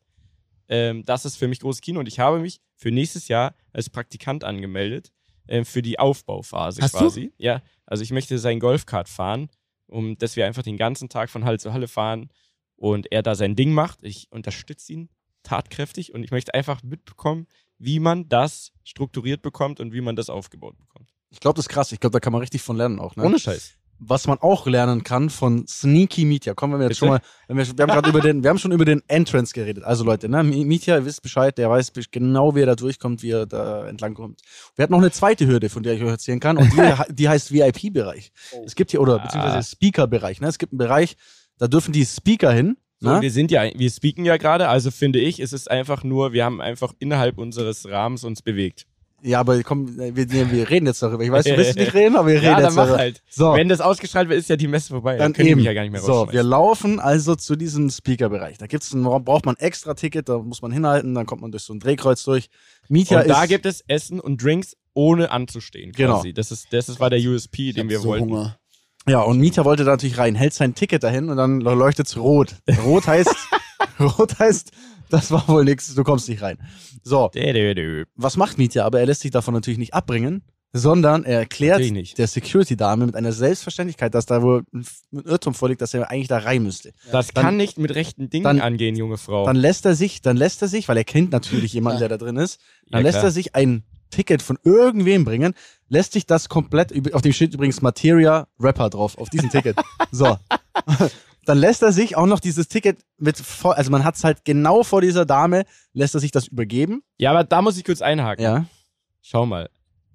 Ähm, 0.70 1.04
das 1.04 1.26
ist 1.26 1.36
für 1.36 1.48
mich 1.48 1.60
großes 1.60 1.82
Kino 1.82 2.00
und 2.00 2.08
ich 2.08 2.20
habe 2.20 2.40
mich 2.40 2.60
für 2.76 2.92
nächstes 2.92 3.28
Jahr 3.28 3.54
als 3.74 3.90
Praktikant 3.90 4.44
angemeldet 4.44 5.12
ähm, 5.48 5.66
für 5.66 5.82
die 5.82 6.00
Aufbauphase 6.00 6.82
Hast 6.82 6.96
du? 6.96 7.00
quasi. 7.00 7.34
Ja, 7.38 7.62
also 7.86 8.04
ich 8.04 8.12
möchte 8.12 8.40
sein 8.40 8.60
Golfkart 8.60 9.10
fahren, 9.10 9.50
um 9.88 10.18
dass 10.18 10.36
wir 10.36 10.46
einfach 10.46 10.64
den 10.64 10.78
ganzen 10.78 11.10
Tag 11.10 11.30
von 11.30 11.46
Halle 11.46 11.60
zu 11.60 11.74
Halle 11.74 11.88
fahren 11.88 12.30
und 12.76 13.12
er 13.12 13.24
da 13.24 13.36
sein 13.36 13.56
Ding 13.56 13.74
macht. 13.74 14.00
Ich 14.02 14.32
unterstütze 14.32 14.94
ihn 14.94 15.10
tatkräftig 15.44 16.14
und 16.14 16.24
ich 16.24 16.32
möchte 16.32 16.54
einfach 16.54 16.84
mitbekommen, 16.84 17.48
wie 17.78 18.00
man 18.00 18.28
das 18.30 18.72
strukturiert 18.84 19.42
bekommt 19.42 19.80
und 19.80 19.94
wie 19.94 20.02
man 20.02 20.16
das 20.16 20.30
aufgebaut 20.30 20.78
bekommt. 20.78 21.14
Ich 21.30 21.40
glaube, 21.40 21.58
das 21.58 21.66
ist 21.66 21.70
krass. 21.70 21.92
Ich 21.92 22.00
glaube, 22.00 22.14
da 22.14 22.20
kann 22.20 22.34
man 22.34 22.42
richtig 22.42 22.62
von 22.62 22.78
lernen 22.78 23.00
auch. 23.00 23.16
Ne? 23.16 23.24
Ohne 23.24 23.40
Scheiß. 23.40 23.78
Was 24.00 24.28
man 24.28 24.40
auch 24.40 24.68
lernen 24.68 25.04
kann 25.04 25.30
von 25.30 25.66
Sneaky 25.68 26.26
Media. 26.26 26.54
Kommen 26.54 26.78
wir 26.80 26.88
jetzt 26.88 27.00
Bitte? 27.00 27.00
schon 27.00 27.10
mal. 27.10 27.22
Wir, 27.48 27.78
wir 27.78 27.84
haben 27.84 27.92
gerade 27.92 28.10
über 28.10 28.20
den, 28.22 28.44
wir 28.44 28.50
haben 28.50 28.58
schon 28.58 28.72
über 28.74 28.84
den 28.86 29.02
Entrance 29.08 29.54
geredet. 29.54 29.84
Also 29.84 30.04
Leute, 30.04 30.28
ne, 30.28 30.44
Media, 30.44 30.98
ihr 30.98 31.06
wisst 31.06 31.22
Bescheid, 31.22 31.58
der 31.58 31.70
weiß 31.70 31.94
genau, 32.12 32.56
wie 32.56 32.62
er 32.62 32.66
da 32.66 32.76
durchkommt, 32.76 33.24
wie 33.24 33.32
er 33.32 33.46
da 33.46 33.88
entlang 33.88 34.14
kommt. 34.14 34.42
Wir 34.76 34.84
hatten 34.84 34.92
noch 34.92 35.00
eine 35.00 35.12
zweite 35.12 35.48
Hürde, 35.48 35.70
von 35.70 35.84
der 35.84 35.94
ich 35.94 36.04
euch 36.04 36.10
erzählen 36.10 36.40
kann, 36.40 36.58
und 36.58 36.72
die, 36.74 36.94
die 37.14 37.30
heißt 37.30 37.54
VIP-Bereich. 37.54 38.32
Es 38.66 38.76
gibt 38.76 38.92
hier, 38.92 39.02
oder 39.02 39.20
beziehungsweise 39.20 39.58
Ah. 39.58 39.64
Speaker-Bereich. 39.64 40.42
Ne? 40.42 40.48
Es 40.48 40.58
gibt 40.58 40.74
einen 40.74 40.80
Bereich, 40.80 41.16
da 41.58 41.68
dürfen 41.68 41.94
die 41.94 42.06
Speaker 42.06 42.52
hin. 42.52 42.78
So, 43.00 43.10
ne? 43.10 43.22
wir 43.22 43.32
sind 43.32 43.52
ja, 43.52 43.64
wir 43.74 43.90
speaken 43.90 44.26
ja 44.26 44.38
gerade, 44.38 44.68
also 44.70 44.90
finde 44.92 45.20
ich, 45.20 45.40
es 45.40 45.54
ist 45.54 45.70
einfach 45.70 46.04
nur, 46.04 46.34
wir 46.34 46.44
haben 46.46 46.62
einfach 46.62 46.94
innerhalb 47.00 47.38
unseres 47.38 47.88
Rahmens 47.90 48.24
uns 48.24 48.42
bewegt. 48.42 48.88
Ja, 49.22 49.40
aber 49.40 49.64
komm, 49.64 49.98
wir, 49.98 50.30
wir 50.30 50.70
reden 50.70 50.86
jetzt 50.86 51.02
darüber. 51.02 51.24
Ich 51.24 51.32
weiß, 51.32 51.46
du 51.46 51.58
willst 51.58 51.78
nicht 51.78 51.94
reden, 51.96 52.16
aber 52.16 52.28
wir 52.28 52.36
reden 52.36 52.46
ja, 52.46 52.56
dann 52.56 52.64
jetzt 52.66 52.76
mach 52.76 52.84
darüber. 52.84 53.00
halt. 53.00 53.24
So. 53.28 53.54
Wenn 53.54 53.70
das 53.70 53.82
ausgestrahlt 53.82 54.30
wird, 54.30 54.40
ist 54.40 54.50
ja 54.50 54.56
die 54.56 54.68
Messe 54.68 54.90
vorbei. 54.90 55.18
Dann 55.18 55.34
können 55.34 55.48
eben. 55.48 55.58
mich 55.58 55.66
ja 55.66 55.74
gar 55.74 55.82
nicht 55.82 55.92
mehr 55.92 56.02
so, 56.02 56.32
wir 56.32 56.44
laufen 56.44 57.00
also 57.00 57.36
zu 57.36 57.56
diesem 57.56 57.90
Speaker-Bereich. 57.90 58.58
Da 58.58 58.68
gibt's 58.68 58.94
ein, 58.94 59.04
braucht 59.04 59.46
man 59.46 59.56
ein 59.56 59.62
extra 59.62 59.96
Ticket, 59.96 60.30
da 60.30 60.38
muss 60.38 60.62
man 60.62 60.72
hinhalten, 60.72 61.16
dann 61.16 61.26
kommt 61.26 61.42
man 61.42 61.52
durch 61.52 61.64
so 61.64 61.74
ein 61.74 61.80
Drehkreuz 61.80 62.24
durch. 62.24 62.50
Mietja 62.88 63.22
und 63.22 63.30
da 63.30 63.44
ist, 63.44 63.50
gibt 63.50 63.66
es 63.66 63.84
Essen 63.88 64.20
und 64.20 64.44
Drinks 64.44 64.76
ohne 64.94 65.32
anzustehen. 65.32 65.92
Genau. 65.92 66.16
Quasi. 66.16 66.34
Das, 66.34 66.52
ist, 66.52 66.72
das 66.72 66.90
ist, 66.90 67.00
war 67.00 67.10
der 67.10 67.20
USP, 67.20 67.74
den 67.74 67.90
wir 67.90 68.00
so 68.00 68.10
wollten. 68.10 68.30
Hunger. 68.30 68.60
ja, 69.08 69.22
und 69.22 69.40
Mietja 69.40 69.66
wollte 69.66 69.86
da 69.86 69.92
natürlich 69.92 70.18
rein, 70.18 70.36
hält 70.36 70.54
sein 70.54 70.76
Ticket 70.76 71.04
dahin 71.04 71.30
und 71.30 71.38
dann 71.38 71.62
leuchtet's 71.62 72.16
rot. 72.18 72.56
Rot 72.86 73.08
heißt, 73.08 73.36
rot 74.00 74.38
heißt, 74.38 74.72
das 75.10 75.32
war 75.32 75.48
wohl 75.48 75.64
nichts, 75.66 75.94
du 75.96 76.04
kommst 76.04 76.28
nicht 76.30 76.42
rein. 76.42 76.58
So, 77.04 77.30
was 78.16 78.38
macht 78.38 78.58
Mietja? 78.58 78.86
Aber 78.86 79.00
er 79.00 79.06
lässt 79.06 79.22
sich 79.22 79.32
davon 79.32 79.54
natürlich 79.54 79.78
nicht 79.80 79.94
abbringen, 79.94 80.44
sondern 80.74 81.24
er 81.24 81.40
erklärt 81.40 81.82
der 82.18 82.28
Security-Dame 82.28 83.06
mit 83.06 83.16
einer 83.16 83.32
Selbstverständlichkeit, 83.32 84.14
dass 84.14 84.26
da 84.26 84.42
wohl 84.42 84.64
ein 84.74 84.86
Irrtum 85.24 85.54
vorliegt, 85.54 85.82
dass 85.82 85.94
er 85.94 86.12
eigentlich 86.12 86.28
da 86.28 86.40
rein 86.40 86.64
müsste. 86.64 86.92
Das 87.12 87.28
Dann- 87.30 87.44
kann 87.46 87.58
nicht 87.58 87.78
mit 87.78 87.96
rechten 87.96 88.30
Dingen 88.30 88.44
dann- 88.44 88.60
angehen, 88.60 88.96
junge 88.98 89.18
Frau. 89.18 89.46
Dann 89.46 89.56
lässt 89.56 89.86
er 89.86 89.96
sich, 89.96 90.22
dann 90.22 90.36
lässt 90.36 90.62
er 90.62 90.68
sich, 90.68 90.90
weil 90.90 90.98
er 90.98 91.06
kennt 91.06 91.32
natürlich 91.32 91.72
jemanden, 91.74 92.02
Ja. 92.02 92.08
der 92.10 92.18
da 92.18 92.26
drin 92.26 92.36
ist, 92.38 92.60
Ja, 92.88 92.92
dann 92.98 93.04
lässt 93.04 93.16
klar. 93.20 93.26
er 93.26 93.32
sich 93.32 93.56
ein 93.56 93.84
Ticket 94.12 94.42
von 94.42 94.58
irgendwem 94.64 95.24
bringen, 95.26 95.54
lässt 95.90 96.14
sich 96.14 96.26
das 96.26 96.48
komplett, 96.50 96.92
auf 97.14 97.22
dem 97.22 97.34
steht 97.34 97.54
übrigens 97.54 97.82
Materia 97.82 98.48
Rapper 98.60 98.90
drauf, 98.90 99.18
auf 99.18 99.30
diesem 99.30 99.50
Ticket. 99.50 99.78
So. 100.12 100.38
Dann 101.46 101.58
lässt 101.60 101.82
er 101.84 101.92
sich 101.92 102.16
auch 102.18 102.26
noch 102.26 102.40
dieses 102.40 102.68
Ticket 102.68 102.98
mit, 103.18 103.38
vor, 103.38 103.78
also 103.78 103.92
man 103.92 104.04
hat 104.04 104.16
es 104.16 104.24
halt 104.24 104.44
genau 104.46 104.84
vor 104.84 105.02
dieser 105.02 105.26
Dame, 105.26 105.66
lässt 105.94 106.14
er 106.16 106.20
sich 106.20 106.32
das 106.32 106.48
übergeben. 106.48 107.04
ja, 107.18 107.30
aber 107.32 107.44
da 107.44 107.62
muss 107.62 107.78
ich 107.78 107.84
kurz 107.84 108.02
einhaken. 108.02 108.44
Ja. 108.44 108.66
Schau 109.22 109.46
mal. 109.46 109.70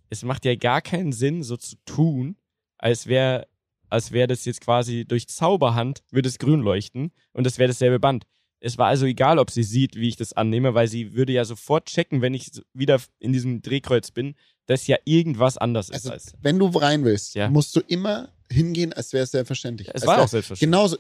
Es 0.09 0.23
macht 0.25 0.45
ja 0.45 0.55
gar 0.57 0.83
keinen 0.83 1.13
Sinn, 1.13 1.43
so 1.43 1.57
zu 1.57 1.77
tun, 1.85 2.37
als 2.79 3.07
wäre 3.07 3.47
als 3.93 4.13
wäre 4.13 4.29
das 4.29 4.45
jetzt 4.45 4.61
quasi 4.61 5.05
durch 5.05 5.27
Zauberhand, 5.27 6.05
würde 6.13 6.29
es 6.29 6.39
grün 6.39 6.61
leuchten 6.61 7.11
und 7.33 7.45
das 7.45 7.59
wäre 7.59 7.67
dasselbe 7.69 7.99
Band. 7.99 8.25
Es 8.61 8.79
war 8.79 8.87
also 8.87 9.05
egal, 9.05 9.39
ob 9.41 9.51
sie 9.51 9.65
sieht, 9.65 9.97
wie 9.97 10.07
ich 10.09 10.15
das 10.17 10.33
annehme, 10.33 10.75
weil 10.75 10.87
sie 10.87 11.15
würde 11.15 11.33
ja 11.33 11.45
sofort 11.45 11.87
checken, 11.87 12.23
wenn 12.23 12.33
ich 12.35 12.51
wieder 12.73 13.01
in 13.19 13.33
diesem 13.33 13.63
Drehkreuz 13.63 14.13
bin, 14.13 14.37
dass 14.67 14.87
ja 14.87 14.97
irgendwas 15.05 15.59
anders 15.59 15.89
ist. 15.89 15.95
Also, 15.95 16.11
als, 16.13 16.35
wenn 16.41 16.59
du 16.61 16.67
rein 16.69 17.05
willst, 17.05 17.35
Ja. 17.35 17.51
musst 17.51 17.75
du 17.75 17.81
immer 17.81 18.29
hingehen, 18.49 18.93
als 18.93 19.13
wäre 19.13 19.25
es 19.25 19.33
selbstverständlich. 19.33 19.89
es 19.89 19.95
Als 19.95 20.07
war 20.07 20.17
wär- 20.19 20.25
auch 20.25 20.29
selbstverständlich. 20.29 20.71
Genauso, 20.79 20.97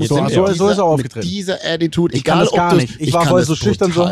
Jetzt 0.00 0.10
du 0.10 0.14
sind 0.14 0.24
mit 0.24 0.34
wir 0.34 0.44
auch. 0.44 0.52
So 0.52 0.68
ist 0.68 0.78
er 0.78 0.84
mit 0.84 0.92
aufgetreten. 0.92 1.28
dieser 1.28 1.58
Attitude, 1.64 2.16
Ich 2.16 2.24
kann 2.24 2.38
egal 2.38 2.44
das 2.46 2.54
gar 2.54 2.74
nicht. 2.74 3.00
Ich, 3.00 3.12
war 3.12 3.22
kann 3.22 3.30
voll 3.30 3.44
so 3.44 3.54
schüchtern, 3.54 3.92
so, 3.92 4.08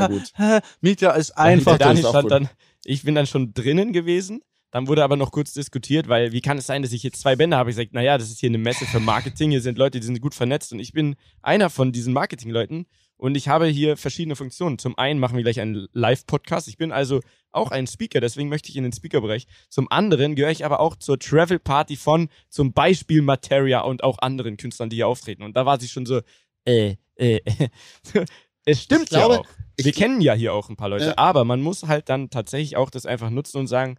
Mietja 0.81 1.13
ist 1.13 1.33
einfach. 1.33 1.77
der 1.77 1.89
Dani 1.89 2.01
das 2.01 2.01
ist 2.01 2.05
auch 2.07 2.11
stand 2.21 2.31
dann, 2.31 2.49
ich 2.85 3.03
bin 3.03 3.15
dann 3.15 3.27
schon 3.27 3.55
drinnen 3.55 3.93
gewesen. 3.93 4.43
Dann 4.73 4.87
wurde 4.87 5.03
aber 5.03 5.17
noch 5.17 5.33
kurz 5.33 5.53
diskutiert, 5.53 6.09
weil 6.09 6.31
wie 6.31 6.41
kann 6.41 6.57
es 6.57 6.67
sein, 6.67 6.83
dass 6.83 6.93
ich 6.93 7.03
jetzt 7.03 7.21
zwei 7.21 7.35
Bänder 7.35 7.57
habe? 7.57 7.71
Ich 7.71 7.77
gesagt, 7.77 7.93
naja, 7.93 8.19
das 8.19 8.31
ist 8.31 8.39
hier 8.39 8.51
eine 8.51 8.59
Messe 8.59 8.87
für 8.87 9.01
Marketing. 9.01 9.51
Hier 9.51 9.61
sind 9.61 9.79
Leute, 9.79 9.99
die 9.99 10.07
sind 10.07 10.21
gut 10.21 10.35
vernetzt 10.35 10.73
und 10.73 10.79
ich 10.79 10.93
bin 10.93 11.17
einer 11.43 11.71
von 11.71 11.91
diesen 11.91 12.13
Marketingleuten. 12.13 12.87
Und 13.21 13.37
ich 13.37 13.49
habe 13.49 13.67
hier 13.67 13.99
verschiedene 13.99 14.35
Funktionen. 14.35 14.79
Zum 14.79 14.97
einen 14.97 15.21
machen 15.21 15.37
wir 15.37 15.43
gleich 15.43 15.61
einen 15.61 15.89
Live-Podcast. 15.93 16.69
Ich 16.69 16.79
bin 16.79 16.91
also 16.91 17.21
auch 17.53 17.71
ein 17.71 17.87
Speaker, 17.87 18.19
deswegen 18.21 18.49
möchte 18.49 18.71
ich 18.71 18.77
in 18.77 18.83
den 18.83 18.95
Speaker-Bereich. 18.95 19.47
Zum 19.69 19.91
anderen 19.93 20.37
gehöre 20.37 20.51
ich 20.53 20.65
aber 20.65 20.81
auch 20.81 20.97
zur 20.97 21.19
Travel-Party 21.19 21.97
von 21.97 22.31
zum 22.49 22.73
Beispiel 22.73 23.21
Materia 23.21 23.81
und 23.83 24.03
auch 24.05 24.19
anderen 24.21 24.57
Künstlern, 24.57 24.89
die 24.89 24.97
hier 24.97 25.07
auftreten. 25.07 25.43
Und 25.43 25.55
da 25.55 25.67
war 25.67 25.79
sie 25.79 25.89
schon 25.89 26.07
so, 26.07 26.23
äh, 26.65 26.97
äh, 27.17 27.41
es 28.65 28.83
stimmt 28.83 29.03
Ich 29.03 29.09
glaube, 29.11 29.35
ja 29.35 29.41
auch. 29.41 29.47
Wir 29.77 29.93
kennen 29.93 30.23
ja 30.23 30.33
hier 30.33 30.55
auch 30.55 30.71
ein 30.71 30.77
paar 30.77 30.89
Leute, 30.89 31.07
Ja. 31.09 31.19
aber 31.19 31.45
man 31.45 31.61
muss 31.61 31.83
halt 31.83 32.09
dann 32.09 32.31
tatsächlich 32.31 32.77
auch 32.77 32.89
das 32.89 33.05
einfach 33.05 33.29
nutzen 33.29 33.59
und 33.59 33.67
sagen, 33.67 33.99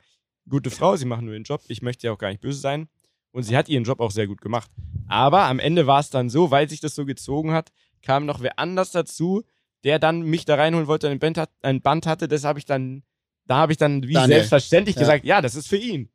gute 0.50 0.72
Frau, 0.72 0.96
sie 0.96 1.06
machen 1.06 1.26
nur 1.26 1.36
ihren 1.36 1.44
Job, 1.44 1.62
ich 1.68 1.84
möchte 1.84 2.08
ja 2.08 2.14
auch 2.14 2.18
gar 2.18 2.30
nicht 2.30 2.42
böse 2.42 2.60
sein. 2.60 2.88
Und 3.34 3.44
sie 3.44 3.56
hat 3.56 3.70
ihren 3.70 3.84
Job 3.84 4.00
auch 4.00 4.12
sehr 4.12 4.28
gut 4.28 4.42
gemacht. 4.42 4.70
Aber 5.08 5.44
am 5.44 5.60
Ende 5.60 5.88
war 5.88 6.00
es 6.00 6.10
dann 6.10 6.30
so, 6.30 6.52
weil 6.52 6.70
sich 6.70 6.82
das 6.82 6.96
so 6.96 7.06
gezogen 7.06 7.52
hat, 7.54 7.72
kam 8.02 8.26
noch 8.26 8.42
wer 8.42 8.60
anders 8.60 8.92
dazu, 8.92 9.44
der 9.84 10.00
dann 10.00 10.22
mich 10.22 10.46
da 10.46 10.56
reinholen 10.56 10.88
wollte, 10.88 11.10
ein 11.10 11.20
Band, 11.20 11.38
hat, 11.38 11.50
ein 11.62 11.82
Band 11.82 12.06
hatte. 12.06 12.28
Das 12.28 12.44
habe 12.44 12.60
ich 12.60 12.66
dann, 12.66 13.04
da 13.46 13.56
habe 13.58 13.72
ich 13.72 13.78
dann 13.78 14.04
wie 14.04 14.14
Daniel. 14.14 14.38
selbstverständlich 14.38 14.96
Ja. 14.96 15.02
gesagt, 15.02 15.26
ja, 15.26 15.42
das 15.42 15.56
ist 15.56 15.68
für 15.68 15.78
ihn. 15.78 16.10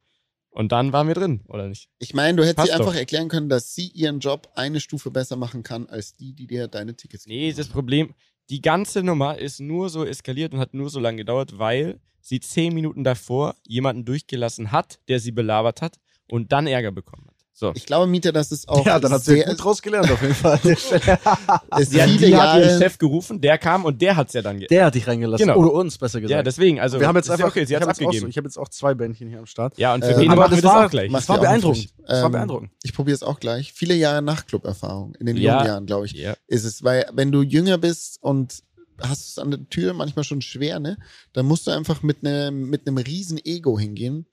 Und 0.51 0.72
dann 0.72 0.92
waren 0.92 1.07
wir 1.07 1.14
drin, 1.14 1.42
oder 1.49 1.68
nicht? 1.68 1.90
Ich 1.99 2.14
meine, 2.14 2.37
du 2.37 2.42
hättest 2.42 2.57
Passt 2.57 2.68
ihr 2.68 2.75
einfach 2.77 2.92
doch. 2.92 2.99
erklären 2.99 3.29
können, 3.29 3.49
dass 3.51 3.75
sie 3.75 3.88
ihren 3.88 4.20
Job 4.20 4.49
eine 4.55 4.81
Stufe 4.81 5.11
besser 5.11 5.37
machen 5.37 5.62
kann, 5.62 5.87
als 5.87 6.14
die, 6.16 6.33
die 6.33 6.46
dir 6.46 6.66
deine 6.68 6.96
Tickets 6.96 7.25
geben. 7.25 7.37
Nee, 7.38 7.53
das 7.53 7.68
Problem, 7.68 8.14
die 8.49 8.62
ganze 8.62 9.03
Nummer 9.03 9.37
ist 9.38 9.61
nur 9.61 9.90
so 9.90 10.05
eskaliert 10.05 10.55
und 10.55 10.61
hat 10.61 10.72
nur 10.72 10.88
so 10.88 10.99
lange 10.99 11.18
gedauert, 11.18 11.59
weil 11.59 12.01
sie 12.22 12.40
zehn 12.40 12.72
Minuten 12.72 13.05
davor 13.05 13.55
jemanden 13.66 14.05
durchgelassen 14.07 14.72
hat, 14.72 14.99
der 15.09 15.20
sie 15.20 15.31
belabert 15.33 15.83
hat 15.83 15.99
und 16.29 16.53
dann 16.53 16.66
Ärger 16.66 16.90
bekommen 16.90 17.27
hat. 17.29 17.36
So. 17.58 17.72
Ich 17.74 17.86
glaube, 17.86 18.06
Mieter, 18.06 18.32
das 18.32 18.52
ist 18.52 18.68
auch 18.68 18.84
Ja, 18.84 19.00
dann 19.00 19.10
hat 19.12 19.24
sie 19.24 19.32
sehr, 19.36 19.46
gut 19.46 19.64
draus 19.64 19.80
gelernt 19.80 20.10
auf 20.10 20.20
jeden 20.20 20.34
Fall. 20.34 20.60
ist 20.62 20.90
Sie 20.90 22.02
hat, 22.02 22.10
viele 22.10 22.26
die 22.26 22.36
hat 22.36 22.58
ihren 22.58 22.68
Jahre. 22.68 22.78
Chef 22.78 22.98
gerufen, 22.98 23.40
der 23.40 23.56
kam 23.56 23.86
und 23.86 24.02
der 24.02 24.14
hat's 24.16 24.34
ja 24.34 24.42
dann 24.42 24.60
Der 24.60 24.84
hat 24.84 24.94
dich 24.94 25.06
reingelassen. 25.06 25.46
Genau. 25.46 25.58
Oder 25.58 25.72
uns, 25.72 25.96
besser 25.96 26.20
gesagt. 26.20 26.36
Ja, 26.36 26.42
deswegen, 26.42 26.80
also 26.80 27.00
wir 27.00 27.08
haben 27.08 27.16
jetzt 27.16 27.28
ja 27.28 27.34
einfach, 27.34 27.48
okay, 27.48 27.64
sie 27.64 27.72
ich 27.72 27.80
hat's 27.80 27.86
habe 27.86 27.90
jetzt, 27.92 27.98
auch 27.98 28.02
so, 28.02 28.06
abgegeben. 28.08 28.28
ich 28.30 28.36
hab 28.36 28.44
jetzt 28.44 28.58
auch 28.58 28.68
zwei 28.68 28.92
Bändchen 28.94 29.28
hier 29.30 29.38
am 29.38 29.46
Start. 29.46 29.78
Ja, 29.78 29.94
und 29.94 30.04
für 30.04 30.10
Äh, 30.10 30.20
den 30.20 30.30
aber 30.30 30.42
machen 30.42 30.50
das 30.50 30.58
wir 30.58 30.62
das 30.64 30.72
war- 30.72 30.86
auch 30.86 30.90
gleich. 30.90 31.10
Das 31.12 31.28
war 31.30 31.40
beeindruckend. 31.40 31.78
frisch. 31.84 31.94
Das 32.06 32.18
war 32.20 32.26
Ähm, 32.26 32.32
beeindruckend. 32.32 32.70
Ich 32.82 32.92
probiere 32.92 33.14
es 33.14 33.22
auch 33.22 33.40
gleich. 33.40 33.72
Viele 33.72 33.94
Jahre 33.94 34.20
Nachtclub-Erfahrung 34.20 35.14
in 35.14 35.24
den 35.24 35.36
Ja. 35.38 35.54
jungen 35.54 35.66
Jahren, 35.66 35.86
glaube 35.86 36.04
ich, 36.06 36.12
Ja. 36.12 36.34
ist 36.48 36.64
es. 36.64 36.84
Weil 36.84 37.06
wenn 37.14 37.32
du 37.32 37.40
jünger 37.42 37.78
bist 37.78 38.18
und 38.20 38.62
hast 39.00 39.28
es 39.30 39.38
an 39.38 39.50
der 39.50 39.68
Tür 39.68 39.92
manchmal 39.92 40.24
schon 40.24 40.40
schwer, 40.40 40.78
ne? 40.80 40.96
Dann 41.34 41.44
musst 41.46 41.66
du 41.66 41.70
einfach 41.70 42.02
mit 42.02 42.18
einem 42.24 42.70
mit 42.70 42.86
einem 42.86 42.96
riesen 42.98 43.38
Ego 43.44 43.78
hingehen 43.78 44.26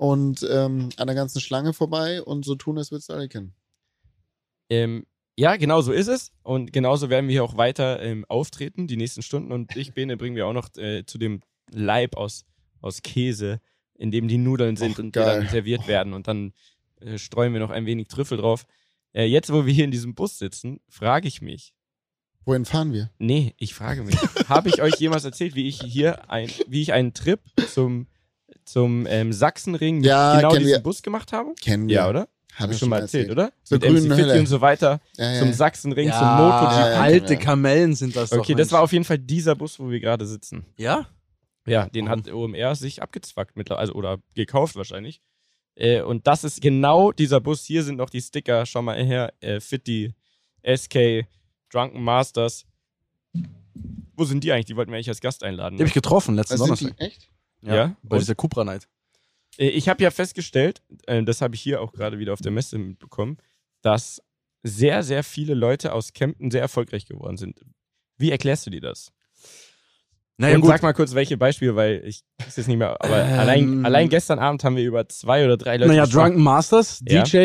und 0.00 0.48
ähm, 0.50 0.88
an 0.96 1.08
der 1.08 1.14
ganzen 1.14 1.42
Schlange 1.42 1.74
vorbei 1.74 2.22
und 2.22 2.42
so 2.46 2.54
tun, 2.54 2.78
als 2.78 2.90
würdest 2.90 3.10
du 3.10 3.12
alle 3.12 3.28
kennen. 3.28 3.52
Ähm, 4.70 5.04
ja, 5.36 5.56
genau 5.56 5.82
so 5.82 5.92
ist 5.92 6.06
es. 6.08 6.32
Und 6.42 6.72
genauso 6.72 7.10
werden 7.10 7.28
wir 7.28 7.34
hier 7.34 7.44
auch 7.44 7.58
weiter 7.58 8.00
ähm, 8.00 8.24
auftreten, 8.26 8.86
die 8.86 8.96
nächsten 8.96 9.20
Stunden. 9.20 9.52
Und 9.52 9.76
ich, 9.76 9.92
Bene, 9.92 10.16
bringen 10.16 10.36
wir 10.36 10.46
auch 10.46 10.54
noch 10.54 10.74
äh, 10.78 11.04
zu 11.04 11.18
dem 11.18 11.42
Leib 11.70 12.16
aus, 12.16 12.46
aus 12.80 13.02
Käse, 13.02 13.60
in 13.92 14.10
dem 14.10 14.26
die 14.26 14.38
Nudeln 14.38 14.76
sind 14.76 14.92
Och, 14.92 15.00
und 15.00 15.16
die 15.16 15.20
dann 15.20 15.46
serviert 15.48 15.86
werden. 15.86 16.14
Und 16.14 16.28
dann 16.28 16.54
äh, 17.02 17.18
streuen 17.18 17.52
wir 17.52 17.60
noch 17.60 17.68
ein 17.68 17.84
wenig 17.84 18.08
Trüffel 18.08 18.38
drauf. 18.38 18.64
Äh, 19.12 19.26
jetzt, 19.26 19.52
wo 19.52 19.66
wir 19.66 19.74
hier 19.74 19.84
in 19.84 19.90
diesem 19.90 20.14
Bus 20.14 20.38
sitzen, 20.38 20.80
frage 20.88 21.28
ich 21.28 21.42
mich, 21.42 21.74
Wohin 22.46 22.64
fahren 22.64 22.94
wir? 22.94 23.10
nee, 23.18 23.54
ich 23.58 23.74
frage 23.74 24.02
mich, 24.02 24.16
habe 24.48 24.70
ich 24.70 24.80
euch 24.80 24.94
jemals 24.94 25.26
erzählt, 25.26 25.54
wie 25.54 25.68
ich 25.68 25.82
hier 25.82 26.30
ein, 26.30 26.48
wie 26.68 26.80
ich 26.80 26.94
einen 26.94 27.12
Trip 27.12 27.38
zum, 27.68 28.06
zum 28.72 29.06
ähm, 29.08 29.32
Sachsenring 29.32 30.02
Ja, 30.02 30.36
genau 30.36 30.50
diesen 30.50 30.66
wir. 30.66 30.78
Bus 30.80 31.02
gemacht 31.02 31.32
habe? 31.32 31.54
Kennen 31.60 31.88
wir. 31.88 31.94
Ja, 31.96 32.08
oder? 32.08 32.28
Habe 32.54 32.64
Hab 32.64 32.70
ich 32.72 32.78
schon 32.78 32.88
mal 32.88 33.00
erzählt, 33.00 33.30
oder? 33.30 33.52
Zur 33.62 33.78
Mit 33.78 33.84
MC 33.84 33.88
grünen 33.90 34.10
Fitti 34.16 34.28
Hölle. 34.28 34.40
und 34.40 34.46
so 34.46 34.60
weiter. 34.60 35.00
Ja, 35.16 35.32
ja. 35.32 35.38
Zum 35.40 35.52
Sachsenring, 35.52 36.08
ja, 36.08 36.18
zum 36.18 36.28
MotoGP. 36.28 36.72
Ja, 36.72 36.90
ja, 36.90 37.00
alte 37.00 37.34
ja. 37.34 37.40
Kamellen 37.40 37.94
sind 37.94 38.16
das 38.16 38.30
doch. 38.30 38.38
Okay, 38.38 38.52
das 38.54 38.66
Mensch. 38.68 38.72
war 38.72 38.82
auf 38.82 38.92
jeden 38.92 39.04
Fall 39.04 39.18
dieser 39.18 39.54
Bus, 39.54 39.78
wo 39.78 39.88
wir 39.88 40.00
gerade 40.00 40.26
sitzen. 40.26 40.66
Ja? 40.76 41.06
Ja, 41.66 41.88
den 41.88 42.08
hat 42.08 42.28
OMR 42.32 42.74
sich 42.74 43.02
abgezwackt 43.02 43.56
mittlerweile, 43.56 43.80
also 43.80 43.94
oder 43.94 44.18
gekauft 44.34 44.76
wahrscheinlich. 44.76 45.20
Äh, 45.76 46.02
und 46.02 46.26
das 46.26 46.44
ist 46.44 46.60
genau 46.60 47.12
dieser 47.12 47.40
Bus. 47.40 47.64
Hier 47.64 47.82
sind 47.82 47.96
noch 47.96 48.10
die 48.10 48.20
Sticker. 48.20 48.66
Schau 48.66 48.82
mal 48.82 49.02
her. 49.02 49.32
Äh, 49.40 49.60
Fitty, 49.60 50.12
SK, 50.64 51.26
Drunken 51.70 52.02
Masters. 52.02 52.66
Wo 54.16 54.24
sind 54.24 54.42
die 54.44 54.52
eigentlich? 54.52 54.66
Die 54.66 54.76
wollten 54.76 54.90
wir 54.90 54.96
eigentlich 54.96 55.08
als 55.08 55.20
Gast 55.20 55.42
einladen. 55.44 55.76
Die 55.76 55.82
habe 55.82 55.88
ich 55.88 55.94
getroffen 55.94 56.34
letzten 56.34 56.54
Also 56.54 56.64
Donnerstag. 56.64 56.94
echt? 56.98 57.28
Ja? 57.62 57.96
Bei 58.02 58.16
Und? 58.16 58.22
dieser 58.22 58.34
Cupra 58.34 58.64
Night. 58.64 58.88
Äh, 59.58 59.68
Ich 59.68 59.88
habe 59.88 60.02
ja 60.02 60.10
festgestellt, 60.10 60.82
äh, 61.06 61.22
das 61.22 61.40
habe 61.40 61.54
ich 61.54 61.60
hier 61.60 61.80
auch 61.80 61.92
gerade 61.92 62.18
wieder 62.18 62.32
auf 62.32 62.40
der 62.40 62.52
Messe 62.52 62.78
mitbekommen, 62.78 63.36
dass 63.82 64.22
sehr, 64.62 65.02
sehr 65.02 65.24
viele 65.24 65.54
Leute 65.54 65.92
aus 65.92 66.12
Kempten 66.12 66.50
sehr 66.50 66.60
erfolgreich 66.60 67.06
geworden 67.06 67.36
sind. 67.36 67.60
Wie 68.18 68.30
erklärst 68.30 68.66
du 68.66 68.70
dir 68.70 68.80
das? 68.82 69.12
Naja, 70.40 70.54
und 70.54 70.62
gut. 70.62 70.70
sag 70.70 70.82
mal 70.82 70.94
kurz, 70.94 71.14
welche 71.14 71.36
Beispiele, 71.36 71.76
weil 71.76 72.02
ich 72.06 72.22
weiß 72.38 72.56
jetzt 72.56 72.66
nicht 72.66 72.78
mehr, 72.78 72.96
aber 72.98 73.24
Ähm, 73.24 73.38
allein, 73.38 73.84
allein 73.84 74.08
gestern 74.08 74.38
Abend 74.38 74.64
haben 74.64 74.74
wir 74.74 74.84
über 74.84 75.06
zwei 75.08 75.44
oder 75.44 75.58
drei 75.58 75.76
Leute 75.76 75.88
Naja. 75.90 76.06
Drunken 76.06 76.42
Masters, 76.42 77.02
Ja. 77.06 77.22
DJ, 77.24 77.36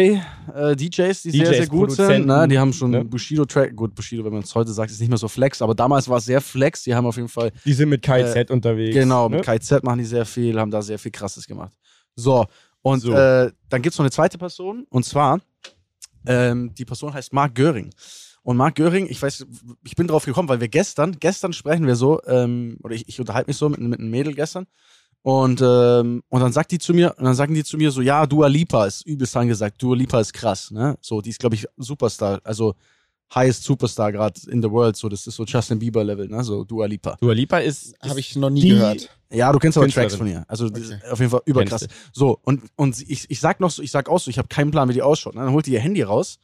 äh, 0.54 0.76
DJs, 0.78 1.22
die 1.24 1.32
sehr, 1.32 1.44
DJs, 1.44 1.58
sehr 1.58 1.68
gut 1.68 1.92
sind. 1.92 1.98
Produzenten, 2.06 2.28
Ne? 2.28 2.48
Die 2.48 2.58
haben 2.58 2.72
schon 2.72 2.92
ne? 2.92 3.04
Bushido-Track. 3.04 3.76
Gut, 3.76 3.94
Bushido, 3.96 4.24
wenn 4.24 4.32
man 4.32 4.44
es 4.44 4.56
heute 4.56 4.72
sagt, 4.72 4.92
ist 4.92 5.02
nicht 5.02 5.10
mehr 5.10 5.18
so 5.18 5.28
flex, 5.28 5.62
aber 5.62 5.76
damals 5.76 6.08
war 6.08 6.20
es 6.20 6.26
sehr 6.26 6.40
flex. 6.40 6.84
Die 6.84 6.96
haben 6.96 7.06
auf 7.06 7.18
jeden 7.18 7.28
Fall, 7.28 7.52
Die 7.66 7.74
sind 7.74 7.90
mit 7.90 8.02
KZ 8.02 8.50
unterwegs. 8.50 8.96
genau, 8.96 9.28
ne? 9.28 9.36
mit 9.38 9.46
KZ 9.46 9.84
machen 9.84 10.00
die 10.00 10.06
sehr 10.06 10.26
viel, 10.26 10.58
haben 10.58 10.72
da 10.72 10.82
sehr 10.82 10.98
viel 10.98 11.12
Krasses 11.12 11.46
gemacht. 11.46 11.74
So, 12.16 12.46
und 12.82 13.02
So. 13.02 13.12
Äh, 13.12 13.52
dann 13.68 13.82
gibt 13.82 13.92
es 13.94 14.00
noch 14.00 14.06
eine 14.06 14.12
zweite 14.12 14.38
Person, 14.38 14.86
und 14.90 15.04
zwar, 15.04 15.42
ähm, 16.28 16.74
die 16.74 16.86
Person 16.86 17.14
heißt 17.14 17.34
Mark 17.34 17.56
Göring. 17.56 17.90
Und 18.46 18.58
Mark 18.58 18.76
Göring, 18.76 19.08
ich 19.10 19.20
weiß, 19.20 19.48
ich 19.84 19.96
bin 19.96 20.06
drauf 20.08 20.24
gekommen, 20.26 20.48
weil 20.48 20.60
wir 20.62 20.68
gestern, 20.68 21.18
gestern 21.20 21.52
sprechen 21.52 21.88
wir 21.88 21.96
so, 21.96 22.22
ähm, 22.28 22.78
oder 22.84 22.94
ich, 22.94 23.08
ich 23.10 23.20
unterhalte 23.20 23.50
mich 23.50 23.58
so 23.58 23.68
mit, 23.70 23.80
mit 23.80 24.00
einem 24.00 24.12
Mädel 24.12 24.36
gestern. 24.36 24.68
Und, 25.24 25.62
ähm, 25.66 26.22
und 26.30 26.42
dann 26.42 26.54
sagt 26.54 26.70
die 26.72 26.78
zu 26.78 26.94
mir, 26.94 27.16
und 27.18 27.24
dann 27.26 27.34
sagen 27.34 27.56
die 27.56 27.64
zu 27.64 27.76
mir 27.76 27.90
so, 27.90 28.02
ja, 28.02 28.28
Dua 28.28 28.46
Lipa 28.46 28.86
ist 28.86 29.02
übelst 29.08 29.36
angesagt, 29.36 29.82
Dua 29.82 29.96
Lipa 29.96 30.20
ist 30.20 30.32
krass, 30.34 30.70
ne? 30.70 30.96
So, 31.02 31.22
die 31.22 31.32
ist, 31.32 31.40
glaube 31.40 31.56
ich, 31.56 31.66
Superstar, 31.78 32.40
also 32.44 32.76
highest 33.34 33.64
Superstar 33.64 34.12
gerade 34.12 34.40
in 34.52 34.62
the 34.62 34.70
world, 34.70 34.96
so, 34.96 35.10
das 35.10 35.26
ist 35.26 35.36
so 35.36 35.44
Justin 35.46 35.80
Bieber-Level, 35.80 36.28
ne? 36.28 36.44
So, 36.44 36.64
Dua 36.64 36.86
Lipa. 36.86 37.18
Dua 37.20 37.34
Lipa 37.34 37.58
ist, 37.58 37.96
Habe 38.08 38.20
ich 38.20 38.36
noch 38.36 38.52
nie 38.52 38.62
die- 38.62 38.70
gehört. 38.70 39.10
Ja, 39.32 39.52
du 39.52 39.58
kennst 39.58 39.76
aber 39.80 39.86
Künstlerin. 39.88 40.10
Tracks 40.10 40.18
von 40.20 40.28
ihr. 40.28 40.46
Also 40.48 40.70
die 40.70 40.82
Okay. 40.84 40.94
ist 41.04 41.12
auf 41.12 41.20
jeden 41.20 41.32
Fall 41.32 41.42
überkrass. 41.46 41.88
So, 42.14 42.38
und, 42.44 42.62
und 42.76 43.02
ich, 43.10 43.26
ich 43.28 43.40
sag 43.40 43.60
noch 43.60 43.72
so, 43.72 43.82
ich 43.82 43.90
sag 43.90 44.08
auch 44.08 44.20
so, 44.20 44.30
ich 44.30 44.38
habe 44.38 44.48
keinen 44.50 44.70
Plan, 44.70 44.88
wie 44.88 44.94
die 44.94 45.02
ausschaut. 45.02 45.34
ne? 45.34 45.42
Dann 45.42 45.52
holt 45.54 45.66
die 45.66 45.72
ihr 45.74 45.80
Handy 45.80 46.04
raus 46.04 46.38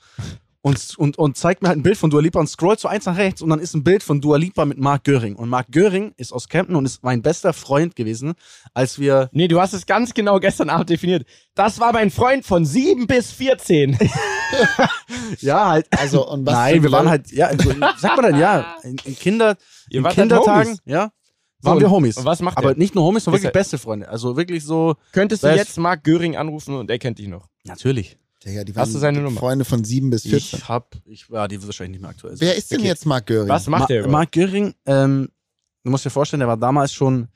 und, 0.64 0.96
und, 0.98 1.18
und 1.18 1.38
zeigt 1.38 1.62
mir 1.64 1.70
halt 1.70 1.80
ein 1.80 1.84
Bild 1.84 1.98
von 1.98 2.10
Dua 2.12 2.22
Lipa 2.22 2.40
und 2.40 2.48
scrollt 2.48 2.80
so 2.80 2.88
eins 2.88 3.06
nach 3.06 3.18
rechts 3.18 3.42
und 3.42 3.50
dann 3.50 3.60
ist 3.60 3.74
ein 3.74 3.84
Bild 3.84 4.04
von 4.04 4.22
Dua 4.22 4.38
Lipa 4.38 4.64
mit 4.66 4.78
Mark 4.78 5.04
Göring. 5.04 5.36
Und 5.36 5.50
Mark 5.50 5.68
Göring 5.72 6.14
ist 6.18 6.32
aus 6.32 6.48
Kempten 6.50 6.76
und 6.76 6.86
ist 6.86 7.04
mein 7.04 7.22
bester 7.24 7.52
Freund 7.54 7.96
gewesen, 7.96 8.34
als 8.76 9.00
wir. 9.00 9.30
Nee, 9.32 9.48
du 9.48 9.60
hast 9.60 9.74
es 9.74 9.86
ganz 9.88 10.14
genau 10.14 10.40
gestern 10.40 10.70
Abend 10.70 10.90
definiert. 10.90 11.26
Das 11.56 11.80
war 11.80 11.92
mein 11.94 12.12
Freund 12.12 12.46
von 12.46 12.66
7 12.66 13.08
bis 13.08 13.32
14. 13.32 13.98
Ja, 15.40 15.70
halt. 15.70 15.88
Also, 15.98 16.28
und 16.30 16.46
was 16.46 16.54
Nein, 16.54 16.84
wir 16.84 16.92
waren 16.92 17.10
halt, 17.10 17.32
ja, 17.32 17.50
so, 17.58 17.70
sagt 17.98 18.18
man 18.22 18.32
dann, 18.32 18.40
ja, 18.40 18.76
in, 18.84 18.98
in 19.06 19.16
Kinder, 19.18 19.56
in 19.90 20.04
halt 20.04 20.16
Kindertagen, 20.16 20.66
Homies. 20.72 20.82
ja, 20.86 21.12
So, 21.60 21.70
waren 21.70 21.80
wir 21.80 21.88
und- 21.88 21.94
Homies. 21.94 22.18
Und 22.18 22.26
was 22.26 22.42
macht 22.42 22.58
Aber 22.58 22.72
er? 22.72 22.78
nicht 22.78 22.94
nur 22.96 23.04
Homies, 23.06 23.24
sondern 23.24 23.42
wirklich 23.42 23.54
beste 23.54 23.78
Freunde. 23.78 24.10
Also 24.10 24.36
wirklich 24.38 24.64
so, 24.66 24.96
Könntest 25.14 25.44
du 25.44 25.48
jetzt 25.56 25.78
Mark 25.78 26.04
Göring 26.04 26.36
anrufen 26.36 26.76
und 26.76 26.90
er 26.92 27.00
kennt 27.00 27.20
dich 27.20 27.28
noch? 27.28 27.48
natürlich. 27.64 28.18
Digga, 28.46 28.64
die 28.64 28.74
Hast 28.76 28.94
du 28.96 29.00
seine 29.00 29.22
Nummer? 29.22 29.40
Freunde 29.40 29.66
von 29.66 29.84
7 29.84 30.10
bis 30.10 30.24
14. 30.24 30.60
Ich 30.60 30.68
hab, 30.68 30.96
ich, 31.06 31.28
ja, 31.32 31.48
die 31.48 31.58
wird 31.58 31.68
wahrscheinlich 31.68 31.94
nicht 31.94 32.02
mehr 32.02 32.10
aktuell 32.10 32.36
sein. 32.36 32.48
Wer 32.48 32.56
ist 32.56 32.72
denn 32.72 32.80
Okay. 32.80 32.88
jetzt 32.88 33.06
Mark 33.06 33.28
Göring? 33.28 33.48
Was 33.50 33.68
macht 33.68 33.82
Ma 33.82 33.88
er 33.90 34.00
überhaupt? 34.00 34.12
Mark 34.12 34.32
Göring, 34.32 34.74
ähm, 34.86 35.30
du 35.84 35.92
musst 35.92 36.06
dir 36.06 36.10
vorstellen, 36.10 36.40
der 36.40 36.48
war 36.48 36.58
damals 36.58 36.92
schon 36.94 37.28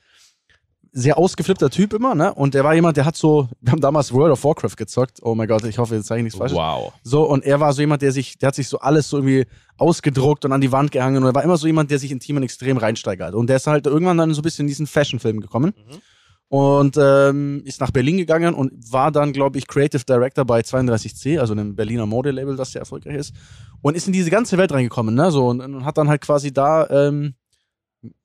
sehr 0.98 1.18
ausgeflippter 1.18 1.70
Typ 1.70 1.92
immer, 1.94 2.16
ne? 2.16 2.34
Und 2.34 2.54
der 2.54 2.64
war 2.64 2.74
jemand, 2.74 2.96
der 2.96 3.04
hat 3.06 3.18
so, 3.18 3.50
wir 3.60 3.74
haben 3.74 3.82
damals 3.82 4.14
World 4.14 4.32
of 4.32 4.44
Warcraft 4.46 4.78
gezockt. 4.78 5.20
Oh 5.22 5.36
mein 5.36 5.46
Gott, 5.48 5.64
ich 5.66 5.78
hoffe, 5.78 5.94
jetzt 5.96 6.08
zeige 6.08 6.20
ich 6.22 6.24
nichts 6.24 6.38
falsches. 6.40 6.58
Wow. 6.58 6.94
So, 7.04 7.24
und 7.24 7.44
er 7.44 7.60
war 7.60 7.74
so 7.74 7.82
jemand, 7.82 8.02
der 8.02 8.14
sich, 8.14 8.38
der 8.38 8.48
hat 8.48 8.56
sich 8.56 8.70
so 8.70 8.80
alles 8.80 9.10
so 9.10 9.18
irgendwie 9.18 9.46
ausgedruckt 9.78 10.46
und 10.46 10.54
an 10.54 10.62
die 10.62 10.72
Wand 10.72 10.92
gehangen 10.92 11.18
und 11.18 11.26
er 11.30 11.36
war 11.36 11.44
immer 11.44 11.58
so 11.58 11.68
jemand, 11.68 11.92
der 11.92 12.00
sich 12.00 12.12
in 12.12 12.22
Themen 12.22 12.44
extrem 12.44 12.78
reinsteigert. 12.78 13.36
Und 13.36 13.48
der 13.48 13.58
ist 13.58 13.68
halt 13.68 13.86
irgendwann 13.88 14.18
dann 14.18 14.34
so 14.34 14.40
ein 14.40 14.44
bisschen 14.44 14.64
in 14.64 14.68
diesen 14.70 14.88
Fashion-Film 14.88 15.42
gekommen. 15.42 15.74
Mhm. 15.78 15.98
Und 16.48 16.96
ähm, 17.00 17.64
ist 17.66 17.82
nach 17.82 17.92
Berlin 17.92 18.18
gegangen 18.18 18.54
und 18.54 18.72
war 18.92 19.12
dann, 19.12 19.34
glaube 19.34 19.58
ich, 19.58 19.68
Creative 19.68 20.04
Director 20.06 20.46
bei 20.46 20.60
32C, 20.60 21.40
also 21.40 21.54
einem 21.54 21.76
Berliner 21.76 22.06
Modelabel, 22.06 22.56
das 22.56 22.72
sehr 22.72 22.82
erfolgreich 22.82 23.16
ist. 23.16 23.34
Und 23.82 23.98
ist 23.98 24.08
in 24.08 24.14
diese 24.14 24.30
ganze 24.30 24.58
Welt 24.58 24.72
reingekommen, 24.72 25.16
ne? 25.16 25.32
So, 25.32 25.48
und, 25.48 25.62
und 25.62 25.86
hat 25.86 25.98
dann 25.98 26.08
halt 26.08 26.22
quasi 26.22 26.54
da, 26.54 26.88
ähm, 26.90 27.34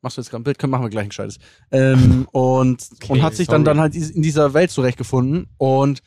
machst 0.03 0.17
du 0.17 0.21
jetzt 0.21 0.31
gerade 0.31 0.43
ein 0.43 0.45
Bild, 0.45 0.59
können, 0.59 0.71
machen 0.71 0.85
wir 0.85 0.91
gleich 0.91 1.05
ein 1.05 1.09
gescheites. 1.09 1.39
Ähm, 1.71 2.29
und, 2.33 2.87
Okay, 3.03 3.13
und 3.13 3.23
hat 3.23 3.35
sich 3.35 3.49
dann, 3.49 3.65
sorry. 3.65 3.77
dann 3.77 3.81
halt 3.81 3.95
in 3.95 4.23
dieser 4.23 4.53
Welt 4.53 4.71
zurechtgefunden. 4.71 5.49
Und 5.57 6.01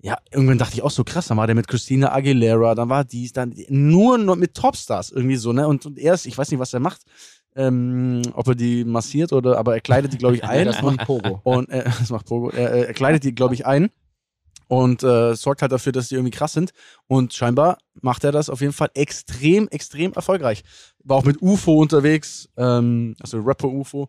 ja, 0.00 0.16
irgendwann 0.30 0.58
dachte 0.58 0.74
ich 0.74 0.82
auch 0.82 0.92
so 0.92 1.02
krass, 1.02 1.26
dann 1.26 1.38
war 1.38 1.46
der 1.46 1.56
mit 1.56 1.66
Christina 1.66 2.12
Aguilera, 2.12 2.76
dann 2.76 2.88
war 2.88 3.04
dies, 3.04 3.32
dann 3.32 3.54
nur 3.68 4.16
noch 4.16 4.36
mit 4.36 4.54
Topstars 4.54 5.10
irgendwie 5.10 5.36
so, 5.36 5.52
ne? 5.52 5.66
Und, 5.66 5.86
und 5.86 5.98
er 5.98 6.14
ist, 6.14 6.26
ich 6.26 6.38
weiß 6.38 6.50
nicht, 6.50 6.60
was 6.60 6.72
er 6.72 6.80
macht, 6.80 7.02
ähm, 7.58 8.22
ob 8.34 8.48
er 8.48 8.54
die 8.54 8.84
massiert 8.84 9.32
oder, 9.32 9.58
aber 9.58 9.74
er 9.74 9.80
kleidet 9.80 10.12
die, 10.12 10.18
glaube 10.18 10.36
ich, 10.36 10.44
ein. 10.48 10.64
das 10.64 10.80
macht 10.80 11.04
Pogo. 11.04 11.40
Und 11.42 11.68
äh, 11.68 11.84
das 11.98 12.08
macht 12.10 12.26
Pogo. 12.26 12.50
Er, 12.50 12.88
er 12.88 12.94
kleidet 12.94 13.24
die, 13.24 13.34
glaube 13.34 13.54
ich, 13.54 13.66
ein. 13.66 13.90
und 14.68 15.02
äh, 15.02 15.34
sorgt 15.34 15.62
halt 15.62 15.72
dafür, 15.72 15.92
dass 15.92 16.08
die 16.08 16.14
irgendwie 16.14 16.36
krass 16.36 16.52
sind. 16.52 16.70
Und 17.08 17.34
scheinbar 17.34 17.78
macht 18.00 18.22
er 18.24 18.32
das 18.32 18.48
auf 18.48 18.60
jeden 18.60 18.72
Fall 18.72 18.90
extrem, 18.94 19.66
extrem 19.68 20.12
erfolgreich. 20.12 20.62
War 21.02 21.16
auch 21.16 21.24
mit 21.24 21.42
UFO 21.42 21.80
unterwegs, 21.80 22.48
ähm, 22.56 23.16
also 23.20 23.40
Rapper 23.40 23.68
UFO. 23.68 24.08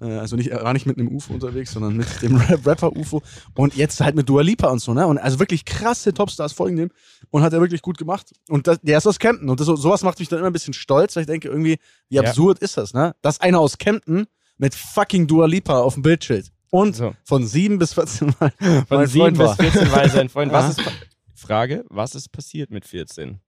Äh, 0.00 0.06
also 0.18 0.36
nicht, 0.36 0.48
er 0.50 0.62
war 0.64 0.72
nicht 0.72 0.86
mit 0.86 0.98
einem 0.98 1.08
UFO 1.14 1.34
unterwegs, 1.34 1.72
sondern 1.72 1.96
mit 1.96 2.22
dem 2.22 2.36
Rap 2.48 2.66
Rapper 2.66 2.96
UFO. 2.96 3.22
Und 3.54 3.76
jetzt 3.76 4.00
halt 4.00 4.14
mit 4.16 4.28
Dua 4.28 4.42
Lipa 4.42 4.68
und 4.68 4.80
so, 4.80 4.94
ne? 4.94 5.06
Und 5.06 5.18
also 5.18 5.38
wirklich 5.38 5.64
krasse 5.64 6.12
Topstars 6.14 6.52
folgen 6.52 6.76
dem. 6.76 6.90
Und 7.30 7.42
hat 7.42 7.52
er 7.52 7.60
wirklich 7.60 7.82
gut 7.82 7.98
gemacht. 7.98 8.32
Und 8.48 8.66
das, 8.66 8.80
der 8.82 8.98
ist 8.98 9.06
aus 9.06 9.18
Kempten. 9.18 9.48
Und 9.48 9.60
das, 9.60 9.66
sowas 9.66 10.02
macht 10.02 10.18
mich 10.18 10.28
dann 10.28 10.38
immer 10.40 10.48
ein 10.48 10.52
bisschen 10.52 10.74
stolz, 10.74 11.16
weil 11.16 11.22
ich 11.22 11.26
denke, 11.28 11.48
irgendwie, 11.48 11.78
wie 12.08 12.16
Ja. 12.16 12.22
absurd 12.22 12.58
ist 12.60 12.76
das, 12.76 12.92
ne? 12.94 13.14
Dass 13.22 13.40
einer 13.40 13.60
aus 13.60 13.78
Kempten 13.78 14.26
mit 14.58 14.74
fucking 14.74 15.26
Dua 15.26 15.46
Lipa 15.46 15.80
auf 15.80 15.94
dem 15.94 16.02
Bildschild. 16.02 16.50
Und 16.70 16.96
So. 16.96 17.14
von 17.22 17.46
7 17.46 17.78
bis 17.78 17.94
14 17.94 18.34
Mal 18.40 18.52
Von 18.88 18.98
mein 18.98 19.06
7 19.06 19.20
Freund 19.36 19.38
bis 19.38 19.46
war. 19.46 19.56
14 19.56 19.92
war 19.92 20.02
er 20.02 20.08
sein 20.10 20.28
Freund. 20.28 20.52
Was 20.52 20.76
Ja. 20.78 20.82
ist 20.84 20.90
Frage, 21.36 21.84
was 21.88 22.14
ist 22.14 22.30
passiert 22.32 22.70
mit 22.70 22.84
14? 22.84 23.38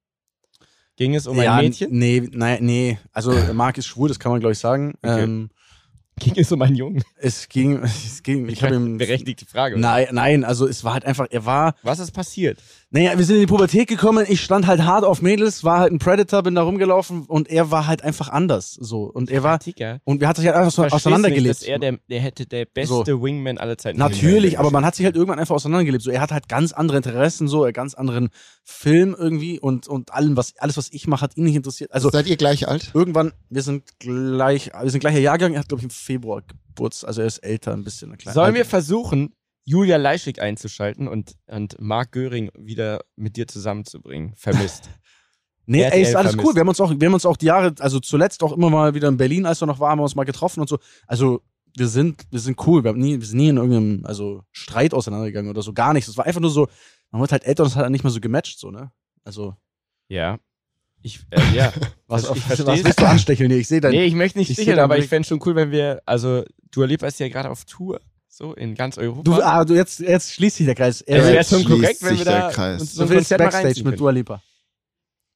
Ging 0.96 1.14
es 1.14 1.26
um 1.26 1.36
ja, 1.36 1.54
ein 1.54 1.64
Mädchen? 1.66 1.90
Nee, 1.92 2.28
nein, 2.32 2.58
nee. 2.64 2.98
Also 3.12 3.32
Marc 3.52 3.76
ist 3.78 3.86
schwul, 3.86 4.08
das 4.08 4.18
kann 4.18 4.32
man 4.32 4.40
glaube 4.40 4.52
ich 4.52 4.58
sagen. 4.58 4.94
Okay. 5.02 5.24
Ähm, 5.24 5.50
Ging 6.18 6.34
es 6.36 6.50
um 6.50 6.62
einen 6.62 6.76
Jungen? 6.76 7.04
es 7.16 7.48
ging, 7.48 7.82
es 7.82 8.22
ging, 8.22 8.48
ich 8.48 8.62
habe 8.62 8.74
ihm. 8.74 8.96
Berechtigte 8.98 9.44
Frage. 9.44 9.74
oder? 9.74 9.82
Nein, 9.82 10.08
nein, 10.12 10.44
also 10.44 10.66
es 10.66 10.82
war 10.82 10.94
halt 10.94 11.04
einfach, 11.04 11.26
er 11.30 11.44
war, 11.44 11.74
Was 11.82 11.98
ist 11.98 12.12
passiert? 12.12 12.58
Naja, 12.96 13.18
wir 13.18 13.26
sind 13.26 13.34
in 13.34 13.42
die 13.42 13.46
Pubertät 13.46 13.88
gekommen, 13.88 14.24
ich 14.26 14.42
stand 14.42 14.66
halt 14.66 14.82
hart 14.82 15.04
auf 15.04 15.20
Mädels, 15.20 15.64
war 15.64 15.80
halt 15.80 15.92
ein 15.92 15.98
Predator, 15.98 16.42
bin 16.42 16.54
da 16.54 16.62
rumgelaufen 16.62 17.26
und 17.26 17.46
er 17.46 17.70
war 17.70 17.86
halt 17.86 18.02
einfach 18.02 18.30
anders, 18.30 18.72
so. 18.72 19.02
Und 19.02 19.30
er 19.30 19.42
war, 19.42 19.58
Digga. 19.58 19.98
und 20.04 20.22
wir 20.22 20.28
hatten 20.28 20.40
sich 20.40 20.48
halt 20.48 20.56
einfach 20.56 20.72
so 20.72 20.82
auseinandergelebt. 20.82 21.60
Nicht, 21.60 21.60
dass 21.60 21.68
er 21.68 21.78
der, 21.78 21.98
der 22.08 22.20
hätte 22.20 22.46
der 22.46 22.64
beste 22.64 23.20
Wingman 23.20 23.58
aller 23.58 23.76
Zeiten 23.76 23.98
Natürlich, 23.98 24.58
aber 24.58 24.70
man 24.70 24.86
hat 24.86 24.94
sich 24.94 25.04
halt 25.04 25.14
irgendwann 25.14 25.38
einfach 25.38 25.54
auseinandergelebt. 25.54 26.02
So, 26.02 26.10
er 26.10 26.22
hat 26.22 26.32
halt 26.32 26.48
ganz 26.48 26.72
andere 26.72 26.96
Interessen, 26.96 27.48
so, 27.48 27.64
einen 27.64 27.74
ganz 27.74 27.92
anderen 27.92 28.30
Film 28.64 29.14
irgendwie 29.18 29.60
und, 29.60 29.88
und 29.88 30.14
allem, 30.14 30.38
was, 30.38 30.56
alles, 30.56 30.78
was 30.78 30.90
ich 30.90 31.06
mache, 31.06 31.20
hat 31.20 31.36
ihn 31.36 31.44
nicht 31.44 31.56
interessiert. 31.56 31.92
Also, 31.92 32.08
Seid 32.08 32.26
ihr 32.26 32.38
gleich 32.38 32.66
alt? 32.66 32.92
irgendwann, 32.94 33.32
wir 33.50 33.60
sind 33.60 33.98
gleich, 33.98 34.70
wir 34.72 34.90
sind 34.90 35.00
gleicher 35.00 35.20
Jahrgang, 35.20 35.52
er 35.52 35.60
hat, 35.60 35.68
glaube 35.68 35.80
ich, 35.80 35.84
im 35.84 35.90
Februar 35.90 36.40
Geburtstag, 36.40 37.08
also 37.08 37.20
er 37.20 37.26
ist 37.26 37.38
älter, 37.40 37.74
ein 37.74 37.84
bisschen. 37.84 38.16
Sollen 38.24 38.54
wir 38.54 38.64
versuchen, 38.64 39.34
Julia 39.66 39.96
Leischig 39.98 40.40
einzuschalten 40.40 41.08
und, 41.08 41.34
und 41.48 41.76
Marc 41.80 42.12
Göring 42.12 42.50
wieder 42.56 43.00
mit 43.16 43.36
dir 43.36 43.46
zusammenzubringen? 43.46 44.32
Vermisst. 44.36 44.88
Nee, 45.68 45.82
RTL 45.82 45.96
ey, 45.98 46.02
ist 46.02 46.14
alles 46.14 46.30
vermisst. 46.30 46.46
cool. 46.46 46.54
Wir 46.54 46.60
haben 46.60 46.68
uns 46.68 46.80
auch, 46.80 46.90
wir 46.96 47.06
haben 47.08 47.14
uns 47.14 47.26
auch 47.26 47.36
die 47.36 47.46
Jahre, 47.46 47.74
also 47.80 47.98
zuletzt 47.98 48.40
auch 48.44 48.52
immer 48.52 48.70
mal 48.70 48.94
wieder 48.94 49.08
in 49.08 49.16
Berlin, 49.16 49.46
als 49.46 49.60
wir 49.60 49.66
noch 49.66 49.80
waren, 49.80 49.90
haben 49.90 49.98
wir 49.98 50.04
uns 50.04 50.14
mal 50.14 50.22
getroffen 50.22 50.60
und 50.60 50.68
so. 50.68 50.78
Also, 51.08 51.42
wir 51.76 51.88
sind, 51.88 52.22
wir 52.30 52.38
sind 52.38 52.64
cool. 52.68 52.84
Wir, 52.84 52.90
haben 52.90 53.00
nie, 53.00 53.18
wir 53.18 53.26
sind 53.26 53.38
nie 53.38 53.48
in 53.48 53.56
irgendeinem, 53.56 54.06
also, 54.06 54.44
Streit 54.52 54.94
auseinandergegangen 54.94 55.50
oder 55.50 55.62
so. 55.62 55.72
Gar 55.72 55.92
nichts. 55.94 56.08
Es 56.08 56.16
war 56.16 56.24
einfach 56.24 56.40
nur 56.40 56.50
so, 56.50 56.68
man 57.10 57.20
wird 57.20 57.32
halt 57.32 57.42
älter 57.44 57.64
und 57.64 57.70
es 57.70 57.74
hat 57.74 57.82
halt 57.82 57.90
nicht 57.90 58.04
mehr 58.04 58.12
so 58.12 58.20
gematcht, 58.20 58.60
so, 58.60 58.70
ne? 58.70 58.92
Also, 59.24 59.56
ja. 60.06 60.38
Ich, 61.02 61.26
äh, 61.30 61.40
ja. 61.56 61.72
was, 62.06 62.26
Also, 62.26 62.36
ich 62.36 62.42
was, 62.42 62.46
versteh's. 62.46 62.66
was 62.66 62.84
willst 62.84 63.00
du 63.00 63.08
anstecheln? 63.08 63.48
Nee, 63.50 63.58
ich 63.58 63.66
sehe 63.66 63.80
dein, 63.80 63.90
Nee, 63.90 64.04
ich 64.04 64.14
möchte 64.14 64.38
nicht 64.38 64.52
sticheln, 64.52 64.78
aber 64.78 64.98
ich 64.98 65.08
fände 65.08 65.26
schon 65.26 65.40
cool, 65.44 65.56
wenn 65.56 65.72
wir, 65.72 66.00
also 66.06 66.44
Dua 66.70 66.86
Lipa 66.86 67.08
ist 67.08 67.18
ja 67.18 67.26
gerade 67.28 67.50
auf 67.50 67.64
Tour, 67.64 68.00
so 68.36 68.52
in 68.52 68.74
ganz 68.74 68.98
Europa. 68.98 69.22
du, 69.22 69.42
ah, 69.42 69.64
du, 69.64 69.74
jetzt, 69.74 69.98
jetzt 70.00 70.34
schließt 70.34 70.56
sich 70.56 70.66
der 70.66 70.74
Kreis. 70.74 71.00
es 71.00 71.06
Er, 71.06 71.24
wäre 71.24 71.34
Jetzt 71.36 71.50
schon 71.50 71.64
korrekt, 71.64 72.02
wenn 72.02 72.18
wir 72.18 72.24
da 72.24 72.50
Kreis. 72.50 72.80
uns 72.82 72.94
so 72.94 73.04
ein 73.04 73.08
willst 73.08 73.30
Konzert 73.30 73.40
mal 73.40 73.62
Backstage 73.62 73.88
mit. 73.88 73.98
Dua 73.98 74.10
Lipa. 74.10 74.42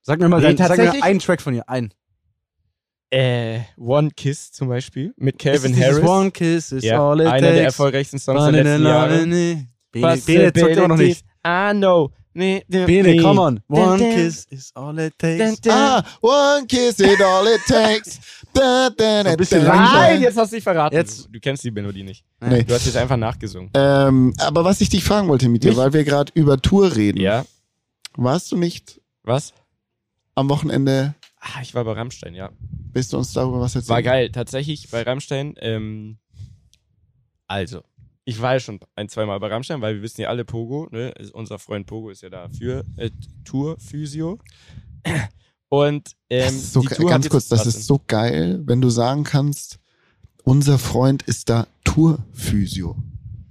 Sag 0.02 0.20
mir 0.20 0.28
mal, 0.28 0.40
Nee, 0.40 0.54
dein, 0.54 0.68
sag 0.68 0.76
mir 0.76 1.02
einen 1.02 1.18
Track 1.18 1.40
von 1.40 1.54
ihr, 1.54 1.66
einen. 1.68 1.94
Äh, 3.10 3.60
One 3.78 4.10
Kiss 4.14 4.52
zum 4.52 4.68
Beispiel 4.68 5.14
mit 5.16 5.38
Calvin 5.38 5.74
Harris. 5.76 6.04
One 6.04 6.30
Kiss 6.30 6.72
is 6.72 6.84
ja, 6.84 7.02
all 7.02 7.20
it 7.20 7.26
einer 7.26 7.52
der 7.52 7.64
erfolgreichsten 7.64 8.18
Songs 8.18 8.44
der 8.44 8.52
letzten 8.64 8.84
Jahre. 8.86 9.18
Bene, 9.18 9.66
Bene, 9.90 10.16
Bene 10.18 10.52
zockt 10.52 10.76
immer 10.76 10.88
noch 10.88 10.96
nicht. 10.96 11.24
I 11.44 11.70
know. 11.72 11.80
Nee, 12.04 12.04
nee, 12.04 12.10
Bene, 12.10 12.19
nee. 12.34 12.64
come 13.20 13.40
on. 13.40 13.60
One 13.68 13.98
kiss 13.98 14.46
is 14.50 14.70
all 14.74 14.96
it 14.98 15.18
takes. 15.18 15.60
Ah, 15.68 16.02
one 16.20 16.66
kiss 16.66 16.98
it 17.00 17.20
all 17.20 17.46
it 17.46 17.60
takes. 17.66 18.18
Ein 18.58 19.36
bisschen. 19.36 19.64
Nein, 19.64 20.22
jetzt 20.22 20.36
hast 20.36 20.52
du 20.52 20.56
dich 20.56 20.64
verraten. 20.64 20.94
Jetzt- 20.96 21.28
Du, 21.32 21.38
kennst 21.40 21.64
die 21.64 21.70
Melodie 21.70 22.02
nicht. 22.02 22.24
Nee. 22.40 22.62
Du 22.64 22.74
hast 22.74 22.86
jetzt 22.86 22.96
einfach 22.96 23.16
nachgesungen. 23.16 23.70
Ähm, 23.74 24.34
aber 24.38 24.64
was 24.64 24.80
ich 24.80 24.88
dich 24.88 25.04
fragen 25.04 25.28
wollte 25.28 25.48
mit 25.48 25.62
dir, 25.64 25.76
weil 25.76 25.92
wir 25.92 26.04
gerade 26.04 26.32
über 26.34 26.60
Tour 26.60 26.94
reden. 26.96 27.20
Ja. 27.20 27.44
Warst 28.16 28.50
du 28.52 28.56
nicht 28.56 29.00
Was? 29.22 29.52
am 30.34 30.48
Wochenende, 30.48 31.14
Ah, 31.40 31.60
ich 31.62 31.74
war 31.74 31.84
bei 31.84 31.92
Rammstein, 31.92 32.34
ja. 32.34 32.50
willst 32.92 33.12
du 33.12 33.16
uns 33.18 33.32
darüber 33.32 33.60
was 33.60 33.74
erzählen? 33.74 33.94
War 33.94 34.02
geil. 34.02 34.30
Tatsächlich 34.30 34.90
bei 34.90 35.02
Rammstein. 35.02 35.54
Ähm, 35.60 36.18
also, 37.46 37.82
ich 38.30 38.40
war 38.40 38.52
ja 38.54 38.60
schon 38.60 38.78
ein, 38.94 39.08
zweimal 39.08 39.40
bei 39.40 39.48
Rammstein, 39.48 39.80
weil 39.80 39.96
wir 39.96 40.02
wissen 40.02 40.20
ja 40.20 40.28
alle, 40.28 40.44
Pogo, 40.44 40.88
ne? 40.90 41.08
ist- 41.18 41.32
Unser 41.34 41.58
Freund 41.58 41.86
Pogo 41.86 42.10
ist 42.10 42.22
ja 42.22 42.30
da 42.30 42.48
für 42.48 42.84
äh, 42.96 43.10
Tour 43.44 43.76
Physio. 43.78 44.38
Und 45.68 46.10
ähm, 46.30 46.44
Das 46.46 46.52
ist 46.54 46.72
so, 46.72 46.80
die 46.80 46.88
Tour 46.88 47.08
ganz 47.10 47.28
kurz, 47.28 47.48
das 47.48 47.66
ist 47.66 47.86
so 47.86 48.00
geil, 48.06 48.60
wenn 48.66 48.80
du 48.80 48.90
sagen 48.90 49.24
kannst, 49.24 49.78
unser 50.44 50.78
Freund 50.78 51.22
ist 51.22 51.48
da 51.48 51.66
Tourphysio. 51.84 52.96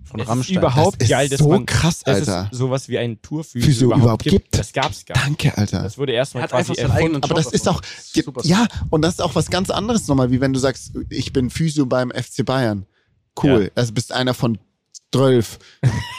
Von 0.04 0.20
es 0.20 0.24
ist 0.26 0.30
Rammstein. 0.30 0.58
überhaupt 0.58 1.02
das 1.02 1.06
ist 1.06 1.10
geil, 1.12 1.30
dass 1.30 1.40
so 1.40 1.50
man 1.50 1.66
krass, 1.68 2.00
dass 2.04 2.28
Alter. 2.28 2.50
es 2.52 2.58
sowas 2.58 2.90
wie 2.90 2.98
ein 2.98 3.22
Tourphysio 3.22 3.62
Physio 3.68 3.86
überhaupt, 3.88 4.02
überhaupt 4.04 4.24
gibt. 4.24 4.36
gibt. 4.46 4.58
Das 4.58 4.74
gab's 4.74 5.06
gar 5.06 5.16
nicht. 5.16 5.28
Danke, 5.46 5.58
Alter. 5.58 5.84
Das 5.84 5.98
wurde 6.00 6.14
erstmal 6.14 6.42
Er 6.42 6.44
hat 6.46 6.52
quasi 6.52 6.74
erfunden. 6.82 7.22
Aber 7.24 7.36
das 7.36 7.52
ist 7.52 7.68
auch. 7.70 7.82
Super. 8.02 8.42
ja, 8.44 8.66
und 8.90 9.04
das 9.04 9.16
ist 9.16 9.22
auch 9.22 9.36
was 9.36 9.50
ganz 9.52 9.70
anderes 9.70 10.08
nochmal, 10.08 10.32
wie 10.32 10.42
wenn 10.42 10.52
du 10.52 10.60
sagst, 10.60 10.94
ich 11.10 11.32
bin 11.32 11.50
Physio 11.52 11.86
beim 11.86 12.10
FC 12.12 12.44
Bayern. 12.44 12.86
Cool, 13.42 13.66
Ja. 13.66 13.70
also 13.76 13.94
bist 13.94 14.12
einer 14.12 14.34
von 14.34 14.58
12. 15.14 15.60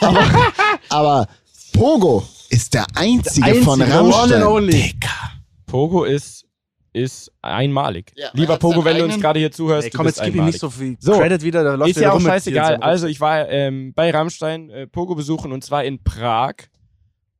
aber, 0.01 0.27
aber 0.89 1.27
Pogo 1.73 2.23
ist 2.49 2.73
der 2.73 2.85
einzige, 2.95 3.53
Der 3.53 3.63
von 3.63 3.81
einzige, 3.81 3.97
one 3.97 4.45
Rammstein. 4.45 4.67
Digga. 4.67 5.31
Pogo 5.65 6.03
ist, 6.03 6.45
ist 6.91 7.31
einmalig. 7.41 8.11
Ja, 8.15 8.27
er 8.27 8.31
Lieber 8.33 8.57
Pogo, 8.57 8.83
wenn 8.83 8.97
du 8.97 9.05
uns 9.05 9.19
gerade 9.19 9.39
hier 9.39 9.51
zuhörst, 9.51 9.85
Ey, 9.85 9.91
du 9.91 9.97
komm, 9.97 10.05
bist 10.05 10.17
jetzt 10.17 10.25
gib 10.25 10.35
ihm 10.35 10.45
nicht 10.45 10.59
so 10.59 10.69
viel 10.69 10.97
So, 10.99 11.17
Credit 11.17 11.41
wieder. 11.43 11.63
Da 11.63 11.75
läuft 11.75 11.91
ist 11.91 12.01
ja 12.01 12.11
auch 12.11 12.19
scheißegal. 12.19 12.77
Also 12.77 13.07
ich 13.07 13.21
war 13.21 13.47
ähm, 13.47 13.93
bei 13.93 14.11
Rammstein 14.11 14.69
äh, 14.69 14.87
Pogo 14.87 15.15
besuchen 15.15 15.51
und 15.51 15.63
zwar 15.63 15.85
in 15.85 16.03
Prag. 16.03 16.55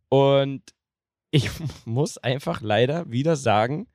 Und 0.07 0.61
ich 1.31 1.49
muss 1.85 2.17
einfach 2.17 2.61
leider 2.61 3.09
wieder 3.11 3.35
sagen, 3.35 3.87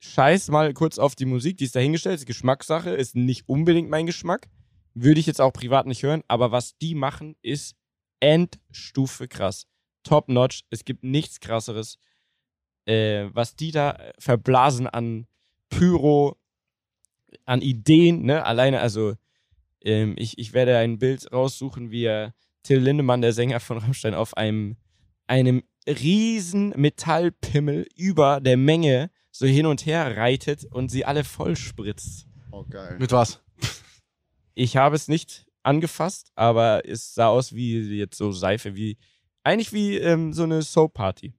scheiß 0.00 0.48
mal 0.48 0.72
kurz 0.74 0.98
auf 0.98 1.14
die 1.14 1.26
Musik, 1.26 1.58
die 1.58 1.64
ist 1.64 1.76
dahingestellt, 1.76 2.16
ist 2.16 2.26
Geschmackssache, 2.26 2.90
ist 2.90 3.16
nicht 3.16 3.48
unbedingt 3.48 3.88
mein 3.90 4.06
Geschmack. 4.06 4.48
Würde 4.94 5.20
ich 5.20 5.26
jetzt 5.26 5.40
auch 5.40 5.52
privat 5.52 5.86
nicht 5.86 6.02
hören, 6.02 6.22
aber 6.28 6.52
was 6.52 6.76
die 6.78 6.94
machen, 6.94 7.36
ist 7.42 7.76
Endstufe 8.20 9.28
krass. 9.28 9.66
Top 10.02 10.28
notch. 10.28 10.62
Es 10.70 10.84
gibt 10.84 11.04
nichts 11.04 11.40
krasseres. 11.40 11.98
Äh, 12.86 13.28
was 13.32 13.56
die 13.56 13.70
da 13.70 13.92
äh, 13.92 14.12
verblasen 14.18 14.86
an 14.86 15.26
Pyro, 15.68 16.36
an 17.44 17.62
Ideen, 17.62 18.22
ne? 18.22 18.44
Alleine, 18.44 18.80
also 18.80 19.14
ähm, 19.82 20.14
ich, 20.18 20.38
ich 20.38 20.52
werde 20.52 20.76
ein 20.78 20.98
Bild 20.98 21.32
raussuchen, 21.32 21.90
wie 21.90 22.04
er 22.04 22.34
Till 22.62 22.78
Lindemann, 22.78 23.22
der 23.22 23.32
Sänger 23.32 23.60
von 23.60 23.78
Rammstein, 23.78 24.14
auf 24.14 24.36
einem, 24.36 24.76
einem 25.26 25.62
riesen 25.86 26.70
Metallpimmel 26.76 27.86
über 27.96 28.40
der 28.40 28.56
Menge 28.56 29.10
so 29.30 29.46
hin 29.46 29.66
und 29.66 29.86
her 29.86 30.16
reitet 30.16 30.64
und 30.64 30.90
sie 30.90 31.04
alle 31.04 31.24
voll 31.24 31.56
spritzt. 31.56 32.26
Oh, 32.50 32.64
geil. 32.68 32.96
Mit 32.98 33.12
was? 33.12 33.40
Ich 34.54 34.76
habe 34.76 34.96
es 34.96 35.08
nicht 35.08 35.46
angefasst, 35.62 36.32
aber 36.34 36.82
es 36.88 37.14
sah 37.14 37.28
aus 37.28 37.54
wie 37.54 37.80
jetzt 37.98 38.16
so 38.16 38.32
Seife, 38.32 38.74
wie 38.76 38.98
eigentlich 39.42 39.72
wie 39.72 39.96
ähm, 39.96 40.32
so 40.32 40.44
eine 40.44 40.62
Soap-Party. 40.62 41.34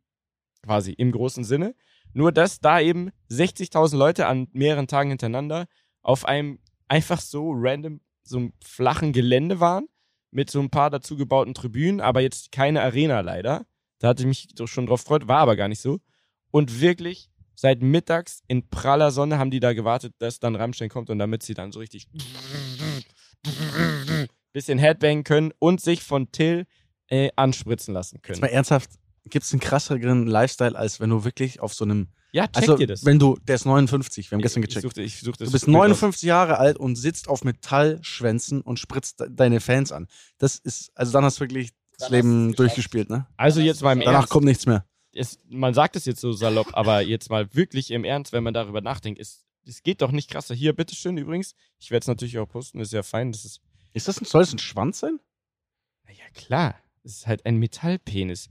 Quasi 0.64 0.92
im 0.94 1.12
großen 1.12 1.44
Sinne. 1.44 1.76
Nur, 2.14 2.32
dass 2.32 2.60
da 2.60 2.80
eben 2.80 3.12
60.000 3.30 3.98
Leute 3.98 4.28
an 4.28 4.48
mehreren 4.52 4.88
Tagen 4.88 5.10
hintereinander 5.10 5.68
auf 6.02 6.26
einem 6.26 6.60
einfach 6.88 7.22
so 7.22 7.52
random, 7.54 8.02
so 8.24 8.38
einem 8.38 8.54
flachen 8.64 9.14
Gelände 9.14 9.60
waren, 9.60 9.88
mit 10.32 10.50
so 10.50 10.60
ein 10.60 10.70
paar 10.70 10.90
dazu 10.90 11.16
gebauten 11.16 11.54
Tribünen, 11.54 12.02
aber 12.02 12.22
jetzt 12.22 12.52
keine 12.52 12.82
Arena 12.82 13.22
leider. 13.22 13.66
Da 14.00 14.10
hatte 14.10 14.24
ich 14.24 14.28
mich 14.28 14.48
doch 14.56 14.68
schon 14.68 14.88
drauf 14.88 15.04
gefreut, 15.04 15.28
war 15.28 15.40
aber 15.40 15.56
gar 15.56 15.68
nicht 15.68 15.82
so. 15.82 16.00
Und 16.52 16.82
wirklich, 16.82 17.30
seit 17.56 17.82
mittags 17.82 18.42
in 18.48 18.70
praller 18.70 19.12
Sonne 19.12 19.38
haben 19.38 19.52
die 19.52 19.60
da 19.60 19.74
gewartet, 19.74 20.16
dass 20.20 20.40
dann 20.40 20.56
Rammstein 20.56 20.90
kommt 20.90 21.10
und 21.10 21.20
damit 21.20 21.44
sie 21.44 21.54
dann 21.54 21.72
so 21.72 21.80
richtig 21.80 22.08
bisschen 24.54 24.80
Headbang 24.80 25.24
können 25.24 25.52
und 25.60 25.82
sich 25.82 26.04
von 26.04 26.32
Till 26.32 26.66
äh, 27.08 27.30
anspritzen 27.36 27.94
lassen 27.94 28.16
Jetzt 28.18 28.24
können. 28.26 28.40
mal 28.42 28.48
ernsthaft, 28.48 28.90
gibt 29.26 29.46
es 29.46 29.52
einen 29.54 29.60
krasseren 29.60 30.28
Lifestyle, 30.28 30.76
als 30.78 31.00
wenn 31.00 31.10
du 31.10 31.24
wirklich 31.24 31.60
auf 31.60 31.74
so 31.74 31.86
einem. 31.86 32.08
Ja, 32.34 32.48
check 32.48 32.58
Also, 32.58 32.78
dir 32.78 32.88
das. 32.88 33.04
wenn 33.04 33.20
du, 33.20 33.38
der 33.46 33.56
ist 33.56 33.66
59, 33.66 34.32
wir 34.32 34.38
haben 34.38 34.42
gestern 34.42 34.64
ich, 34.64 34.70
gecheckt. 34.70 34.84
suchte, 34.84 35.02
ich 35.02 35.20
suchte 35.20 35.44
Du 35.44 35.52
bist 35.52 35.68
59 35.68 36.24
Jahre 36.24 36.58
alt 36.60 36.78
und 36.78 36.96
sitzt 36.96 37.28
auf 37.28 37.44
Metallschwänzen 37.44 38.62
und 38.62 38.80
spritzt 38.80 39.20
de- 39.20 39.28
deine 39.30 39.60
Fans 39.60 39.92
an. 39.92 40.08
Das 40.38 40.56
ist, 40.58 40.92
also 40.96 41.12
dann 41.12 41.26
hast 41.26 41.38
du 41.38 41.42
wirklich 41.42 41.72
das 41.98 42.08
Dann 42.08 42.16
Leben 42.16 42.54
durchgespielt, 42.56 43.10
ne? 43.10 43.28
Also 43.36 43.60
jetzt 43.60 43.82
mal 43.84 43.92
im 43.94 44.00
Danach 44.00 44.20
Ernst. 44.22 44.30
kommt 44.30 44.46
nichts 44.46 44.66
mehr. 44.66 44.86
Es, 45.14 45.40
man 45.50 45.74
sagt 45.74 45.98
es 45.98 46.06
jetzt 46.06 46.22
so 46.22 46.32
salopp, 46.32 46.68
aber 46.72 47.02
jetzt 47.02 47.30
mal 47.30 47.54
wirklich 47.54 47.92
im 47.92 48.06
Ernst, 48.06 48.32
wenn 48.32 48.44
man 48.46 48.54
darüber 48.54 48.80
nachdenkt, 48.80 49.20
es, 49.20 49.44
es 49.66 49.84
geht 49.84 50.02
doch 50.02 50.12
nicht 50.12 50.30
krasser. 50.30 50.56
Hier, 50.56 50.74
bitteschön 50.74 51.18
übrigens. 51.18 51.54
Ich 51.80 51.92
werde 51.92 52.04
es 52.04 52.08
natürlich 52.08 52.38
auch 52.40 52.48
posten, 52.48 52.80
ist 52.80 52.94
ja 52.94 53.04
fein. 53.04 53.32
Das 53.32 53.46
ist, 53.46 53.62
Ist 53.94 54.08
das 54.08 54.20
ein, 54.22 54.26
soll 54.26 54.42
das 54.42 54.54
ein 54.54 54.60
Schwanz 54.60 55.00
sein? 55.00 55.20
na 56.06 56.12
ja 56.14 56.30
klar. 56.34 56.76
Es 57.04 57.14
ist 57.18 57.28
halt 57.28 57.46
ein 57.46 57.58
Metallpenis. 57.58 58.50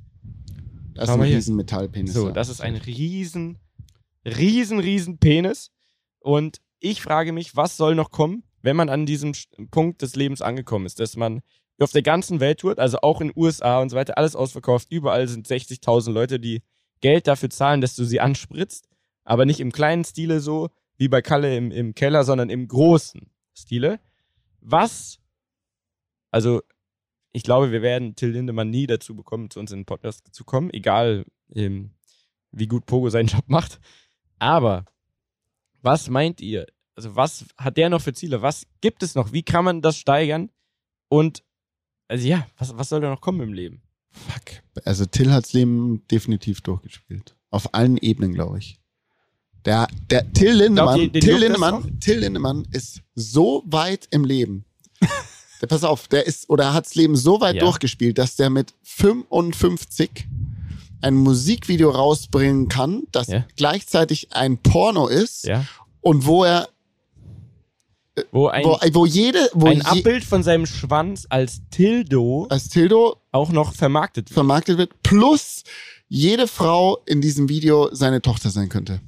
Das 0.95 0.97
Schau 0.97 1.03
ist 1.05 1.11
ein 1.11 1.19
mal 1.21 1.27
hier. 1.29 1.37
riesen 1.37 1.57
Metallpenis. 1.57 2.13
So, 2.13 2.27
da. 2.29 2.33
das 2.33 2.49
ist 2.49 2.61
ein 2.61 2.75
riesen, 2.77 3.59
riesen, 4.25 4.81
riesen 4.81 5.19
Penis. 5.19 5.71
Und 6.19 6.61
ich 6.81 7.01
frage 7.03 7.33
mich, 7.33 7.55
was 7.57 7.77
soll 7.77 7.95
noch 7.95 8.11
kommen, 8.11 8.43
wenn 8.63 8.77
man 8.77 8.89
an 8.89 9.07
diesem 9.07 9.33
Punkt 9.71 10.03
des 10.03 10.17
Lebens 10.17 10.43
angekommen 10.43 10.87
ist, 10.87 10.99
dass 11.01 11.17
man 11.17 11.43
auf 11.79 11.93
der 11.93 12.03
ganzen 12.03 12.41
Welt 12.41 12.61
tourt, 12.61 12.79
also 12.79 12.99
auch 13.01 13.21
in 13.21 13.33
USA 13.35 13.81
und 13.81 13.89
so 13.91 13.97
weiter, 13.97 14.19
alles 14.19 14.37
ausverkauft. 14.37 14.89
Überall 14.91 15.29
sind 15.29 15.47
60.000 15.47 16.11
Leute, 16.13 16.39
die 16.41 16.63
Geld 17.01 17.27
dafür 17.27 17.49
zahlen, 17.51 17.81
dass 17.81 17.95
du 17.97 18.05
sie 18.05 18.21
anspritzt, 18.21 18.89
aber 19.25 19.47
nicht 19.47 19.61
im 19.61 19.73
kleinen 19.73 20.05
Stile 20.05 20.41
so 20.41 20.69
wie 21.01 21.09
bei 21.09 21.23
Kalle 21.23 21.57
im, 21.57 21.71
im 21.71 21.95
Keller, 21.95 22.25
sondern 22.25 22.51
im 22.51 22.69
großen 22.69 23.31
Stile. 23.55 24.01
Was, 24.61 25.19
also 26.31 26.61
ich 27.33 27.43
glaube, 27.43 27.73
wir 27.73 27.81
werden 27.81 28.17
Till 28.17 28.33
Lindemann 28.33 28.69
nie 28.69 28.87
dazu 28.87 29.17
bekommen, 29.17 29.49
zu 29.49 29.61
uns 29.61 29.73
in 29.73 29.81
den 29.81 29.87
Podcast 29.87 30.29
zu 30.35 30.45
kommen, 30.45 30.69
egal 30.75 31.25
ähm, 31.55 31.93
wie 32.53 32.67
gut 32.67 32.85
Pogo 32.85 33.09
seinen 33.09 33.29
Job 33.29 33.45
macht. 33.47 33.81
Aber 34.39 34.85
was 35.81 36.11
meint 36.11 36.43
ihr? 36.43 36.67
Also 36.95 37.17
was 37.17 37.47
hat 37.57 37.79
der 37.79 37.89
noch 37.89 38.03
für 38.03 38.13
Ziele? 38.13 38.43
Was 38.43 38.67
gibt 38.83 39.03
es 39.03 39.15
noch? 39.15 39.33
Wie 39.33 39.43
kann 39.43 39.65
man 39.65 39.81
das 39.81 39.97
steigern? 39.97 40.51
Und 41.09 41.43
also 42.09 42.29
ja, 42.29 42.47
was, 42.59 42.77
was 42.77 42.91
soll 42.91 43.01
da 43.01 43.09
noch 43.09 43.23
kommen 43.23 43.41
im 43.41 43.55
Leben? 43.55 43.81
Fuck. 44.11 44.63
Also 44.85 45.07
Till 45.07 45.33
hat's 45.33 45.55
Leben 45.55 46.07
definitiv 46.09 46.61
durchgespielt. 46.61 47.39
Auf 47.49 47.73
allen 47.73 47.97
Ebenen, 47.97 48.35
glaube 48.35 48.59
ich. 48.59 48.81
Der, 49.65 49.87
der 50.11 50.33
Till 50.33 50.53
Lindemann, 50.53 50.95
Glaubt 50.99 51.03
ihr, 51.03 51.11
den 51.13 51.21
Till 51.21 51.33
das 51.33 51.41
Lindemann, 51.41 52.01
Till 52.01 52.19
Lindemann 52.19 52.67
ist 52.73 53.01
so 53.15 53.63
weit 53.67 54.09
im 54.11 54.25
Leben. 54.25 54.65
der, 55.61 55.67
pass 55.67 55.85
auf, 55.85 56.09
der 56.09 56.27
ist 56.27 56.49
oder 56.49 56.73
hat's 56.73 56.95
Leben 56.95 57.17
so 57.17 57.41
weit 57.41 57.57
Ja. 57.57 57.65
durchgespielt, 57.65 58.17
dass 58.19 58.37
der 58.37 58.49
mit 58.51 58.73
55 58.83 60.27
ein 61.03 61.15
Musikvideo 61.15 61.91
rausbringen 61.91 62.69
kann, 62.69 63.03
das 63.13 63.29
Ja. 63.29 63.47
gleichzeitig 63.57 64.29
ein 64.33 64.59
Porno 64.59 65.07
ist 65.09 65.45
Ja. 65.45 65.65
und 66.01 66.25
wo 66.27 66.45
er, 66.45 66.69
Wo 68.33 68.49
ein, 68.49 68.65
wo, 68.65 68.79
wo 68.93 69.07
jede, 69.07 69.49
wo 69.55 69.67
ein 69.67 69.79
je, 69.79 69.83
Abbild 69.85 70.25
von 70.25 70.43
seinem 70.43 70.67
Schwanz 70.67 71.27
als 71.31 71.61
Tildo 71.71 72.47
als 72.51 72.69
Tildo 72.69 73.17
auch 73.33 73.51
noch 73.51 73.73
vermarktet 73.75 74.29
wird. 74.29 74.35
vermarktet 74.35 74.79
wird, 74.79 75.03
plus 75.03 75.63
jede 76.09 76.47
Frau 76.49 76.99
in 77.07 77.21
diesem 77.21 77.49
Video 77.49 77.89
seine 77.95 78.21
Tochter 78.21 78.51
sein 78.51 78.69
könnte. 78.69 79.01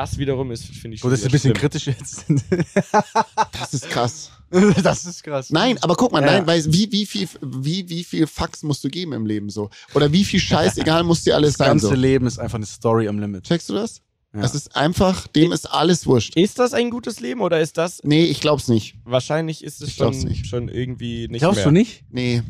Das 0.00 0.16
wiederum 0.16 0.52
ist, 0.52 0.64
finde 0.64 0.94
ich, 0.94 1.00
So, 1.00 1.10
das 1.10 1.18
ist 1.20 1.24
ein 1.26 1.32
bisschen 1.32 1.56
schlimm. 1.56 1.60
kritisch 1.60 1.86
jetzt. 1.88 2.24
Das 3.52 3.74
ist 3.74 3.90
krass. 3.90 4.30
das 4.82 5.04
ist 5.06 5.24
krass. 5.24 5.50
Nein, 5.50 5.76
aber 5.82 5.96
guck 5.96 6.12
mal, 6.12 6.20
Ja. 6.22 6.26
nein, 6.34 6.46
weil 6.46 6.64
wie, 6.72 6.90
wie 6.92 7.04
viel, 7.04 7.28
wie, 7.42 7.88
wie 7.88 8.04
viel 8.04 8.28
Fax 8.28 8.62
musst 8.62 8.84
du 8.84 8.88
geben 8.90 9.12
im 9.12 9.26
Leben 9.26 9.50
so? 9.50 9.70
Oder 9.94 10.12
wie 10.12 10.22
viel 10.24 10.38
Scheiß, 10.38 10.76
egal, 10.78 11.02
muss 11.02 11.24
dir 11.24 11.34
alles 11.34 11.54
Das 11.54 11.58
sein 11.58 11.66
ganze 11.68 11.88
so. 11.88 11.94
Leben 11.94 12.26
ist 12.28 12.38
einfach 12.38 12.54
eine 12.58 12.66
Story 12.66 13.08
am 13.08 13.18
Limit. 13.18 13.42
Checkst 13.42 13.68
du 13.70 13.74
das? 13.74 14.00
Ja. 14.32 14.42
Das 14.42 14.54
ist 14.54 14.76
einfach, 14.76 15.26
dem 15.26 15.50
ist 15.50 15.66
alles 15.66 16.06
wurscht. 16.06 16.36
Ist 16.36 16.60
das 16.60 16.74
ein 16.74 16.90
gutes 16.90 17.18
Leben 17.18 17.40
oder 17.40 17.60
ist 17.60 17.76
das, 17.76 18.00
Nee, 18.04 18.24
ich 18.26 18.40
glaub's 18.40 18.68
nicht. 18.68 18.94
wahrscheinlich 19.04 19.64
ist 19.64 19.82
es 19.82 19.88
Ich 19.88 19.94
schon, 19.96 20.16
nicht. 20.16 20.46
schon 20.46 20.68
irgendwie 20.68 21.26
nicht 21.26 21.40
Glaubst 21.40 21.56
mehr. 21.56 21.64
du 21.64 21.70
nicht? 21.72 22.04
Nee. 22.10 22.42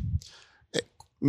Äh, 0.73 0.81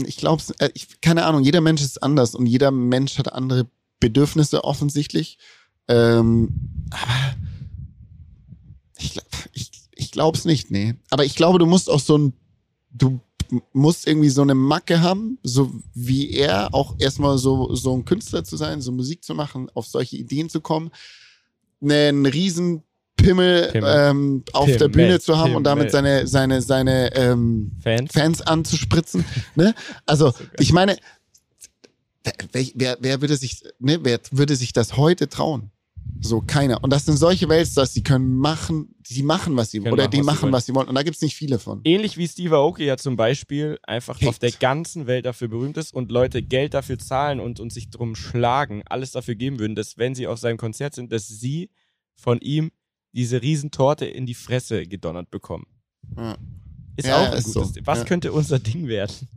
Ich 0.05 0.17
glaub's, 0.17 0.49
äh, 0.59 0.69
ich, 0.73 0.99
keine 0.99 1.23
Ahnung, 1.25 1.43
jeder 1.43 1.61
Mensch 1.61 1.81
ist 1.81 2.03
anders 2.03 2.35
und 2.35 2.45
jeder 2.45 2.71
Mensch 2.71 3.17
hat 3.17 3.31
andere 3.31 3.67
Bedürfnisse 4.01 4.65
offensichtlich. 4.65 5.37
Ähm, 5.89 6.53
aber 6.91 7.35
ich, 8.97 9.19
ich, 9.53 9.71
ich 9.95 10.11
glaub's 10.11 10.45
nicht, 10.45 10.71
nee. 10.71 10.95
Aber 11.09 11.25
ich 11.25 11.35
glaube, 11.35 11.59
du 11.59 11.65
musst 11.65 11.89
auch 11.89 11.99
so 11.99 12.17
ein, 12.17 12.33
du 12.91 13.19
musst 13.73 14.07
irgendwie 14.07 14.29
so 14.29 14.43
eine 14.43 14.55
Macke 14.55 15.01
haben, 15.01 15.39
so 15.43 15.71
wie 15.93 16.31
er, 16.31 16.73
auch 16.73 16.95
erstmal 16.99 17.37
so, 17.39 17.73
so 17.73 17.95
ein 17.95 18.05
Künstler 18.05 18.43
zu 18.43 18.55
sein, 18.55 18.81
so 18.81 18.91
Musik 18.91 19.23
zu 19.23 19.33
machen, 19.33 19.69
auf 19.73 19.87
solche 19.87 20.17
Ideen 20.17 20.49
zu 20.49 20.61
kommen, 20.61 20.91
einen 21.81 22.25
riesen 22.25 22.83
Pimmel, 23.15 23.71
Pimmel. 23.71 24.09
Ähm, 24.09 24.43
auf 24.53 24.65
Pimmel, 24.65 24.77
der 24.79 24.87
Bühne 24.89 25.19
zu 25.19 25.37
haben 25.37 25.55
und 25.55 25.63
damit 25.63 25.91
Pimmel. 25.91 26.27
seine, 26.27 26.27
seine, 26.27 26.61
seine 26.61 27.15
ähm, 27.15 27.71
Fans? 27.81 28.11
Fans 28.13 28.41
anzuspritzen. 28.41 29.25
Ne? 29.55 29.73
Also, 30.05 30.33
ich 30.59 30.71
meine, 30.71 30.97
wer, 32.51 32.73
wer, 32.75 32.97
wer 32.99 33.21
würde 33.21 33.35
sich, 33.35 33.63
ne, 33.79 33.99
wer 34.03 34.19
würde 34.31 34.55
sich 34.55 34.71
das 34.73 34.95
heute 34.95 35.27
trauen? 35.27 35.71
So, 36.21 36.41
keiner. 36.41 36.83
Und 36.83 36.91
das 36.91 37.05
sind 37.05 37.17
solche 37.17 37.47
Weltstars, 37.47 37.93
die 37.93 38.03
können 38.03 38.35
machen, 38.37 38.93
die 39.09 39.23
machen, 39.23 39.55
was 39.55 39.71
sie 39.71 39.81
wollen. 39.81 39.93
Oder 39.93 40.03
machen, 40.03 40.11
die 40.11 40.17
was 40.19 40.25
machen, 40.25 40.51
was 40.51 40.65
sie 40.65 40.75
wollen. 40.75 40.87
Und 40.87 40.95
da 40.95 41.03
gibt's 41.03 41.21
nicht 41.21 41.35
viele 41.35 41.59
von. 41.59 41.81
Ähnlich 41.85 42.17
wie 42.17 42.27
Steve 42.27 42.55
Aoki 42.55 42.83
ja 42.85 42.97
zum 42.97 43.15
Beispiel 43.15 43.79
einfach 43.83 44.17
Hate. 44.17 44.27
auf 44.29 44.39
der 44.39 44.51
ganzen 44.51 45.07
Welt 45.07 45.25
dafür 45.25 45.47
berühmt 45.47 45.77
ist 45.77 45.93
und 45.93 46.11
Leute 46.11 46.41
Geld 46.43 46.73
dafür 46.73 46.99
zahlen 46.99 47.39
und, 47.39 47.59
und 47.59 47.71
sich 47.71 47.89
drum 47.89 48.15
schlagen, 48.15 48.83
alles 48.87 49.11
dafür 49.11 49.35
geben 49.35 49.59
würden, 49.59 49.75
dass 49.75 49.97
wenn 49.97 50.13
sie 50.15 50.27
auf 50.27 50.39
seinem 50.39 50.57
Konzert 50.57 50.93
sind, 50.93 51.11
dass 51.11 51.27
sie 51.27 51.69
von 52.15 52.39
ihm 52.41 52.71
diese 53.13 53.41
Riesentorte 53.41 54.05
in 54.05 54.25
die 54.25 54.35
Fresse 54.35 54.85
gedonnert 54.85 55.31
bekommen. 55.31 55.65
Ja. 56.17 56.37
Ist 56.97 57.07
Ja, 57.07 57.21
auch 57.21 57.31
ein 57.31 57.37
ist 57.37 57.53
gutes 57.53 57.73
so. 57.75 57.81
Was 57.85 57.99
Ja. 57.99 58.05
könnte 58.05 58.33
unser 58.33 58.59
Ding 58.59 58.87
werden? 58.87 59.29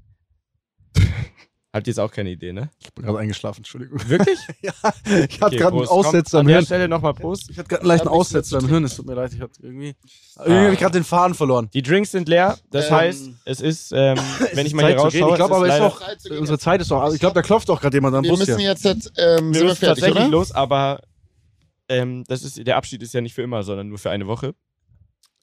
Habt 1.75 1.87
ihr 1.87 1.93
jetzt 1.93 2.01
auch 2.01 2.11
keine 2.11 2.31
Idee, 2.31 2.53
ne? 2.53 2.69
Ich 2.85 2.93
bin 2.93 3.05
gerade 3.07 3.19
eingeschlafen, 3.19 3.61
Entschuldigung. 3.61 3.99
Wirklich? 4.07 4.39
ja, 4.61 4.73
ich 4.83 5.41
hatte 5.41 5.47
Okay, 5.47 5.57
gerade 5.57 5.57
einen 5.57 5.71
Prost. 5.71 5.89
Komm, 5.89 5.99
Aussetzer 6.07 6.39
An 6.39 6.43
im 6.43 6.49
der 6.49 6.57
Hirn. 6.57 6.67
Stelle 6.67 6.89
nochmal 6.89 7.15
Prost. 7.15 7.49
Ich 7.51 7.59
hatte 7.59 7.69
gerade 7.71 7.81
einen 7.83 7.89
leichten 7.89 8.09
Aussetzer 8.09 8.59
im 8.59 8.69
Hirn. 8.69 8.85
Es 8.85 8.97
tut 8.97 9.07
mir 9.07 9.15
leid, 9.15 9.33
ich 9.33 9.41
hatte 9.41 9.55
irgendwie. 9.63 9.95
Irgendwie 10.37 10.55
habe 10.65 10.73
ich 10.75 10.79
gerade 10.81 10.99
den 10.99 11.05
Faden 11.05 11.35
verloren. 11.35 11.71
Die 11.73 11.81
Drinks 11.83 12.11
sind 12.11 12.29
leer, 12.29 12.59
das 12.71 12.89
Ähm, 12.89 12.95
heißt, 12.95 13.31
es 13.47 13.61
ist, 13.63 13.93
ähm, 13.93 14.19
wenn 14.53 14.67
ich 14.67 14.75
mal 14.75 14.83
Zeit 14.83 14.91
hier 14.91 14.99
rausschaue, 15.25 15.31
Ich 15.31 15.37
glaube 15.37 15.57
aber, 15.57 15.67
es 15.67 15.75
ist 15.75 16.31
auch. 16.31 16.39
Unsere 16.39 16.59
Zeit 16.59 16.81
ist 16.83 16.91
doch. 16.91 17.15
Ich 17.15 17.21
glaube, 17.21 17.35
da 17.35 17.41
klopft 17.43 17.71
auch 17.71 17.81
gerade 17.81 17.97
jemand 17.97 18.17
am 18.17 18.25
Wir 18.25 18.31
Bus 18.33 18.41
müssen 18.41 18.59
hier. 18.59 18.69
jetzt, 18.71 18.85
jetzt 18.85 19.11
ähm, 19.17 19.17
wir 19.17 19.39
sind 19.39 19.55
wir 19.55 19.65
müssen 19.65 19.77
fertig, 19.77 20.03
tatsächlich 20.05 20.25
oder? 20.27 20.29
los, 20.29 20.53
aber 20.53 21.01
ähm, 21.89 22.25
das 22.29 22.43
ist, 22.43 22.67
der 22.67 22.77
Abschied 22.77 23.03
ist 23.03 23.15
ja 23.15 23.23
nicht 23.23 23.35
für 23.35 23.43
immer, 23.43 23.63
sondern 23.63 23.89
nur 23.89 23.99
für 23.99 24.11
eine 24.11 24.27
Woche. 24.27 24.55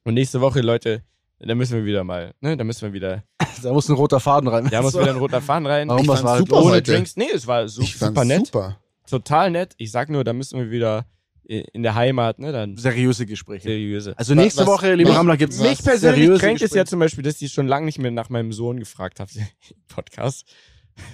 Und 0.03 0.13
nächste 0.13 0.41
Woche, 0.41 0.61
Leute, 0.61 1.01
da 1.47 1.55
müssen 1.55 1.75
wir 1.77 1.85
wieder 1.85 2.03
mal, 2.03 2.33
ne, 2.41 2.57
da 2.57 2.63
müssen 2.63 2.81
wir 2.83 2.93
wieder, 2.93 3.23
Da 3.63 3.73
muss 3.73 3.87
ein 3.89 3.95
roter 3.95 4.19
Faden 4.19 4.47
rein. 4.49 4.67
da 4.69 4.81
muss 4.81 4.93
So. 4.93 4.99
wieder 5.01 5.11
ein 5.11 5.17
roter 5.17 5.41
Faden 5.41 5.65
rein. 5.67 5.87
Warum, 5.89 6.01
Ich 6.03 6.07
was 6.07 6.23
war 6.23 6.37
super? 6.37 6.57
Ohne 6.61 6.75
heute. 6.75 6.91
Drinks, 6.93 7.15
nee, 7.17 7.27
es 7.33 7.45
war 7.47 7.67
su 7.67 7.81
Ich 7.81 7.97
super 7.97 8.23
nett, 8.25 8.47
super. 8.47 8.77
total 9.09 9.51
nett. 9.51 9.73
Ich 9.77 9.91
sag 9.91 10.09
nur, 10.09 10.23
da 10.23 10.33
müssen 10.33 10.59
wir 10.59 10.69
wieder 10.71 11.05
i- 11.49 11.65
in 11.73 11.83
der 11.83 11.95
Heimat, 11.95 12.39
ne, 12.39 12.51
dann 12.51 12.77
Seriöse 12.77 13.25
Gespräche. 13.25 13.63
seriöse. 13.69 14.13
Also 14.17 14.35
nächste 14.35 14.61
Was- 14.61 14.67
Woche, 14.67 14.93
liebe 14.95 15.09
was- 15.09 15.17
Rammler, 15.17 15.37
gibt 15.37 15.53
es 15.53 15.59
was- 15.59 15.67
Mich 15.69 15.83
persönlich 15.83 16.19
seriöse 16.25 16.39
kränkt 16.41 16.61
es 16.61 16.73
ja 16.73 16.85
zum 16.85 16.99
Beispiel, 16.99 17.23
dass 17.23 17.41
ihr 17.41 17.49
schon 17.49 17.67
lange 17.67 17.85
nicht 17.85 17.99
mehr 17.99 18.11
nach 18.11 18.29
meinem 18.29 18.53
Sohn 18.53 18.79
gefragt 18.79 19.19
habt 19.19 19.35
im 19.35 19.45
Podcast. 19.87 20.45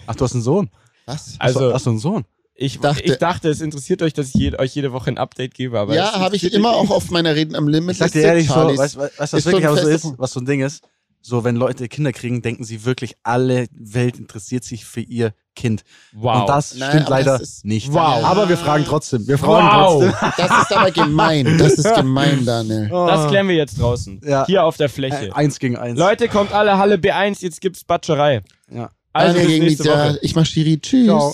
Ach, 0.08 0.16
du 0.16 0.24
hast 0.24 0.34
einen 0.34 0.42
Sohn. 0.44 0.70
Was? 1.06 1.36
Also, 1.40 1.72
hast 1.74 1.86
du 1.86 1.92
einen 1.92 2.00
Sohn? 2.00 2.26
Ich, 2.56 2.80
dachte- 2.80 3.04
ich 3.04 3.18
dachte, 3.18 3.50
es 3.50 3.62
interessiert 3.62 4.02
euch, 4.02 4.14
dass 4.14 4.30
ich 4.30 4.34
je, 4.36 4.58
euch 4.58 4.74
jede 4.74 4.94
Woche 4.94 5.10
ein 5.10 5.18
Update 5.18 5.54
gebe, 5.54 5.80
aber 5.80 5.94
ja, 5.94 6.20
habe 6.20 6.36
ich 6.36 6.54
immer 6.54 6.72
auch 6.72 6.90
auf 6.90 7.12
meiner 7.12 7.36
Reden 7.36 7.56
am 7.56 7.68
Limit. 7.68 7.94
Ich 7.94 7.98
sag 7.98 8.12
dir 8.12 8.22
ehrlich, 8.22 8.48
so, 8.48 8.56
weißt 8.56 8.96
du, 8.96 9.00
was 9.00 9.16
das 9.18 9.34
ist 9.34 9.46
wirklich 9.46 9.68
aber 9.68 9.78
so 9.78 9.88
ist, 9.88 10.14
was 10.18 10.32
so 10.32 10.40
ein 10.40 10.46
Ding 10.46 10.62
ist? 10.62 10.84
So, 11.28 11.44
wenn 11.44 11.56
Leute 11.56 11.88
Kinder 11.88 12.12
kriegen, 12.12 12.44
denken 12.44 12.64
sie 12.64 12.86
wirklich, 12.86 13.16
alle 13.24 13.66
Welt 13.72 14.20
interessiert 14.20 14.64
sich 14.64 14.86
für 14.86 15.02
ihr 15.02 15.34
Kind. 15.56 15.84
Wow. 16.14 16.42
Und 16.42 16.50
das 16.50 16.76
Nein, 16.76 16.92
stimmt 16.92 17.10
leider 17.10 17.40
das 17.40 17.64
nicht. 17.64 17.92
Wow. 17.92 18.24
Aber 18.24 18.48
wir 18.48 18.58
fragen 18.58 18.86
trotzdem. 18.86 19.28
Wir 19.28 19.40
fragen 19.40 19.68
wow. 19.68 20.04
trotzdem. 20.04 20.32
Das 20.38 20.62
ist 20.62 20.78
aber 20.78 20.92
gemein. 20.92 21.58
Das 21.58 21.74
ist 21.74 21.96
gemein, 21.96 22.46
Daniel. 22.46 22.90
Das 22.92 23.28
klären 23.28 23.48
wir 23.48 23.56
jetzt 23.56 23.82
draußen. 23.82 24.22
Ja. 24.24 24.46
Hier 24.46 24.64
auf 24.64 24.78
der 24.78 24.88
Fläche. 24.88 25.30
Äh, 25.30 25.32
eins 25.32 25.58
gegen 25.58 25.78
eins. 25.78 25.98
Leute, 25.98 26.30
kommt 26.30 26.54
alle 26.54 26.78
Halle 26.78 26.98
B1, 26.98 27.42
jetzt 27.42 27.60
gibt's 27.60 27.84
Batscherei. 27.84 28.44
Ja. 28.72 28.92
Also 29.12 29.34
Daniel 29.34 29.48
bis 29.48 29.48
gegen 29.48 29.66
nächste 29.66 29.84
Nizia. 29.84 30.10
Woche. 30.10 30.20
Ich 30.22 30.36
mach 30.36 30.46
Schiri. 30.46 30.80
Tschüss. 30.80 31.06
Ciao. 31.08 31.34